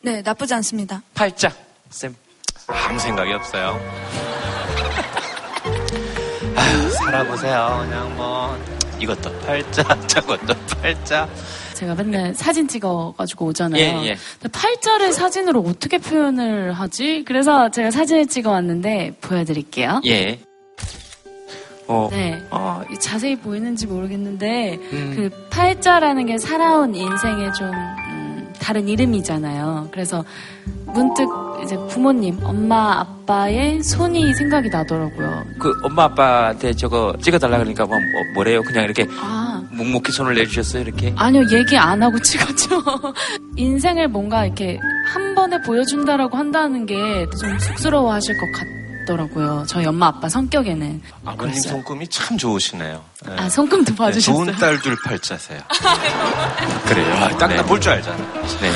네, 0.01 0.21
나쁘지 0.21 0.53
않습니다. 0.53 1.01
팔자. 1.15 1.51
쌤. 1.89 2.15
아무 2.67 2.99
생각이 2.99 3.33
없어요. 3.33 3.69
아유, 6.55 6.89
살아보세요. 6.91 7.87
그냥 7.89 8.15
뭐 8.15 8.55
이것도 8.99 9.39
팔자, 9.39 9.81
저것도 10.05 10.53
팔자. 10.79 11.27
제가 11.75 11.93
맨날 11.95 12.33
사진 12.33 12.67
찍어가지고 12.67 13.45
오잖아요. 13.47 13.79
예, 13.79 14.07
예. 14.07 14.17
근데 14.41 14.49
팔자를 14.51 15.13
사진으로 15.13 15.59
어떻게 15.59 15.97
표현을 15.97 16.73
하지? 16.73 17.23
그래서 17.27 17.69
제가 17.69 17.91
사진을 17.91 18.27
찍어왔는데 18.27 19.17
보여드릴게요. 19.21 20.01
예. 20.05 20.39
어. 21.87 22.09
네. 22.11 22.41
어, 22.49 22.81
자세히 22.99 23.35
보이는지 23.35 23.87
모르겠는데 23.87 24.79
음. 24.91 25.13
그 25.15 25.47
팔자라는 25.49 26.25
게 26.25 26.37
살아온 26.37 26.95
인생의 26.95 27.53
좀 27.53 27.67
음, 27.67 28.04
다른 28.65 28.87
이름이잖아요. 28.89 29.89
그래서 29.91 30.25
문득 30.87 31.29
이제 31.63 31.77
부모님, 31.87 32.39
엄마, 32.43 32.99
아빠의 32.99 33.83
손이 33.83 34.33
생각이 34.33 34.69
나더라고요. 34.69 35.43
그 35.59 35.71
엄마 35.83 36.05
아빠한테 36.05 36.73
저거 36.73 37.13
찍어달라 37.21 37.59
그러니까 37.59 37.85
뭐, 37.85 37.95
뭐 37.99 38.21
뭐래요? 38.33 38.63
그냥 38.63 38.85
이렇게 38.85 39.05
아. 39.21 39.61
묵묵히 39.71 40.11
손을 40.11 40.33
내주셨어요 40.33 40.81
이렇게. 40.81 41.13
아니요, 41.15 41.43
얘기 41.51 41.77
안 41.77 42.01
하고 42.01 42.17
찍었죠. 42.19 42.81
인생을 43.55 44.07
뭔가 44.07 44.45
이렇게 44.45 44.79
한 45.13 45.35
번에 45.35 45.61
보여준다라고 45.61 46.35
한다는 46.35 46.87
게 46.87 46.95
좀 47.39 47.59
쑥스러워 47.59 48.11
하실 48.13 48.35
것 48.39 48.47
같 48.51 48.84
더라고요. 49.05 49.65
저희 49.67 49.85
엄마 49.85 50.07
아빠 50.07 50.27
성격에는. 50.27 51.01
아버님 51.23 51.51
그랬어요. 51.51 51.73
손금이 51.73 52.07
참 52.09 52.37
좋으시네요. 52.37 53.03
네. 53.27 53.35
아, 53.37 53.47
손금도 53.49 53.91
네, 53.91 53.95
봐주셨어요. 53.97 54.45
좋은 54.45 54.55
딸둘 54.57 54.97
팔자세요. 55.05 55.59
그래요. 56.87 57.37
딱볼줄 57.37 57.91
알잖아요. 57.93 58.43
네. 58.61 58.71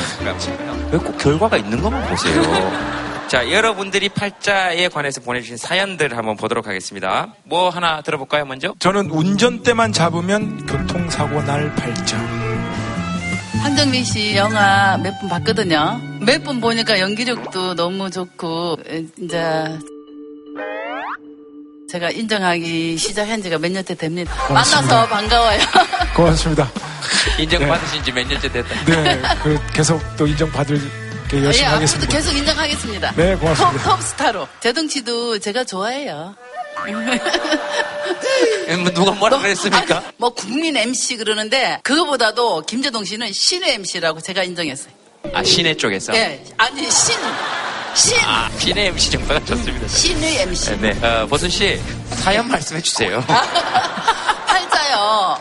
왜 0.92 0.98
꼭 0.98 1.16
결과가 1.18 1.56
있는 1.56 1.80
것만 1.82 2.08
보세요. 2.08 2.42
자, 3.28 3.48
여러분들이 3.48 4.08
팔자에 4.08 4.88
관해서 4.88 5.20
보내주신 5.20 5.56
사연들 5.56 6.16
한번 6.16 6.36
보도록 6.36 6.66
하겠습니다. 6.66 7.28
뭐 7.44 7.70
하나 7.70 8.00
들어볼까요, 8.02 8.44
먼저? 8.44 8.74
저는 8.80 9.08
운전대만 9.10 9.92
잡으면 9.92 10.66
교통사고 10.66 11.40
날 11.42 11.72
팔자. 11.76 12.18
한정민 13.62 14.04
씨 14.04 14.34
영화 14.36 14.96
몇 14.96 15.12
번 15.20 15.28
봤거든요. 15.28 16.00
몇 16.26 16.42
번 16.42 16.60
보니까 16.60 16.98
연기력도 16.98 17.74
너무 17.74 18.10
좋고 18.10 18.78
에, 18.88 19.04
이제 19.22 19.78
제가 21.90 22.10
인정하기 22.10 22.96
시작한 22.98 23.42
지가 23.42 23.58
몇 23.58 23.70
년째 23.72 23.94
됩니다. 23.94 24.32
고맙습니다. 24.46 24.94
만나서 24.94 25.08
반가워요. 25.08 25.58
고맙습니다. 26.14 26.70
인정받으신 27.38 28.04
지 28.04 28.12
몇 28.12 28.26
년째 28.28 28.50
됐다. 28.52 28.84
네, 28.84 29.20
그 29.42 29.58
계속 29.72 30.00
또 30.16 30.26
인정받을 30.26 30.78
게 31.28 31.42
열심히 31.44 31.64
예, 31.64 31.66
앞으로도 31.66 31.76
하겠습니다. 31.76 32.12
계속 32.16 32.36
인정하겠습니다. 32.36 33.12
네, 33.16 33.34
고맙습니다. 33.36 33.82
톱, 33.82 33.96
톱스타로. 33.96 34.48
제동치도 34.60 35.38
제가 35.40 35.64
좋아해요. 35.64 36.34
뭐 38.82 38.90
누가 38.94 39.10
뭐라 39.12 39.38
그랬습니까? 39.38 40.02
뭐 40.16 40.30
국민 40.30 40.76
MC 40.76 41.16
그러는데 41.16 41.80
그거보다도 41.82 42.62
김재동 42.62 43.04
씨는 43.04 43.32
신의 43.32 43.74
MC라고 43.74 44.20
제가 44.20 44.44
인정했어요. 44.44 44.92
아, 45.34 45.42
시내 45.42 45.74
쪽에서. 45.76 46.14
예, 46.14 46.42
아니 46.56 46.88
신, 46.90 47.14
신, 47.94 48.16
아, 48.24 48.50
시내 48.58 48.86
MC 48.86 49.10
정도가 49.10 49.44
좋습니다. 49.44 49.88
신의 49.88 50.40
MC. 50.42 50.76
네, 50.80 50.90
어, 51.06 51.26
보순 51.26 51.50
씨 51.50 51.78
사연 52.10 52.48
말씀해 52.48 52.80
주세요. 52.80 53.22
팔자요. 54.46 55.38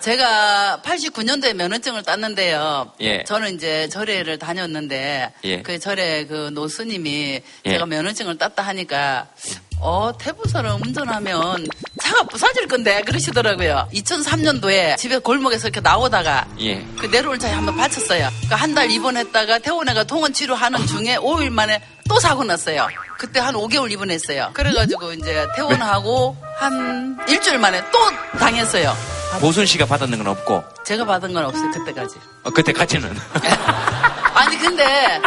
제가 0.00 0.80
89년도에 0.84 1.54
면허증을 1.54 2.02
땄는데요. 2.02 2.92
예. 3.00 3.22
저는 3.22 3.54
이제 3.54 3.88
절에를 3.88 4.36
다녔는데 4.38 5.32
예. 5.44 5.62
그 5.62 5.78
절에 5.78 6.26
그 6.26 6.50
노스님이 6.52 7.40
예. 7.66 7.70
제가 7.70 7.86
면허증을 7.86 8.36
땄다 8.36 8.62
하니까 8.64 9.28
어 9.84 10.12
태부서를 10.16 10.70
운전하면 10.70 11.66
차가 12.00 12.22
부서질 12.22 12.68
건데 12.68 13.02
그러시더라고요. 13.02 13.88
2003년도에 13.92 14.96
집에 14.96 15.18
골목에서 15.18 15.68
이렇게 15.68 15.80
나오다가 15.80 16.46
예. 16.60 16.86
그 17.00 17.10
내려올 17.10 17.36
차에 17.36 17.52
한번 17.52 17.76
받쳤어요. 17.76 18.28
그러니까 18.30 18.56
한달 18.56 18.90
입원했다가 18.92 19.58
퇴원해가 19.58 20.04
통원 20.04 20.32
치료하는 20.32 20.86
중에 20.86 21.16
5일 21.16 21.50
만에 21.50 21.82
또 22.08 22.20
사고 22.20 22.44
났어요. 22.44 22.86
그때 23.18 23.40
한 23.40 23.54
5개월 23.54 23.90
입원했어요. 23.90 24.50
그래가지고 24.52 25.14
이제 25.14 25.46
퇴원하고 25.56 26.36
한 26.58 27.18
일주일 27.28 27.58
만에 27.58 27.82
또 27.90 27.98
당했어요. 28.38 28.94
보순 29.40 29.66
씨가 29.66 29.86
받았는 29.86 30.18
건 30.18 30.26
없고 30.28 30.62
제가 30.84 31.04
받은 31.04 31.32
건 31.32 31.44
없어요 31.46 31.70
그때까지. 31.72 32.16
어, 32.44 32.50
그때까지는. 32.50 33.16
아니 34.34 34.58
근데 34.58 35.20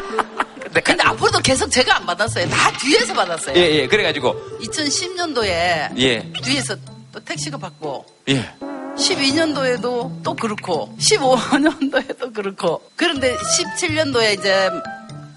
근데 0.82 1.04
앞으로도 1.04 1.40
계속 1.40 1.70
제가 1.70 1.98
안 1.98 2.06
받았어요. 2.06 2.50
다 2.50 2.72
뒤에서 2.78 3.14
받았어요. 3.14 3.56
예, 3.56 3.62
예. 3.62 3.88
그래가지고 3.88 4.36
2010년도에 4.62 5.98
예, 5.98 6.32
뒤에서 6.44 6.76
또 7.12 7.20
택시가 7.20 7.58
받고 7.58 8.06
예. 8.30 8.50
12년도에도 8.96 10.24
또 10.24 10.36
그렇고 10.36 10.96
15년도에도 11.00 12.34
그렇고 12.34 12.82
그런데 12.96 13.36
17년도에 13.36 14.40
이제 14.40 14.70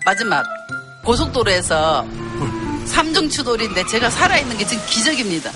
마지막 0.05 0.47
고속도로에서 1.05 2.07
삼중 2.87 3.29
추돌인데 3.29 3.87
제가 3.87 4.11
살아있는 4.11 4.57
게 4.57 4.65
지금 4.67 4.85
기적입니다. 4.87 5.51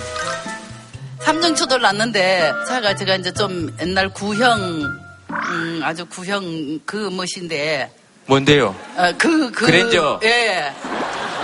삼중 1.20 1.54
추돌 1.54 1.80
났는데 1.80 2.52
차가 2.68 2.94
제가 2.94 3.16
이제 3.16 3.32
좀 3.32 3.74
옛날 3.80 4.08
구형 4.08 4.60
음, 5.30 5.80
아주 5.82 6.04
구형 6.06 6.80
그 6.84 6.96
멋인데 7.10 7.90
뭔데요? 8.26 8.74
어, 8.96 9.12
그, 9.18 9.50
그 9.50 9.66
그랜저. 9.66 10.20
예. 10.22 10.72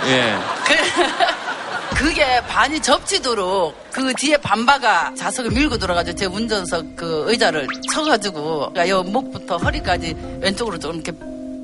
예. 0.07 0.35
그, 0.65 1.95
그게 1.95 2.41
반이 2.47 2.79
접지도록 2.81 3.75
그 3.91 4.13
뒤에 4.13 4.37
반바가 4.37 5.13
좌석을 5.15 5.51
밀고 5.51 5.77
들어가지고 5.77 6.15
제 6.15 6.25
운전석 6.27 6.95
그 6.95 7.25
의자를 7.27 7.67
쳐가지고 7.91 8.71
그러니까 8.71 8.87
요 8.89 9.03
목부터 9.03 9.57
허리까지 9.57 10.15
왼쪽으로 10.39 10.79
좀 10.79 10.95
이렇게 10.95 11.11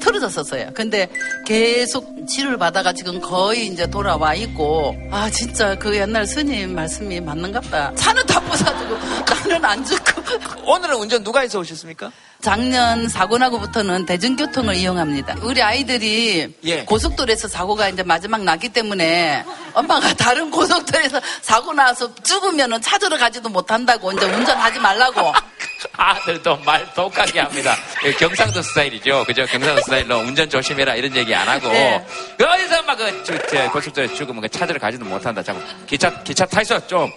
틀어졌었어요. 0.05 0.69
근데 0.73 1.09
계속 1.45 2.15
치료를 2.27 2.57
받아가 2.57 2.93
지금 2.93 3.19
거의 3.19 3.67
이제 3.67 3.87
돌아와 3.87 4.35
있고 4.35 4.95
아 5.11 5.29
진짜 5.31 5.75
그 5.75 5.95
옛날 5.97 6.27
스님 6.27 6.75
말씀이 6.75 7.19
맞는갑다. 7.21 7.95
차는 7.95 8.25
다 8.27 8.39
부사지고 8.39 8.97
나는 9.25 9.65
안 9.65 9.85
죽고 9.85 10.21
오늘은 10.71 10.95
운전 10.97 11.23
누가 11.23 11.39
해서 11.39 11.59
오셨습니까? 11.59 12.11
작년 12.41 13.07
사고 13.07 13.37
나고부터는 13.37 14.05
대중교통을 14.05 14.75
이용합니다. 14.75 15.37
우리 15.41 15.61
아이들이 15.61 16.53
예. 16.63 16.83
고속도로에서 16.83 17.47
사고가 17.47 17.89
이제 17.89 18.03
마지막 18.03 18.43
났기 18.43 18.69
때문에 18.69 19.43
엄마가 19.73 20.13
다른 20.15 20.51
고속도로에서 20.51 21.19
사고 21.41 21.73
나서 21.73 22.13
죽으면은 22.15 22.81
찾으러 22.81 23.17
가지도 23.17 23.49
못한다고 23.49 24.11
이제 24.11 24.25
운전하지 24.25 24.79
말라고. 24.79 25.33
아들도 25.93 26.57
말 26.57 26.93
독하게 26.93 27.39
합니다. 27.39 27.75
예, 28.05 28.11
경상도 28.13 28.61
스타일이죠. 28.61 29.23
그죠? 29.25 29.45
경상도 29.45 29.81
스타일로 29.81 30.19
운전 30.19 30.49
조심해라 30.49 30.95
이런 30.95 31.15
얘기 31.15 31.33
안 31.33 31.47
하고. 31.47 31.69
네. 31.69 32.05
그 32.37 32.45
어디서 32.45 32.81
막그 32.83 33.69
고속도로에 33.71 34.13
죽으면 34.13 34.41
그 34.41 34.49
찾으러 34.49 34.79
가지도 34.79 35.05
못한다. 35.05 35.41
자꾸 35.41 35.59
기차, 35.85 36.23
기차 36.23 36.45
타이소 36.45 36.87
좀. 36.87 37.11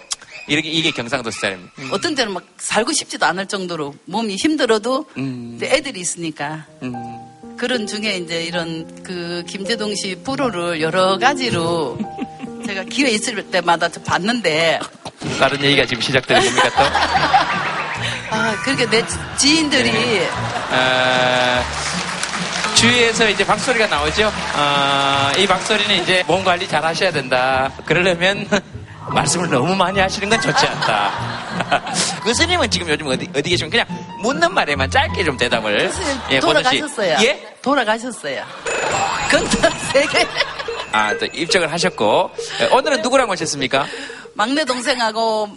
이렇게, 0.47 0.67
이게 0.67 0.89
경상도 0.89 1.29
스타일입니다. 1.29 1.73
어떤 1.91 2.15
때는 2.15 2.33
막 2.33 2.43
살고 2.57 2.91
싶지도 2.91 3.25
않을 3.27 3.45
정도로 3.45 3.93
몸이 4.05 4.35
힘들어도 4.35 5.05
음. 5.17 5.59
애들이 5.61 5.99
있으니까. 5.99 6.65
그런 7.59 7.85
중에 7.85 8.15
이제 8.15 8.43
이런 8.45 9.03
그 9.03 9.43
김재동 9.47 9.93
씨 9.93 10.15
프로를 10.23 10.81
여러 10.81 11.17
가지로 11.19 11.99
제가 12.65 12.83
기회 12.83 13.09
있을 13.11 13.43
때마다 13.51 13.89
좀 13.89 14.01
봤는데 14.03 14.79
다른 15.39 15.61
얘기가 15.63 15.85
지금 15.85 16.01
시작되는 16.01 16.41
겁니까 16.41 16.69
또? 16.69 17.68
아 18.31 18.55
그렇게 18.63 18.85
내 18.89 19.03
지인들이 19.37 20.21
어, 20.71 21.63
주위에서 22.75 23.29
이제 23.29 23.45
박소리가 23.45 23.87
나오죠. 23.87 24.31
어, 24.55 25.31
이 25.37 25.47
박소리는 25.47 26.03
이제 26.03 26.23
몸 26.27 26.43
관리 26.43 26.67
잘 26.67 26.83
하셔야 26.83 27.11
된다. 27.11 27.71
그러려면 27.85 28.47
말씀을 29.09 29.49
너무 29.49 29.75
많이 29.75 29.99
하시는 29.99 30.29
건 30.29 30.39
좋지 30.39 30.65
않다. 30.67 31.11
그 32.23 32.33
스님은 32.33 32.69
지금 32.69 32.89
요즘 32.89 33.07
어디, 33.07 33.27
어디 33.35 33.49
계시면 33.49 33.71
그냥 33.71 33.85
묻는 34.21 34.53
말에만 34.53 34.89
짧게 34.91 35.23
좀 35.23 35.35
대답을. 35.35 35.91
예, 36.29 36.39
보던 36.39 36.63
씨. 36.63 36.79
돌아가셨어요. 36.79 37.17
예? 37.21 37.55
돌아가셨어요. 37.61 38.43
근데 39.29 39.69
세계 39.91 40.27
아, 40.91 41.15
또 41.17 41.25
입적을 41.25 41.71
하셨고. 41.71 42.31
예, 42.61 42.65
오늘은 42.67 43.01
누구랑 43.01 43.29
오셨습니까? 43.29 43.85
막내 44.35 44.63
동생하고 44.63 45.49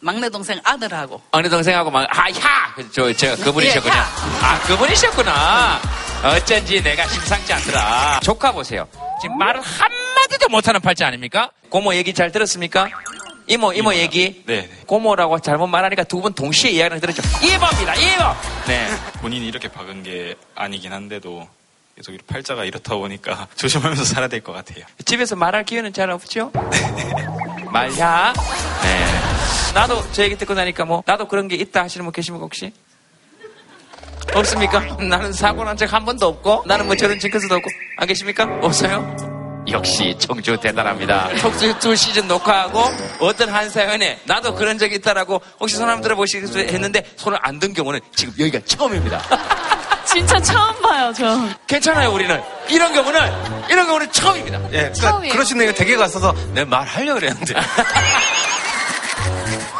막내 0.00 0.28
동생 0.30 0.58
아들하고 0.64 1.20
막내 1.32 1.48
동생하고 1.48 1.90
막, 1.90 2.06
아, 2.10 2.30
야! 2.30 2.74
저, 2.92 3.12
저, 3.12 3.36
그분이셨군요. 3.36 3.92
예, 3.92 3.98
야. 3.98 4.08
아, 4.42 4.58
그분이셨구나. 4.66 5.80
어쩐지 6.24 6.82
내가 6.82 7.06
심상치 7.06 7.52
않더라. 7.52 8.20
조카 8.22 8.52
보세요. 8.52 8.86
지금 9.20 9.36
말을 9.38 9.60
한마디도 9.60 10.48
못하는 10.48 10.80
팔자 10.80 11.06
아닙니까? 11.06 11.50
고모 11.68 11.94
얘기 11.94 12.14
잘 12.14 12.32
들었습니까? 12.32 12.88
이모, 13.46 13.72
이모 13.72 13.92
얘기. 13.94 14.42
네. 14.46 14.70
고모라고 14.86 15.40
잘못 15.40 15.66
말하니까 15.66 16.04
두 16.04 16.20
분 16.20 16.32
동시에 16.32 16.70
이야기를 16.70 17.00
들었죠. 17.00 17.22
이모입니다, 17.42 17.94
이모! 17.96 18.24
네. 18.66 18.88
본인이 19.20 19.46
이렇게 19.48 19.68
박은 19.68 20.02
게 20.02 20.34
아니긴 20.54 20.92
한데도 20.92 21.48
계속 21.96 22.14
팔자가 22.26 22.64
이렇다 22.64 22.94
보니까 22.96 23.48
조심하면서 23.56 24.04
살아야 24.04 24.28
될 24.28 24.40
것 24.42 24.52
같아요. 24.52 24.84
집에서 25.04 25.36
말할 25.36 25.64
기회는 25.64 25.92
잘 25.92 26.10
없죠? 26.10 26.52
말야. 27.72 28.32
네. 28.82 29.06
나도 29.74 30.02
저 30.12 30.22
얘기 30.24 30.36
듣고 30.36 30.54
나니까 30.54 30.84
뭐 30.84 31.02
나도 31.06 31.26
그런 31.28 31.48
게 31.48 31.56
있다 31.56 31.82
하시는 31.84 32.04
분 32.04 32.12
계십니까 32.12 32.42
혹시? 32.44 32.72
없습니까? 34.34 34.80
나는 35.00 35.32
사고 35.32 35.64
난 35.64 35.76
적 35.76 35.92
한 35.92 36.04
번도 36.04 36.26
없고 36.26 36.64
나는 36.66 36.86
뭐 36.86 36.94
저런 36.96 37.18
징크스도 37.18 37.54
없고 37.54 37.68
안 37.96 38.06
계십니까? 38.06 38.44
없어요? 38.62 39.16
역시 39.70 40.14
청주 40.18 40.56
대단합니다. 40.56 41.28
톡스 41.40 41.78
두 41.78 41.94
시즌 41.94 42.26
녹화하고 42.28 42.82
어떤 43.20 43.48
한 43.50 43.68
사연에 43.70 44.18
나도 44.24 44.54
그런 44.54 44.78
적이 44.78 44.96
있다라고 44.96 45.40
혹시 45.60 45.76
손 45.76 45.88
한번 45.88 46.02
들어보시겠어요 46.02 46.64
했는데 46.64 47.04
손을 47.16 47.38
안 47.42 47.58
든 47.60 47.72
경우는 47.72 48.00
지금 48.14 48.32
여기가 48.38 48.64
처음입니다. 48.64 49.20
진짜 50.06 50.40
처음 50.40 50.80
봐요, 50.82 51.12
저. 51.16 51.38
괜찮아요 51.68 52.10
우리는 52.12 52.40
이런 52.68 52.92
경우는 52.92 53.20
이런 53.68 53.86
경우는 53.86 54.10
처음입니다. 54.12 54.58
예, 54.72 54.90
그러니까 54.96 55.20
그러신 55.32 55.60
얘기가 55.60 55.76
되게 55.76 55.96
갔어서 55.96 56.34
내 56.52 56.64
말 56.64 56.84
하려고 56.86 57.20
그랬는데. 57.20 57.54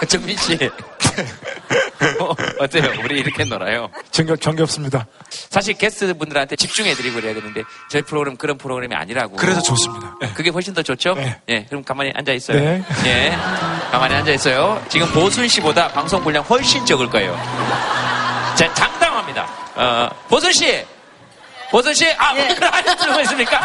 정민 0.09 0.37
씨 0.37 0.59
어, 2.21 2.35
어때요? 2.59 2.93
우리 3.05 3.21
이렇게 3.21 3.45
놀아요. 3.45 3.91
정겹, 4.11 4.41
정겹습니다. 4.41 5.07
사실 5.29 5.75
게스트 5.75 6.13
분들한테 6.15 6.57
집중해드리고 6.57 7.17
그래야 7.17 7.35
되는데 7.35 7.63
저희 7.91 8.03
프로그램 8.03 8.37
그런 8.37 8.57
프로그램이 8.57 8.95
아니라고. 8.95 9.37
그래서 9.37 9.61
좋습니다. 9.61 10.15
예. 10.23 10.29
그게 10.29 10.51
훨씬 10.51 10.73
더 10.73 10.83
좋죠? 10.83 11.15
네. 11.47 11.67
그럼 11.69 11.85
가만히 11.85 12.11
앉아 12.15 12.33
있어요. 12.33 12.59
네. 12.59 12.83
예. 13.05 13.37
가만히 13.91 14.15
앉아 14.15 14.33
있어요. 14.33 14.83
지금 14.89 15.07
보순 15.13 15.47
씨보다 15.49 15.89
방송 15.89 16.23
분량 16.23 16.43
훨씬 16.45 16.85
적을 16.87 17.09
거예요. 17.11 17.35
자, 18.57 18.73
장담합니다. 18.75 19.49
어, 19.77 20.09
보순 20.29 20.53
씨! 20.53 20.85
보순 21.71 21.95
씨! 21.95 22.11
아, 22.15 22.33
마이크를 22.33 22.69
아직 22.75 22.97
들고 22.97 23.21
있습니까? 23.21 23.61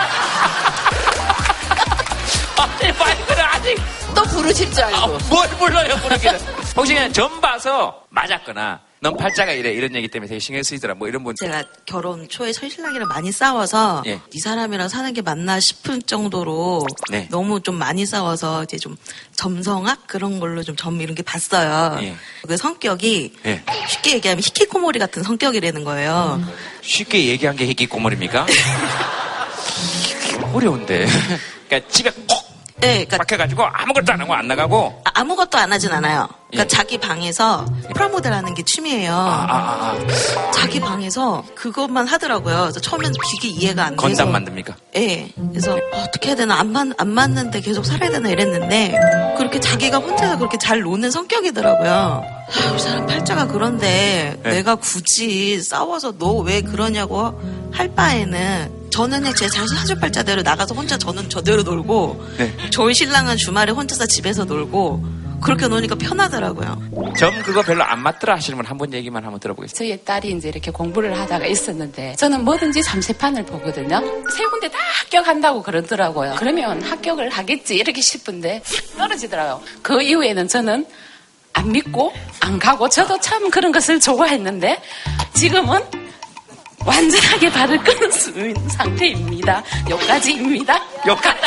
아니, 2.57 2.91
마이크를 2.97 3.43
아직. 3.45 4.04
또 4.35 4.41
부르실 4.41 4.69
줄 4.71 4.83
알고. 4.83 4.97
아, 4.97 5.07
뭘 5.29 5.47
불러요, 5.49 5.95
부르기는. 5.97 6.39
혹시 6.75 6.93
그냥 6.93 7.11
점 7.13 7.39
봐서 7.39 8.03
맞았거나, 8.09 8.81
넌 8.99 9.15
팔자가 9.17 9.51
이래, 9.53 9.71
이런 9.71 9.95
얘기 9.95 10.07
때문에 10.07 10.27
되게 10.27 10.39
신경 10.39 10.61
쓰이더라, 10.61 10.95
뭐 10.95 11.07
이런 11.07 11.23
분. 11.23 11.33
제가 11.39 11.63
결혼 11.85 12.27
초에 12.27 12.51
설신랑이랑 12.51 13.07
많이 13.07 13.31
싸워서 13.31 14.03
예. 14.07 14.19
이 14.33 14.39
사람이랑 14.39 14.89
사는 14.89 15.11
게 15.13 15.21
맞나 15.21 15.59
싶을 15.59 16.01
정도로 16.01 16.85
네. 17.09 17.27
너무 17.31 17.61
좀 17.61 17.75
많이 17.75 18.05
싸워서 18.05 18.63
이제 18.63 18.77
좀 18.77 18.97
점성학 19.35 20.07
그런 20.07 20.39
걸로 20.39 20.63
좀 20.63 20.75
점 20.75 20.99
이런 20.99 21.15
게 21.15 21.23
봤어요. 21.23 21.97
예. 22.01 22.15
그 22.45 22.57
성격이 22.57 23.33
예. 23.45 23.63
쉽게 23.87 24.15
얘기하면 24.15 24.43
히키코모리 24.43 24.99
같은 24.99 25.23
성격이라는 25.23 25.83
거예요. 25.85 26.43
쉽게 26.81 27.27
얘기한 27.27 27.55
게 27.55 27.65
희귀꼬물입니까? 27.67 28.45
어려운데. 30.53 31.07
그러니까 31.69 31.89
집에 31.89 32.11
콕 32.27 32.44
네, 32.77 33.05
그러니까 33.05 33.17
박혀가지고 33.17 33.63
아무것도 33.63 34.13
안 34.13 34.21
하고 34.21 34.33
안 34.35 34.47
나가고. 34.47 35.01
아, 35.05 35.11
아무것도 35.21 35.57
안 35.57 35.71
하진 35.71 35.91
않아요. 35.91 36.27
그러니까 36.51 36.63
예. 36.63 36.67
자기 36.67 36.97
방에서 36.97 37.65
프라모델 37.93 38.33
하는 38.33 38.53
게 38.53 38.63
취미예요. 38.63 39.13
아, 39.15 39.95
자기 40.53 40.79
방에서 40.81 41.43
그것만 41.55 42.05
하더라고요. 42.07 42.59
그래서 42.63 42.79
처음엔 42.81 43.13
되게 43.13 43.47
이해가 43.53 43.85
안 43.85 43.91
돼서. 43.95 44.01
건담 44.01 44.31
만듭니까? 44.33 44.75
예. 44.97 45.29
그래서 45.49 45.79
어떻게 45.93 46.29
해야 46.29 46.35
되나 46.35 46.55
안, 46.59 46.71
맞, 46.73 46.87
안 46.97 47.09
맞는데 47.09 47.61
계속 47.61 47.85
살아야 47.85 48.11
되나 48.11 48.29
이랬는데 48.29 48.99
그렇게 49.37 49.59
자기가 49.59 49.97
혼자서 49.99 50.37
그렇게 50.37 50.57
잘 50.57 50.81
노는 50.81 51.11
성격이더라고요. 51.11 51.91
아, 51.91 52.75
이 52.75 52.79
사람 52.79 53.05
팔자가 53.07 53.47
그런데 53.47 54.37
네. 54.43 54.49
내가 54.51 54.75
굳이 54.75 55.61
싸워서 55.61 56.17
너 56.19 56.35
왜 56.45 56.61
그러냐고 56.61 57.41
할 57.73 57.87
바에는 57.95 58.74
저는 58.95 59.25
제 59.35 59.47
자신 59.49 59.75
사주 59.75 59.99
팔자대로 59.99 60.41
나가서 60.41 60.73
혼자 60.73 60.97
저는 60.97 61.29
저대로 61.29 61.63
놀고 61.63 62.25
네. 62.37 62.55
저희 62.71 62.93
신랑은 62.93 63.35
주말에 63.35 63.73
혼자서 63.73 64.05
집에서 64.05 64.45
놀고 64.45 65.03
그렇게 65.43 65.67
노니까 65.67 65.95
편하더라고요. 65.95 66.81
점 67.19 67.41
그거 67.43 67.61
별로 67.61 67.83
안 67.83 68.01
맞더라 68.01 68.35
하시는 68.35 68.55
분 68.57 68.65
한 68.65 68.77
번 68.77 68.93
얘기만 68.93 69.21
한번 69.25 69.41
들어보겠습니다. 69.41 69.77
저희 69.77 70.01
딸이 70.05 70.31
이제 70.37 70.47
이렇게 70.47 70.71
공부를 70.71 71.17
하다가 71.19 71.45
있었는데 71.45 72.15
저는 72.15 72.45
뭐든지 72.45 72.83
잠시판을 72.83 73.45
보거든요. 73.45 73.99
세 74.35 74.45
군데 74.45 74.69
다 74.69 74.77
합격한다고 75.01 75.61
그러더라고요. 75.61 76.35
그러면 76.39 76.81
합격을 76.81 77.29
하겠지 77.29 77.75
이렇게 77.75 77.99
싶은데 77.99 78.63
떨어지더라고요. 78.97 79.61
그 79.81 80.01
이후에는 80.01 80.47
저는 80.47 80.85
안 81.51 81.71
믿고 81.73 82.13
안 82.39 82.59
가고 82.59 82.87
저도 82.87 83.19
참 83.19 83.49
그런 83.49 83.73
것을 83.73 83.99
좋아했는데 83.99 84.81
지금은 85.33 85.81
완전하게 86.85 87.49
발을 87.51 87.79
수 88.11 88.29
있는 88.31 88.69
상태입니다. 88.69 89.63
여기까지입니다. 89.89 90.79
여기까지. 91.07 91.41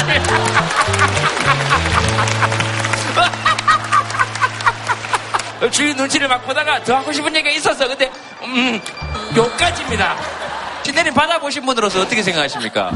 주인 5.72 5.97
눈치를 5.97 6.28
막 6.28 6.39
보다가 6.47 6.82
더 6.84 6.97
하고 6.97 7.12
싶은 7.12 7.34
얘기가 7.34 7.55
있었어. 7.57 7.86
근데 7.89 8.11
음, 8.45 8.80
요까지입니다. 9.36 10.16
신내림 10.84 11.12
받아보신 11.12 11.66
분으로서 11.66 12.01
어떻게 12.01 12.22
생각하십니까? 12.22 12.91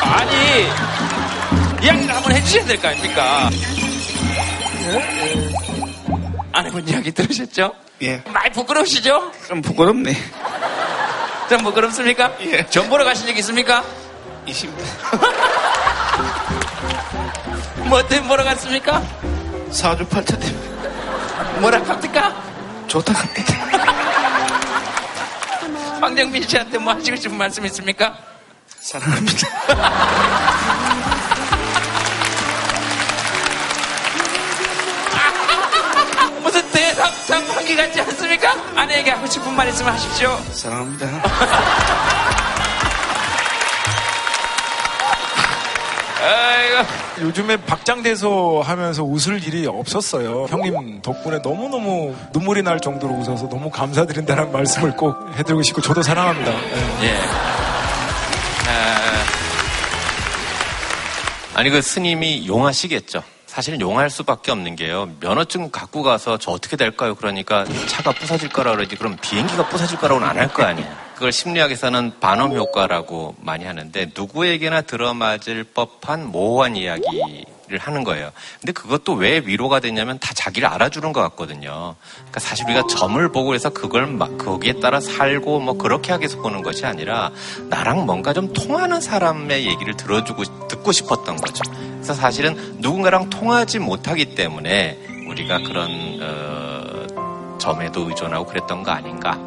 아니, 0.00 0.68
이야기를 1.84 2.14
한번 2.14 2.32
해주셔야 2.34 2.64
될 2.64 2.80
거 2.80 2.88
아닙니까? 2.88 3.50
아내분 6.52 6.88
이야기 6.88 7.12
들으셨죠? 7.12 7.72
예. 8.02 8.22
많이 8.28 8.50
부끄러우시죠? 8.50 9.32
좀 9.48 9.60
부끄럽네. 9.60 10.12
좀 11.48 11.62
부끄럽습니까? 11.62 12.34
예. 12.40 12.66
전 12.68 12.88
보러 12.88 13.04
가신 13.04 13.26
적 13.26 13.36
있습니까? 13.38 13.82
있습니다. 14.46 14.84
뭐 17.88 18.06
때문에 18.06 18.28
보러 18.28 18.44
갔습니까? 18.44 19.02
사주 19.70 20.06
팔자 20.06 20.38
때문에. 20.38 20.68
뭐라 21.60 21.78
합니까? 21.82 22.34
좋다 22.86 23.12
합니다. 23.14 23.54
황정민 26.00 26.46
씨한테 26.46 26.78
뭐 26.78 26.94
하시고 26.94 27.16
싶은 27.16 27.36
말씀 27.36 27.64
있습니까? 27.66 28.16
사랑합니다. 28.80 29.48
대상상 37.38 37.46
관계 37.46 37.76
같지 37.76 38.00
않습니까? 38.00 38.52
아내에게 38.74 39.10
하고 39.10 39.26
싶은 39.26 39.54
말 39.54 39.68
있으면 39.68 39.92
하십시오. 39.92 40.36
사랑합니다. 40.52 41.06
아이고. 46.20 46.88
요즘에 47.20 47.56
박장대소 47.58 48.62
하면서 48.64 49.02
웃을 49.04 49.42
일이 49.44 49.66
없었어요. 49.66 50.46
형님 50.48 51.02
덕분에 51.02 51.38
너무너무 51.38 52.14
눈물이 52.32 52.62
날 52.62 52.80
정도로 52.80 53.14
웃어서 53.14 53.48
너무 53.48 53.70
감사드린다는 53.70 54.52
말씀을 54.52 54.96
꼭 54.96 55.16
해드리고 55.36 55.62
싶고 55.62 55.80
저도 55.80 56.02
사랑합니다. 56.02 56.52
예. 56.52 57.06
예. 57.06 57.20
아, 58.68 59.24
아니 61.54 61.70
그 61.70 61.80
스님이 61.82 62.46
용하시겠죠. 62.46 63.22
사실은 63.58 63.80
용할 63.80 64.08
수밖에 64.08 64.52
없는 64.52 64.76
게요. 64.76 65.10
면허증 65.18 65.72
갖고 65.72 66.04
가서 66.04 66.38
저 66.38 66.52
어떻게 66.52 66.76
될까요? 66.76 67.16
그러니까 67.16 67.64
차가 67.88 68.12
부서질 68.12 68.50
거라 68.50 68.70
그러지. 68.76 68.94
그럼 68.94 69.16
비행기가 69.20 69.68
부서질 69.68 69.98
거라고는 69.98 70.28
안 70.28 70.36
할 70.38 70.46
거 70.46 70.62
아니에요. 70.62 70.88
그걸 71.16 71.32
심리학에서는 71.32 72.20
반음 72.20 72.56
효과라고 72.56 73.34
많이 73.40 73.64
하는데 73.64 74.12
누구에게나 74.16 74.82
들어맞을 74.82 75.64
법한 75.74 76.26
모호한 76.30 76.76
이야기를 76.76 77.78
하는 77.80 78.04
거예요. 78.04 78.30
근데 78.60 78.70
그것도 78.70 79.14
왜 79.14 79.38
위로가 79.44 79.80
되냐면 79.80 80.20
다 80.20 80.32
자기를 80.36 80.68
알아주는 80.68 81.12
것 81.12 81.20
같거든요. 81.22 81.96
그러니까 82.14 82.38
사실 82.38 82.64
우리가 82.66 82.84
점을 82.88 83.32
보고 83.32 83.56
해서 83.56 83.70
그걸 83.70 84.06
막 84.06 84.38
거기에 84.38 84.74
따라 84.74 85.00
살고 85.00 85.58
뭐 85.58 85.76
그렇게 85.76 86.12
하기 86.12 86.22
위해서 86.22 86.40
보는 86.40 86.62
것이 86.62 86.86
아니라 86.86 87.32
나랑 87.64 88.06
뭔가 88.06 88.32
좀 88.32 88.52
통하는 88.52 89.00
사람의 89.00 89.66
얘기를 89.66 89.96
들어주고 89.96 90.68
듣고 90.68 90.92
싶었던 90.92 91.34
거죠. 91.38 91.64
그래서 92.08 92.22
사실은 92.22 92.56
누군가랑 92.78 93.28
통하지 93.28 93.80
못하기 93.80 94.34
때문에 94.34 94.96
우리가 95.28 95.58
그런 95.58 95.90
어, 96.22 97.58
점에도 97.58 98.08
의존하고 98.08 98.46
그랬던 98.46 98.82
거 98.82 98.92
아닌가. 98.92 99.38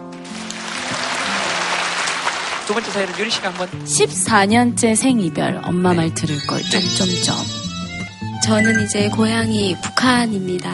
두 2.68 2.76
번째 2.76 2.92
사연은 2.92 3.18
유리 3.18 3.32
씨가 3.32 3.50
한번 3.50 3.68
14년째 3.84 4.96
생이별 4.96 5.60
엄마 5.64 5.96
말 5.96 6.14
들을 6.14 6.38
걸 6.46 6.62
점점점 6.62 7.36
저는 8.44 8.84
이제 8.84 9.08
고향이 9.10 9.76
북한입니다. 9.82 10.72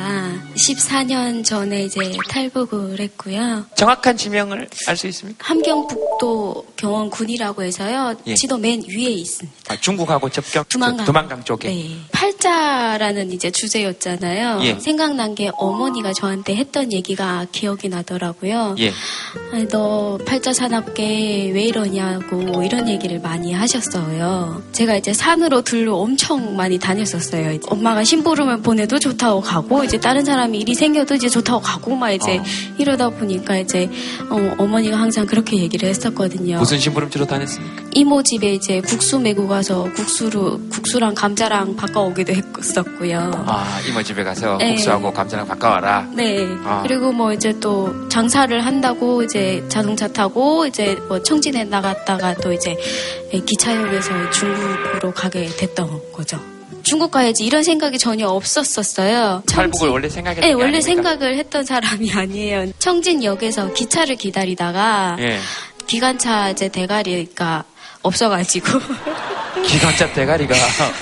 14년 0.55 1.43
전에 1.43 1.84
이제 1.84 1.99
탈북을 2.30 2.99
했고요. 2.99 3.65
정확한 3.76 4.15
지명을 4.18 4.68
알 4.88 4.97
수 4.97 5.05
있습니까? 5.07 5.45
함경북도 5.47 6.65
경원군이라고 6.78 7.61
해서요. 7.63 8.15
예. 8.26 8.36
지도 8.36 8.57
맨 8.57 8.82
위에 8.88 9.09
있습니다. 9.11 9.57
아, 9.74 9.78
중국하고 9.80 10.30
접경 10.30 10.63
두만강. 10.70 11.05
두만강 11.05 11.43
쪽에. 11.43 11.68
네. 11.70 11.97
팔자라는 12.11 13.32
이제 13.32 13.51
주제였잖아요. 13.51 14.61
예. 14.63 14.80
생각난 14.80 15.36
게 15.36 15.51
어머니가 15.57 16.13
저한테 16.13 16.55
했던 16.55 16.91
얘기가 16.93 17.45
기억이 17.51 17.89
나더라고요. 17.89 18.76
예. 18.80 18.91
아니, 19.51 19.68
너 19.68 20.18
팔자 20.26 20.53
사납게 20.53 21.51
왜 21.53 21.63
이러냐고 21.63 22.63
이런 22.63 22.88
얘기를 22.89 23.20
많이 23.20 23.53
하셨어요. 23.53 24.63
제가 24.72 24.95
이제 24.95 25.13
산으로 25.13 25.61
들로 25.61 25.99
엄청 26.01 26.55
많이 26.55 26.80
다녔었어요. 26.80 27.51
이제 27.58 27.68
엄마가 27.70 28.03
심부름을 28.03 28.62
보내도 28.62 28.99
좋다고 28.99 29.41
가고 29.41 29.84
이제 29.84 29.99
다른 29.99 30.24
사람이 30.24 30.60
일이 30.60 30.74
생겨도 30.76 31.16
이제 31.16 31.30
좋다고 31.30 31.60
가고 31.62 31.95
막 31.95 32.12
이제 32.12 32.41
이러다 32.78 33.10
보니까 33.10 33.58
이제 33.58 33.89
어, 34.30 34.55
어머니가 34.58 34.97
항상 34.97 35.26
그렇게 35.26 35.58
얘기를 35.58 35.89
했었거든요. 35.89 36.58
무슨 36.58 36.80
심부름 36.80 37.10
주로 37.10 37.26
다녔습니까? 37.26 37.84
이모 37.93 38.24
집에 38.24 38.53
이제 38.53 38.82
국수 38.82 39.20
메고 39.20 39.47
가서 39.47 39.91
국수로 39.93 40.60
국수랑 40.70 41.16
감자랑 41.16 41.76
바꿔오기도 41.76 42.34
했었고요. 42.34 43.45
아, 43.47 43.80
이모 43.88 44.03
집에 44.03 44.24
가서 44.24 44.58
네. 44.58 44.76
국수하고 44.76 45.12
감자랑 45.12 45.47
바꿔와라. 45.47 46.10
네. 46.14 46.47
아. 46.64 46.84
그리고 46.84 47.12
뭐 47.12 47.34
이제 47.34 47.53
또 47.60 48.08
장사를 48.10 48.66
한다고 48.66 49.24
이제 49.24 49.64
자동차 49.68 50.08
타고 50.08 50.66
이제 50.66 50.95
뭐 51.08 51.22
청진에 51.22 51.66
나갔다가 51.66 52.36
또 52.36 52.53
이제 52.53 52.76
기차역에서 53.32 54.30
중국으로 54.32 55.12
가게 55.14 55.45
됐던 55.45 56.01
거죠. 56.14 56.39
중국 56.88 57.11
가야지 57.11 57.43
이런 57.45 57.63
생각이 57.63 57.97
전혀 57.99 58.27
없었었어요. 58.29 59.43
탈북을 59.45 59.89
원래 59.89 60.07
생각했던 60.07 60.41
네, 60.41 60.47
게 60.47 60.53
원래 60.53 60.77
아닙니까? 60.77 60.81
생각을 61.09 61.38
했던 61.38 61.65
사람이 61.65 62.11
아니에요. 62.15 62.71
청진역에서 62.79 63.73
기차를 63.73 64.15
기다리다가 64.15 65.17
예. 65.19 65.38
기관차 65.85 66.49
이제 66.49 66.69
대가리가 66.69 67.65
없어가지고 68.03 68.67
기관차 69.67 70.13
대가리가 70.13 70.55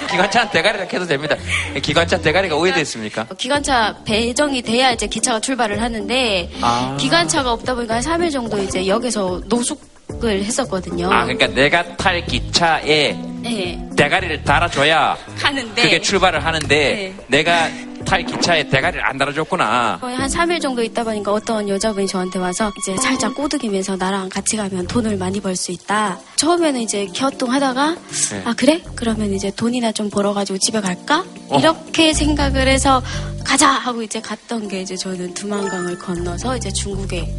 기관차 0.09 0.49
대가리라 0.49 0.86
해도 0.86 1.05
됩니다. 1.05 1.36
기관차 1.83 2.17
대가리가 2.19 2.55
오해됐습니까? 2.55 3.27
기관차 3.38 3.95
배정이 4.05 4.63
돼야 4.63 4.91
이제 4.91 5.05
기차가 5.05 5.39
출발을 5.39 5.81
하는데 5.83 6.49
아. 6.61 6.97
기관차가 6.99 7.51
없다 7.51 7.75
보니까 7.75 7.95
한 7.95 8.01
3일 8.01 8.31
정도 8.31 8.57
이제 8.57 8.88
역에서 8.88 9.39
노숙을 9.45 10.43
했었거든요. 10.45 11.11
아, 11.11 11.25
그러니까 11.25 11.45
내가 11.47 11.95
탈 11.97 12.25
기차에 12.25 13.15
네. 13.49 13.79
대가리를 13.95 14.43
달아줘야 14.43 15.17
하는데 15.37 15.81
그게 15.81 16.01
출발을 16.01 16.43
하는데 16.43 16.67
네. 16.67 17.15
내가 17.27 17.69
탈 18.05 18.23
기차에 18.23 18.67
대가리를 18.69 19.03
안 19.03 19.17
달아줬구나. 19.17 19.97
거의 19.99 20.15
한 20.15 20.29
3일 20.29 20.61
정도 20.61 20.83
있다 20.83 21.03
보니까 21.03 21.31
어떤 21.31 21.67
여자분이 21.67 22.07
저한테 22.07 22.37
와서 22.39 22.71
이제 22.79 22.95
살짝 23.01 23.33
꼬드기면서 23.33 23.95
나랑 23.95 24.29
같이 24.29 24.57
가면 24.57 24.85
돈을 24.87 25.17
많이 25.17 25.39
벌 25.41 25.55
수 25.55 25.71
있다. 25.71 26.19
처음에는 26.35 26.81
이제 26.81 27.07
갸우뚱하다가 27.17 27.95
네. 28.31 28.41
아 28.45 28.53
그래? 28.55 28.81
그러면 28.95 29.33
이제 29.33 29.51
돈이나 29.55 29.91
좀 29.91 30.09
벌어가지고 30.09 30.59
집에 30.59 30.81
갈까? 30.81 31.23
어. 31.49 31.57
이렇게 31.59 32.13
생각을 32.13 32.67
해서 32.67 33.01
가자 33.43 33.69
하고 33.69 34.01
이제 34.03 34.19
갔던 34.21 34.67
게 34.67 34.81
이제 34.81 34.95
저는 34.95 35.33
두만강을 35.33 35.97
건너서 35.99 36.57
이제 36.57 36.71
중국에 36.71 37.33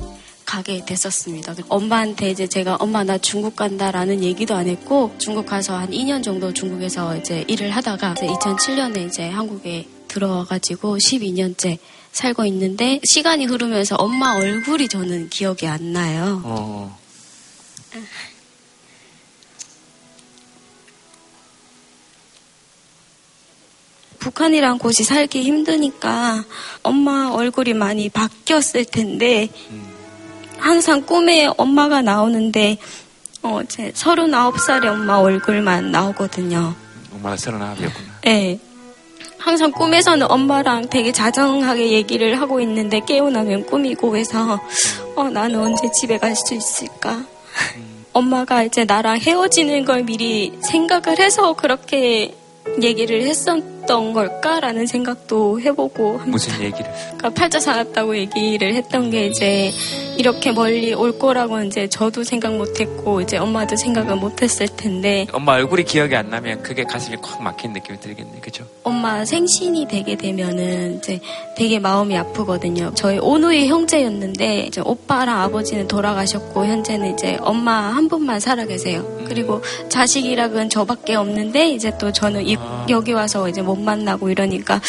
가게 0.47 0.85
됐었습니다. 0.85 1.55
엄마한테 1.69 2.31
이제 2.31 2.47
제가 2.47 2.77
엄마 2.77 3.05
나 3.05 3.19
중국 3.19 3.57
간다라는 3.57 4.23
얘기도 4.23 4.55
안 4.55 4.69
했고 4.69 5.13
중국 5.19 5.45
가서 5.45 5.77
한 5.77 5.91
2년 5.91 6.23
정도 6.23 6.55
중국에서 6.55 7.17
이제 7.17 7.45
일을 7.49 7.71
하다가 7.71 8.13
이제 8.13 8.27
2007년에 8.29 9.09
이제 9.09 9.29
한국에 9.29 9.89
들어와가지고 10.09 10.97
12년째 10.97 11.79
살고 12.13 12.47
있는데 12.47 13.01
시간이 13.05 13.45
흐르면서 13.45 13.97
엄마 13.97 14.37
얼굴이 14.37 14.89
저는 14.89 15.29
기억이 15.29 15.67
안 15.67 15.93
나요. 15.93 16.41
어. 16.45 16.99
북한이란 24.19 24.79
곳이 24.79 25.05
살기 25.05 25.43
힘드니까 25.43 26.45
엄마 26.83 27.31
얼굴이 27.33 27.75
많이 27.75 28.09
바뀌었을 28.09 28.85
텐데 28.87 29.49
항상 30.59 31.03
꿈에 31.03 31.49
엄마가 31.57 32.03
나오는데 32.03 32.79
어, 33.43 33.61
제 33.69 33.91
39살의 33.93 34.87
엄마 34.87 35.17
얼굴만 35.19 35.91
나오거든요. 35.93 36.75
엄마가 37.15 37.37
서른아홉이었구나. 37.37 38.07
네. 38.23 38.59
항상 39.39 39.71
꿈에서는 39.71 40.29
엄마랑 40.29 40.89
되게 40.89 41.13
자정하게 41.13 41.93
얘기를 41.93 42.41
하고 42.41 42.61
있는데 42.61 43.01
깨어나면 43.07 43.67
꿈이고 43.67 44.17
해서 44.17 44.59
어, 45.15 45.25
나는 45.31 45.61
언제 45.61 45.89
집에 45.93 46.19
갈 46.19 46.35
수 46.35 46.55
있을까? 46.55 47.23
엄마가 48.13 48.63
이제 48.65 48.85
나랑 48.85 49.19
헤어지는 49.19 49.85
걸 49.85 50.03
미리 50.03 50.59
생각을 50.63 51.19
해서 51.21 51.53
그렇게 51.53 52.35
얘기를 52.83 53.23
했었던 53.23 54.13
걸까라는 54.13 54.87
생각도 54.87 55.61
해보고 55.61 56.13
합니다. 56.19 56.31
무슨 56.31 56.55
얘기를? 56.63 56.91
그러니까 57.17 57.31
팔자 57.31 57.61
살았다고 57.61 58.17
얘기를 58.17 58.75
했던 58.75 59.11
게 59.11 59.27
이제 59.27 59.73
이렇게 60.17 60.51
멀리 60.51 60.95
올 60.95 61.19
거라고 61.19 61.61
이제 61.63 61.89
저도 61.89 62.25
생각 62.25 62.57
못했고 62.57 63.21
이제 63.21 63.37
엄마도 63.37 63.77
생각을 63.77 64.17
못했을 64.17 64.67
텐데 64.69 65.27
엄마 65.33 65.53
얼굴이 65.53 65.85
기억이 65.85 66.17
안 66.17 66.31
나면 66.31 66.63
그게 66.63 66.85
가슴이 66.85 67.17
콱 67.21 67.43
막힌 67.43 67.73
느낌이 67.75 68.01
들겠네, 68.01 68.41
그죠? 68.41 68.65
엄마 68.83 69.25
생신이 69.25 69.87
되게 69.89 70.17
되면은 70.17 70.99
이제 70.99 71.21
되게 71.57 71.79
마음이 71.79 72.17
아프거든요. 72.17 72.93
저희 72.95 73.19
오누이 73.19 73.69
형제였는데 73.69 74.61
이제 74.69 74.81
오빠랑 74.81 75.43
아버지는 75.43 75.87
돌아가셨고 75.87 76.65
현재는 76.65 77.13
이제 77.15 77.37
엄마 77.43 77.95
한 77.95 78.09
분만 78.09 78.41
살아 78.41 78.65
계세요. 78.65 79.05
그리고 79.29 79.61
자식이락은 79.91 80.71
저밖에 80.71 81.15
없는데 81.15 81.69
이제 81.71 81.93
또 81.99 82.11
저는 82.11 82.47
이- 82.47 82.57
여기 82.89 83.13
와서 83.13 83.49
이제 83.49 83.61
못 83.61 83.77
만나고 83.77 84.31
이러니까 84.31 84.81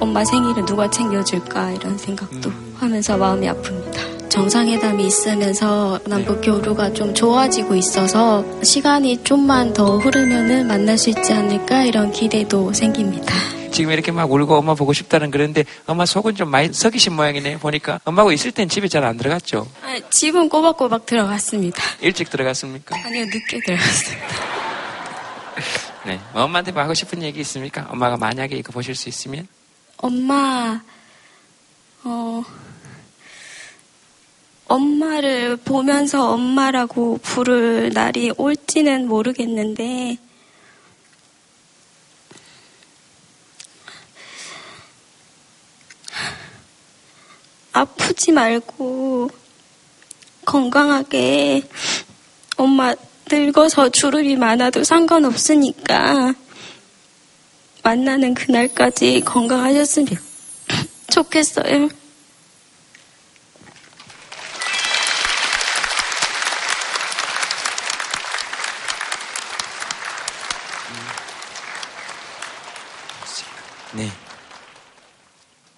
엄마 0.00 0.24
생일은 0.24 0.64
누가 0.66 0.90
챙겨줄까 0.90 1.70
이런 1.72 1.96
생각도 1.98 2.50
하면서 2.78 3.16
마음이 3.16 3.46
아픕니다. 3.46 4.11
정상회담이 4.32 5.06
있으면서 5.08 6.00
남북 6.06 6.40
교류가 6.40 6.94
좀 6.94 7.12
좋아지고 7.12 7.74
있어서 7.76 8.42
시간이 8.62 9.22
좀만 9.24 9.74
더 9.74 9.98
흐르면은 9.98 10.66
만날 10.66 10.96
수 10.96 11.10
있지 11.10 11.34
않을까 11.34 11.82
이런 11.82 12.10
기대도 12.10 12.72
생깁니다. 12.72 13.34
지금 13.72 13.92
이렇게 13.92 14.10
막 14.10 14.32
울고 14.32 14.54
엄마 14.54 14.74
보고 14.74 14.94
싶다는 14.94 15.30
그런데 15.30 15.64
엄마 15.84 16.06
속은 16.06 16.34
좀 16.34 16.48
많이 16.48 16.72
썩이신 16.72 17.12
모양이네 17.12 17.58
보니까 17.58 18.00
엄마하고 18.04 18.32
있을 18.32 18.52
땐 18.52 18.70
집에 18.70 18.88
잘 18.88 19.04
안 19.04 19.18
들어갔죠 19.18 19.68
아, 19.82 20.00
집은 20.08 20.48
꼬박꼬박 20.48 21.04
들어갔습니다. 21.04 21.82
일찍 22.00 22.30
들어갔습니까? 22.30 22.96
아니요, 23.04 23.26
늦게 23.26 23.60
들어갔습니다. 23.66 24.26
네뭐 26.06 26.44
엄마한테 26.44 26.72
뭐 26.72 26.80
하고 26.82 26.94
싶은 26.94 27.22
얘기 27.22 27.40
있습니까? 27.40 27.86
엄마가 27.90 28.16
만약에 28.16 28.56
이거 28.56 28.72
보실 28.72 28.94
수 28.94 29.10
있으면 29.10 29.46
엄마, 29.98 30.80
어, 32.04 32.42
엄마를 34.72 35.58
보면서 35.58 36.30
엄마라고 36.30 37.18
부를 37.18 37.90
날이 37.92 38.32
올지는 38.38 39.06
모르겠는데, 39.06 40.16
아프지 47.74 48.32
말고 48.32 49.28
건강하게 50.46 51.64
엄마 52.56 52.94
늙어서 53.30 53.90
주름이 53.90 54.36
많아도 54.36 54.84
상관없으니까 54.84 56.34
만나는 57.82 58.32
그날까지 58.32 59.20
건강하셨으면 59.20 60.08
좋겠어요. 61.12 61.88
네. 73.94 74.10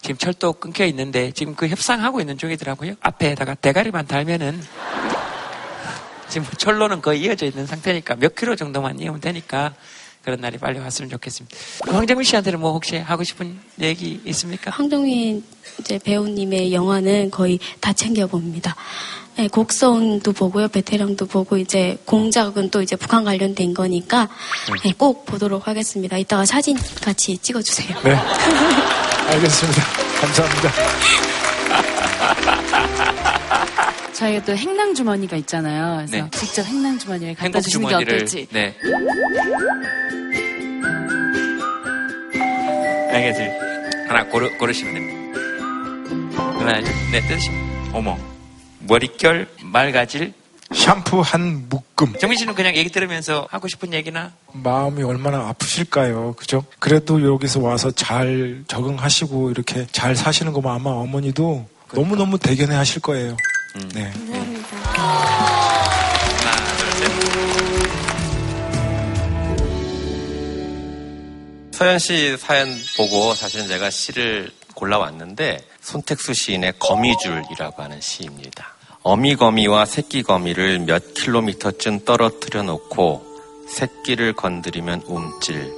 지금 0.04 0.18
철도 0.18 0.52
끊겨 0.52 0.84
있는데 0.84 1.30
지금 1.30 1.54
그 1.54 1.66
협상하고 1.66 2.20
있는 2.20 2.36
중이더라고요. 2.36 2.92
앞에다가 3.00 3.54
대가리만 3.54 4.06
달면은 4.06 4.62
지금 6.28 6.46
철로는 6.58 7.00
거의 7.00 7.22
이어져 7.22 7.46
있는 7.46 7.66
상태니까 7.66 8.16
몇 8.16 8.34
킬로 8.34 8.54
정도만 8.54 9.00
이으면 9.00 9.20
되니까 9.20 9.72
그런 10.22 10.42
날이 10.42 10.58
빨리 10.58 10.78
왔으면 10.78 11.08
좋겠습니다. 11.08 11.56
황정민 11.86 12.22
씨한테는 12.22 12.60
뭐 12.60 12.72
혹시 12.72 12.98
하고 12.98 13.24
싶은 13.24 13.58
얘기 13.80 14.20
있습니까? 14.26 14.70
황정민 14.72 15.42
이제 15.80 15.98
배우님의 15.98 16.74
영화는 16.74 17.30
거의 17.30 17.58
다 17.80 17.94
챙겨봅니다. 17.94 18.76
네, 19.36 19.48
곡성도 19.48 20.32
보고요, 20.32 20.68
베테랑도 20.68 21.26
보고 21.26 21.56
이제 21.56 21.98
공작은 22.04 22.70
또 22.70 22.82
이제 22.82 22.94
북한 22.94 23.24
관련된 23.24 23.74
거니까 23.74 24.28
네, 24.84 24.92
꼭 24.96 25.26
보도록 25.26 25.66
하겠습니다. 25.66 26.16
이따가 26.16 26.44
사진 26.44 26.76
같이 27.02 27.36
찍어주세요. 27.38 27.98
네. 28.04 28.14
알겠습니다. 29.30 29.82
감사합니다. 30.20 30.70
저희가 34.14 34.44
또 34.44 34.56
행랑 34.56 34.94
주머니가 34.94 35.36
있잖아요. 35.38 36.06
그래서 36.06 36.24
네. 36.24 36.30
직접 36.30 36.62
행랑 36.62 36.96
주머니를 37.00 37.34
갖다 37.34 37.60
주시는 37.60 37.88
게 37.88 37.94
어떨지. 37.96 38.46
네. 38.52 38.72
알겠습니다. 43.10 43.54
하나 44.08 44.24
고르, 44.28 44.48
고르시면 44.58 44.94
됩니다. 44.94 46.40
하나, 46.60 46.80
둘, 46.80 46.92
네, 47.10 47.20
뜯으시면. 47.26 47.90
어머. 47.92 48.33
머릿결, 48.86 49.48
맑아질. 49.62 50.32
샴푸 50.72 51.20
한 51.20 51.68
묶음. 51.68 52.14
정민 52.18 52.38
씨는 52.38 52.54
그냥 52.54 52.74
얘기 52.74 52.90
들으면서 52.90 53.46
하고 53.50 53.68
싶은 53.68 53.92
얘기나? 53.92 54.32
마음이 54.52 55.02
얼마나 55.02 55.48
아프실까요? 55.48 56.34
그죠? 56.34 56.64
그래도 56.78 57.22
여기서 57.22 57.60
와서 57.60 57.90
잘 57.90 58.64
적응하시고 58.66 59.50
이렇게 59.50 59.86
잘 59.92 60.16
사시는 60.16 60.52
거면 60.52 60.72
아마 60.72 60.90
어머니도 60.90 61.68
너무너무 61.92 62.38
대견해 62.38 62.74
하실 62.74 63.02
거예요. 63.02 63.36
네. 63.94 64.12
서현 71.72 71.98
씨 71.98 72.36
사연 72.38 72.68
보고 72.96 73.34
사실은 73.34 73.68
제가 73.68 73.90
시를 73.90 74.50
골라왔는데 74.74 75.64
손택수 75.80 76.32
시인의 76.32 76.74
거미줄이라고 76.78 77.82
하는 77.82 78.00
시입니다. 78.00 78.73
어미거미와 79.06 79.84
새끼거미를 79.84 80.78
몇 80.78 81.12
킬로미터쯤 81.12 82.06
떨어뜨려 82.06 82.62
놓고 82.62 83.22
새끼를 83.68 84.32
건드리면 84.32 85.02
움찔, 85.06 85.74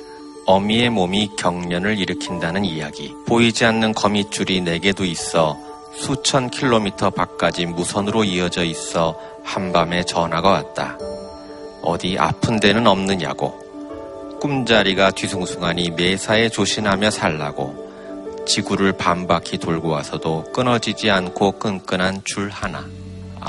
어미의 0.46 0.90
몸이 0.90 1.30
경련을 1.36 1.98
일으킨다는 1.98 2.64
이야기. 2.64 3.12
보이지 3.26 3.64
않는 3.64 3.94
거미줄이 3.94 4.60
네개도 4.60 5.04
있어 5.04 5.58
수천 5.96 6.50
킬로미터 6.50 7.10
밖까지 7.10 7.66
무선으로 7.66 8.22
이어져 8.22 8.62
있어 8.62 9.18
한밤에 9.42 10.04
전화가 10.04 10.48
왔다. 10.48 10.96
어디 11.82 12.16
아픈 12.20 12.60
데는 12.60 12.86
없느냐고. 12.86 13.58
꿈자리가 14.40 15.10
뒤숭숭하니 15.10 15.90
매사에 15.90 16.48
조신하며 16.48 17.10
살라고. 17.10 18.44
지구를 18.46 18.92
반바퀴 18.92 19.58
돌고 19.58 19.88
와서도 19.88 20.52
끊어지지 20.52 21.10
않고 21.10 21.58
끈끈한 21.58 22.22
줄 22.24 22.50
하나. 22.50 22.86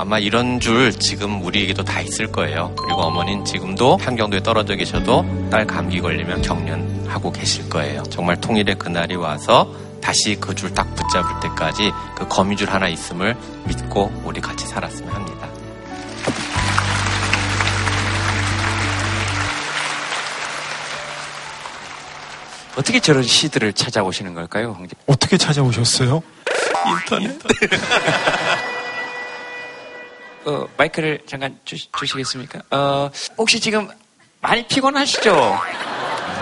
아마 0.00 0.20
이런 0.20 0.60
줄 0.60 0.92
지금 0.92 1.42
우리에게도 1.42 1.82
다 1.82 2.00
있을 2.00 2.30
거예요. 2.30 2.72
그리고 2.76 3.00
어머니는 3.02 3.44
지금도 3.44 3.96
한경도에 3.96 4.44
떨어져 4.44 4.76
계셔도 4.76 5.26
딸 5.50 5.66
감기 5.66 6.00
걸리면 6.00 6.42
경련하고 6.42 7.32
계실 7.32 7.68
거예요. 7.68 8.04
정말 8.04 8.40
통일의 8.40 8.76
그날이 8.76 9.16
와서 9.16 9.68
다시 10.00 10.36
그 10.36 10.54
줄 10.54 10.72
딱 10.72 10.94
붙잡을 10.94 11.40
때까지 11.40 11.90
그 12.16 12.28
거미줄 12.28 12.70
하나 12.70 12.86
있음을 12.86 13.36
믿고 13.66 14.12
우리 14.24 14.40
같이 14.40 14.68
살았으면 14.68 15.12
합니다. 15.12 15.48
어떻게 22.76 23.00
저런 23.00 23.22
시들을 23.24 23.72
찾아오시는 23.72 24.34
걸까요, 24.34 24.72
황제? 24.72 24.94
어떻게 25.06 25.36
찾아오셨어요? 25.36 26.22
인터넷. 26.86 27.38
어, 30.44 30.66
마이크를 30.76 31.20
잠깐 31.26 31.58
주, 31.64 31.76
주시겠습니까? 31.92 32.60
어, 32.70 33.10
혹시 33.36 33.60
지금 33.60 33.88
많이 34.40 34.66
피곤하시죠? 34.66 35.58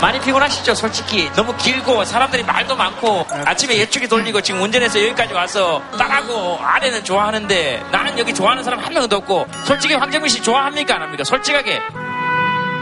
많이 0.01 0.21
피곤하시죠? 0.21 0.75
솔직히 0.75 1.31
너무 1.35 1.57
길고 1.57 2.05
사람들이 2.05 2.43
말도 2.43 2.77
많고 2.77 3.25
아침에 3.31 3.79
예측이 3.79 4.07
돌리고 4.07 4.43
지금 4.43 4.61
운전해서 4.61 5.01
여기까지 5.03 5.33
와서 5.33 5.83
딸하고 5.97 6.59
아내는 6.61 7.03
좋아하는데 7.03 7.83
나는 7.91 8.19
여기 8.19 8.35
좋아하는 8.35 8.63
사람 8.63 8.81
한 8.81 8.93
명도 8.93 9.17
없고 9.17 9.47
솔직히 9.65 9.95
황정민 9.95 10.29
씨 10.29 10.43
좋아합니까 10.43 10.97
안 10.97 11.03
합니까? 11.03 11.25
솔직하게 11.25 11.81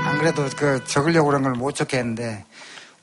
안 0.05 0.19
그래도 0.19 0.49
그 0.57 0.83
적으려고 0.85 1.29
그런 1.29 1.43
걸 1.45 1.53
못 1.55 1.77
적겠는데 1.77 2.45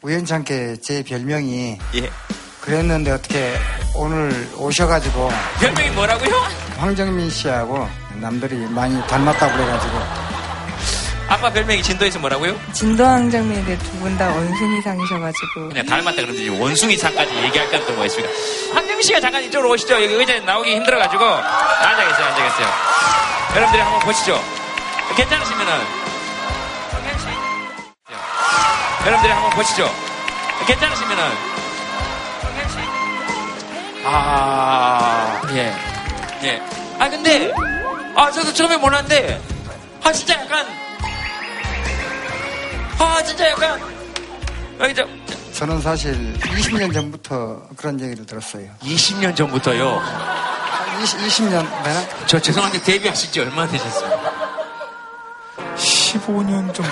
우연찮게 0.02 0.78
제 0.82 1.04
별명이 1.04 1.78
예. 1.96 2.10
그랬는데 2.60 3.12
어떻게 3.12 3.56
오늘 3.96 4.50
오셔가지고 4.58 5.30
별명이 5.62 5.92
뭐라고요? 5.92 6.36
황정민 6.78 7.30
씨하고 7.30 7.88
남들이 8.20 8.56
많이 8.70 9.00
닮았다고 9.08 9.54
그래가지고 9.54 9.98
아빠 11.28 11.50
별명이 11.52 11.82
진도에서 11.82 12.20
뭐라고요? 12.20 12.60
진도왕 12.74 13.32
장면인데 13.32 13.78
두 13.78 13.92
분 14.00 14.18
다 14.18 14.28
원숭이상이셔가지고 14.30 15.70
그냥 15.70 15.86
닮았다 15.86 16.22
그러는데 16.22 16.50
원숭이상까지 16.60 17.34
얘기할 17.36 17.72
건또뭐 17.72 18.06
있습니까? 18.08 18.34
황정민 18.74 19.02
씨가 19.04 19.20
잠깐 19.22 19.42
이쪽으로 19.44 19.70
오시죠. 19.72 19.94
여기 20.04 20.14
의자에 20.14 20.42
나오기 20.42 20.76
힘들어가지고 20.76 21.24
앉아 21.24 22.08
계세요, 22.08 22.26
앉아 22.28 22.44
계세요. 22.44 22.68
여러분들이 23.56 23.82
한번 23.82 24.00
보시죠. 24.02 24.42
괜찮으시면은 25.16 25.72
황정 26.92 27.20
씨. 27.20 27.26
여러분들이 29.06 29.34
한번 29.34 29.50
보시죠. 29.52 29.90
괜찮으시면은 30.68 31.24
황정 32.42 32.70
씨. 32.70 32.78
아, 34.04 35.42
예, 35.54 35.74
예. 36.44 36.62
아 37.00 37.10
근데 37.10 37.52
아 38.16 38.32
저도 38.32 38.54
처음에 38.54 38.78
몰랐는데 38.78 39.42
아 40.04 40.12
진짜 40.12 40.34
약간 40.36 40.66
아 43.00 43.24
진짜 43.24 43.50
약간 43.50 43.80
여기 44.80 44.94
저 44.94 45.08
저는 45.54 45.82
사실 45.82 46.34
20년 46.40 46.94
전부터 46.94 47.70
그런 47.76 48.00
얘기를 48.00 48.26
들었어요. 48.26 48.70
20년 48.82 49.36
전부터요. 49.36 50.02
20, 51.04 51.20
20 51.22 51.50
년 51.50 51.66
되나? 51.84 52.04
저 52.26 52.40
죄송한데 52.40 52.82
데뷔하신 52.82 53.32
지 53.32 53.40
얼마나 53.42 53.70
되셨어요? 53.72 54.20
15년 55.76 56.74
정도. 56.74 56.92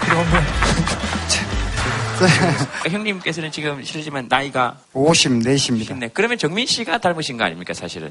그러면 0.00 0.44
형님께서는 2.90 3.50
지금 3.52 3.82
실례지만 3.82 4.26
나이가 4.28 4.76
54입니다. 4.94 5.98
네, 5.98 6.10
그러면 6.12 6.38
정민 6.38 6.66
씨가 6.66 6.98
닮으신 6.98 7.36
거 7.36 7.44
아닙니까 7.44 7.74
사실은? 7.74 8.10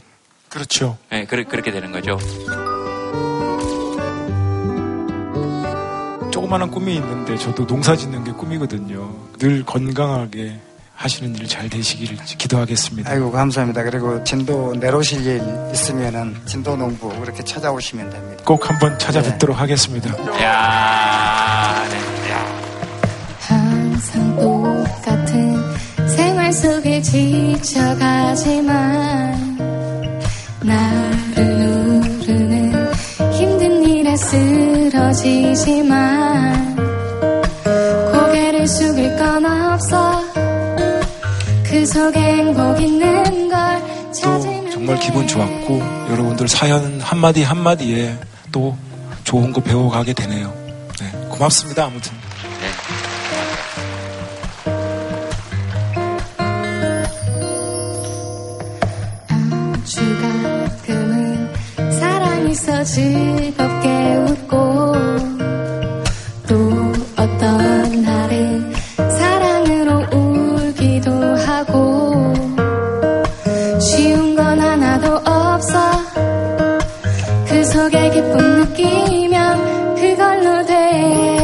그렇죠. 0.49 0.97
네, 1.09 1.25
그렇, 1.25 1.43
그렇게 1.47 1.71
되는 1.71 1.91
거죠. 1.91 2.17
조그마한 6.31 6.71
꿈이 6.71 6.95
있는데 6.95 7.37
저도 7.37 7.65
농사 7.67 7.95
짓는 7.95 8.23
게 8.23 8.31
꿈이거든요. 8.31 9.13
늘 9.37 9.63
건강하게 9.63 10.59
하시는 10.95 11.35
일 11.35 11.47
잘 11.47 11.69
되시기를 11.69 12.17
기도하겠습니다. 12.37 13.11
아이고 13.11 13.31
감사합니다. 13.31 13.83
그리고 13.83 14.23
진도 14.23 14.73
내려오실 14.75 15.25
일 15.25 15.41
있으면은 15.73 16.35
진도 16.45 16.75
농부 16.75 17.09
그렇게 17.19 17.43
찾아오시면 17.43 18.09
됩니다. 18.09 18.43
꼭 18.45 18.69
한번 18.69 18.97
찾아뵙도록 18.97 19.59
하겠습니다. 19.59 20.09
야, 20.41 21.32
속에 26.53 27.01
지쳐가지만 27.01 28.37
나를 30.61 31.57
누르는 31.57 32.93
힘든 33.33 33.83
일에 33.83 34.15
쓰러지지만 34.15 35.55
고개를 38.13 38.67
숙일 38.67 39.17
건 39.17 39.43
없어 39.45 40.21
그 41.63 41.83
속에 41.87 42.19
행복 42.19 42.79
있는 42.79 43.49
걸 43.49 44.11
찾으면 44.11 44.69
정말 44.69 44.99
기분 44.99 45.27
좋았고 45.27 45.79
여러분들 46.11 46.47
사연 46.47 47.01
한마디 47.01 47.41
한마디에 47.41 48.15
또 48.51 48.77
좋은 49.23 49.51
거 49.51 49.59
배워가게 49.59 50.13
되네요. 50.13 50.53
네, 50.99 51.11
고맙습니다. 51.29 51.85
아무튼. 51.85 52.22
있어 62.63 62.81
즐겁게 62.83 64.15
웃고 64.15 64.93
또 66.47 66.55
어떤 67.17 68.01
날은 68.01 68.73
사랑으로 68.95 70.05
울기도 70.17 71.11
하고 71.11 72.33
쉬운 73.81 74.35
건 74.37 74.57
하나도 74.61 75.13
없어. 75.29 75.77
그 77.49 77.65
속에 77.65 78.09
기쁨 78.11 78.61
느끼면 78.61 79.95
그걸로 79.95 80.65
돼 80.65 81.42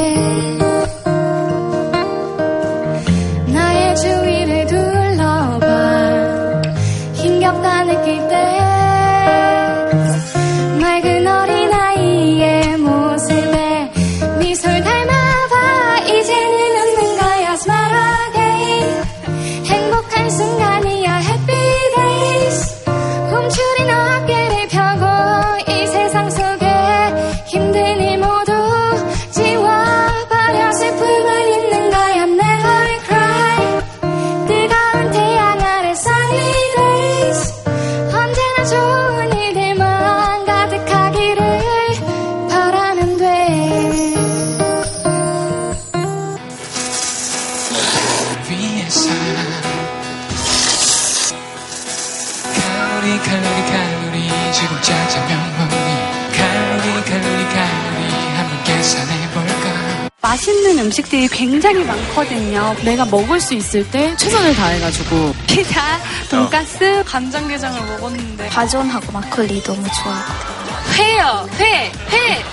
음식들이 61.10 61.28
굉장히 61.28 61.84
많거든요. 61.84 62.76
내가 62.84 63.03
먹을 63.05 63.39
수 63.41 63.53
있을 63.55 63.89
때 63.89 64.16
최선을 64.16 64.55
다해가지고 64.55 65.34
피자, 65.47 65.82
돈가스, 66.30 67.03
간장게장을 67.05 67.82
먹었는데 67.86 68.49
바전하고 68.49 69.12
마컬리 69.12 69.62
너무 69.64 69.84
좋아하고 69.84 70.60
회요, 70.93 71.49
회, 71.60 71.91
회. 72.12 72.43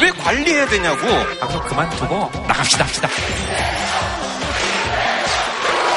왜 0.02 0.10
관리해야 0.10 0.66
되냐고. 0.66 1.06
방송 1.40 1.62
그만두고 1.64 2.30
나갑시다 2.46 2.84
합시다. 2.84 3.08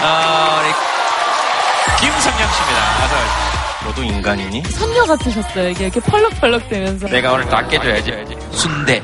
아, 0.01 0.61
우리 0.61 2.01
김성영 2.01 2.51
씨입니다. 2.53 3.05
어서. 3.05 3.55
너도 3.85 4.03
인간이니? 4.03 4.63
선녀 4.71 5.03
같으셨어요. 5.03 5.69
이게 5.69 5.85
이렇게 5.85 5.99
펄럭펄럭 5.99 6.69
되면서. 6.69 7.07
내가 7.07 7.33
오늘 7.33 7.47
다 7.47 7.67
깨줘야지. 7.67 8.11
순대, 8.51 9.03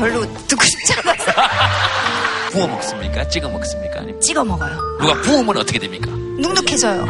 별로 0.00 0.20
듣고 0.46 0.64
싶지 0.64 0.94
않아서. 0.94 1.30
구워 2.50 2.66
먹습니까? 2.66 3.28
찍어 3.28 3.48
먹습니까? 3.50 4.00
아니면 4.00 4.20
찍어 4.20 4.42
먹어요. 4.42 4.76
누가 4.98 5.20
구우면 5.20 5.58
어떻게 5.58 5.78
됩니까? 5.78 6.10
눅눅해져요. 6.10 7.06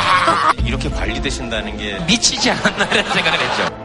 이렇게 0.64 0.88
관리되신다는 0.88 1.76
게 1.76 1.98
미치지 2.06 2.50
않았나 2.50 2.84
이런 2.86 3.12
생각을 3.12 3.38
했죠. 3.38 3.82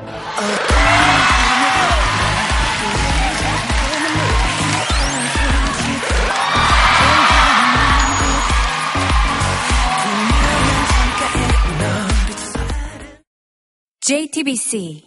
JTBC 13.99 15.06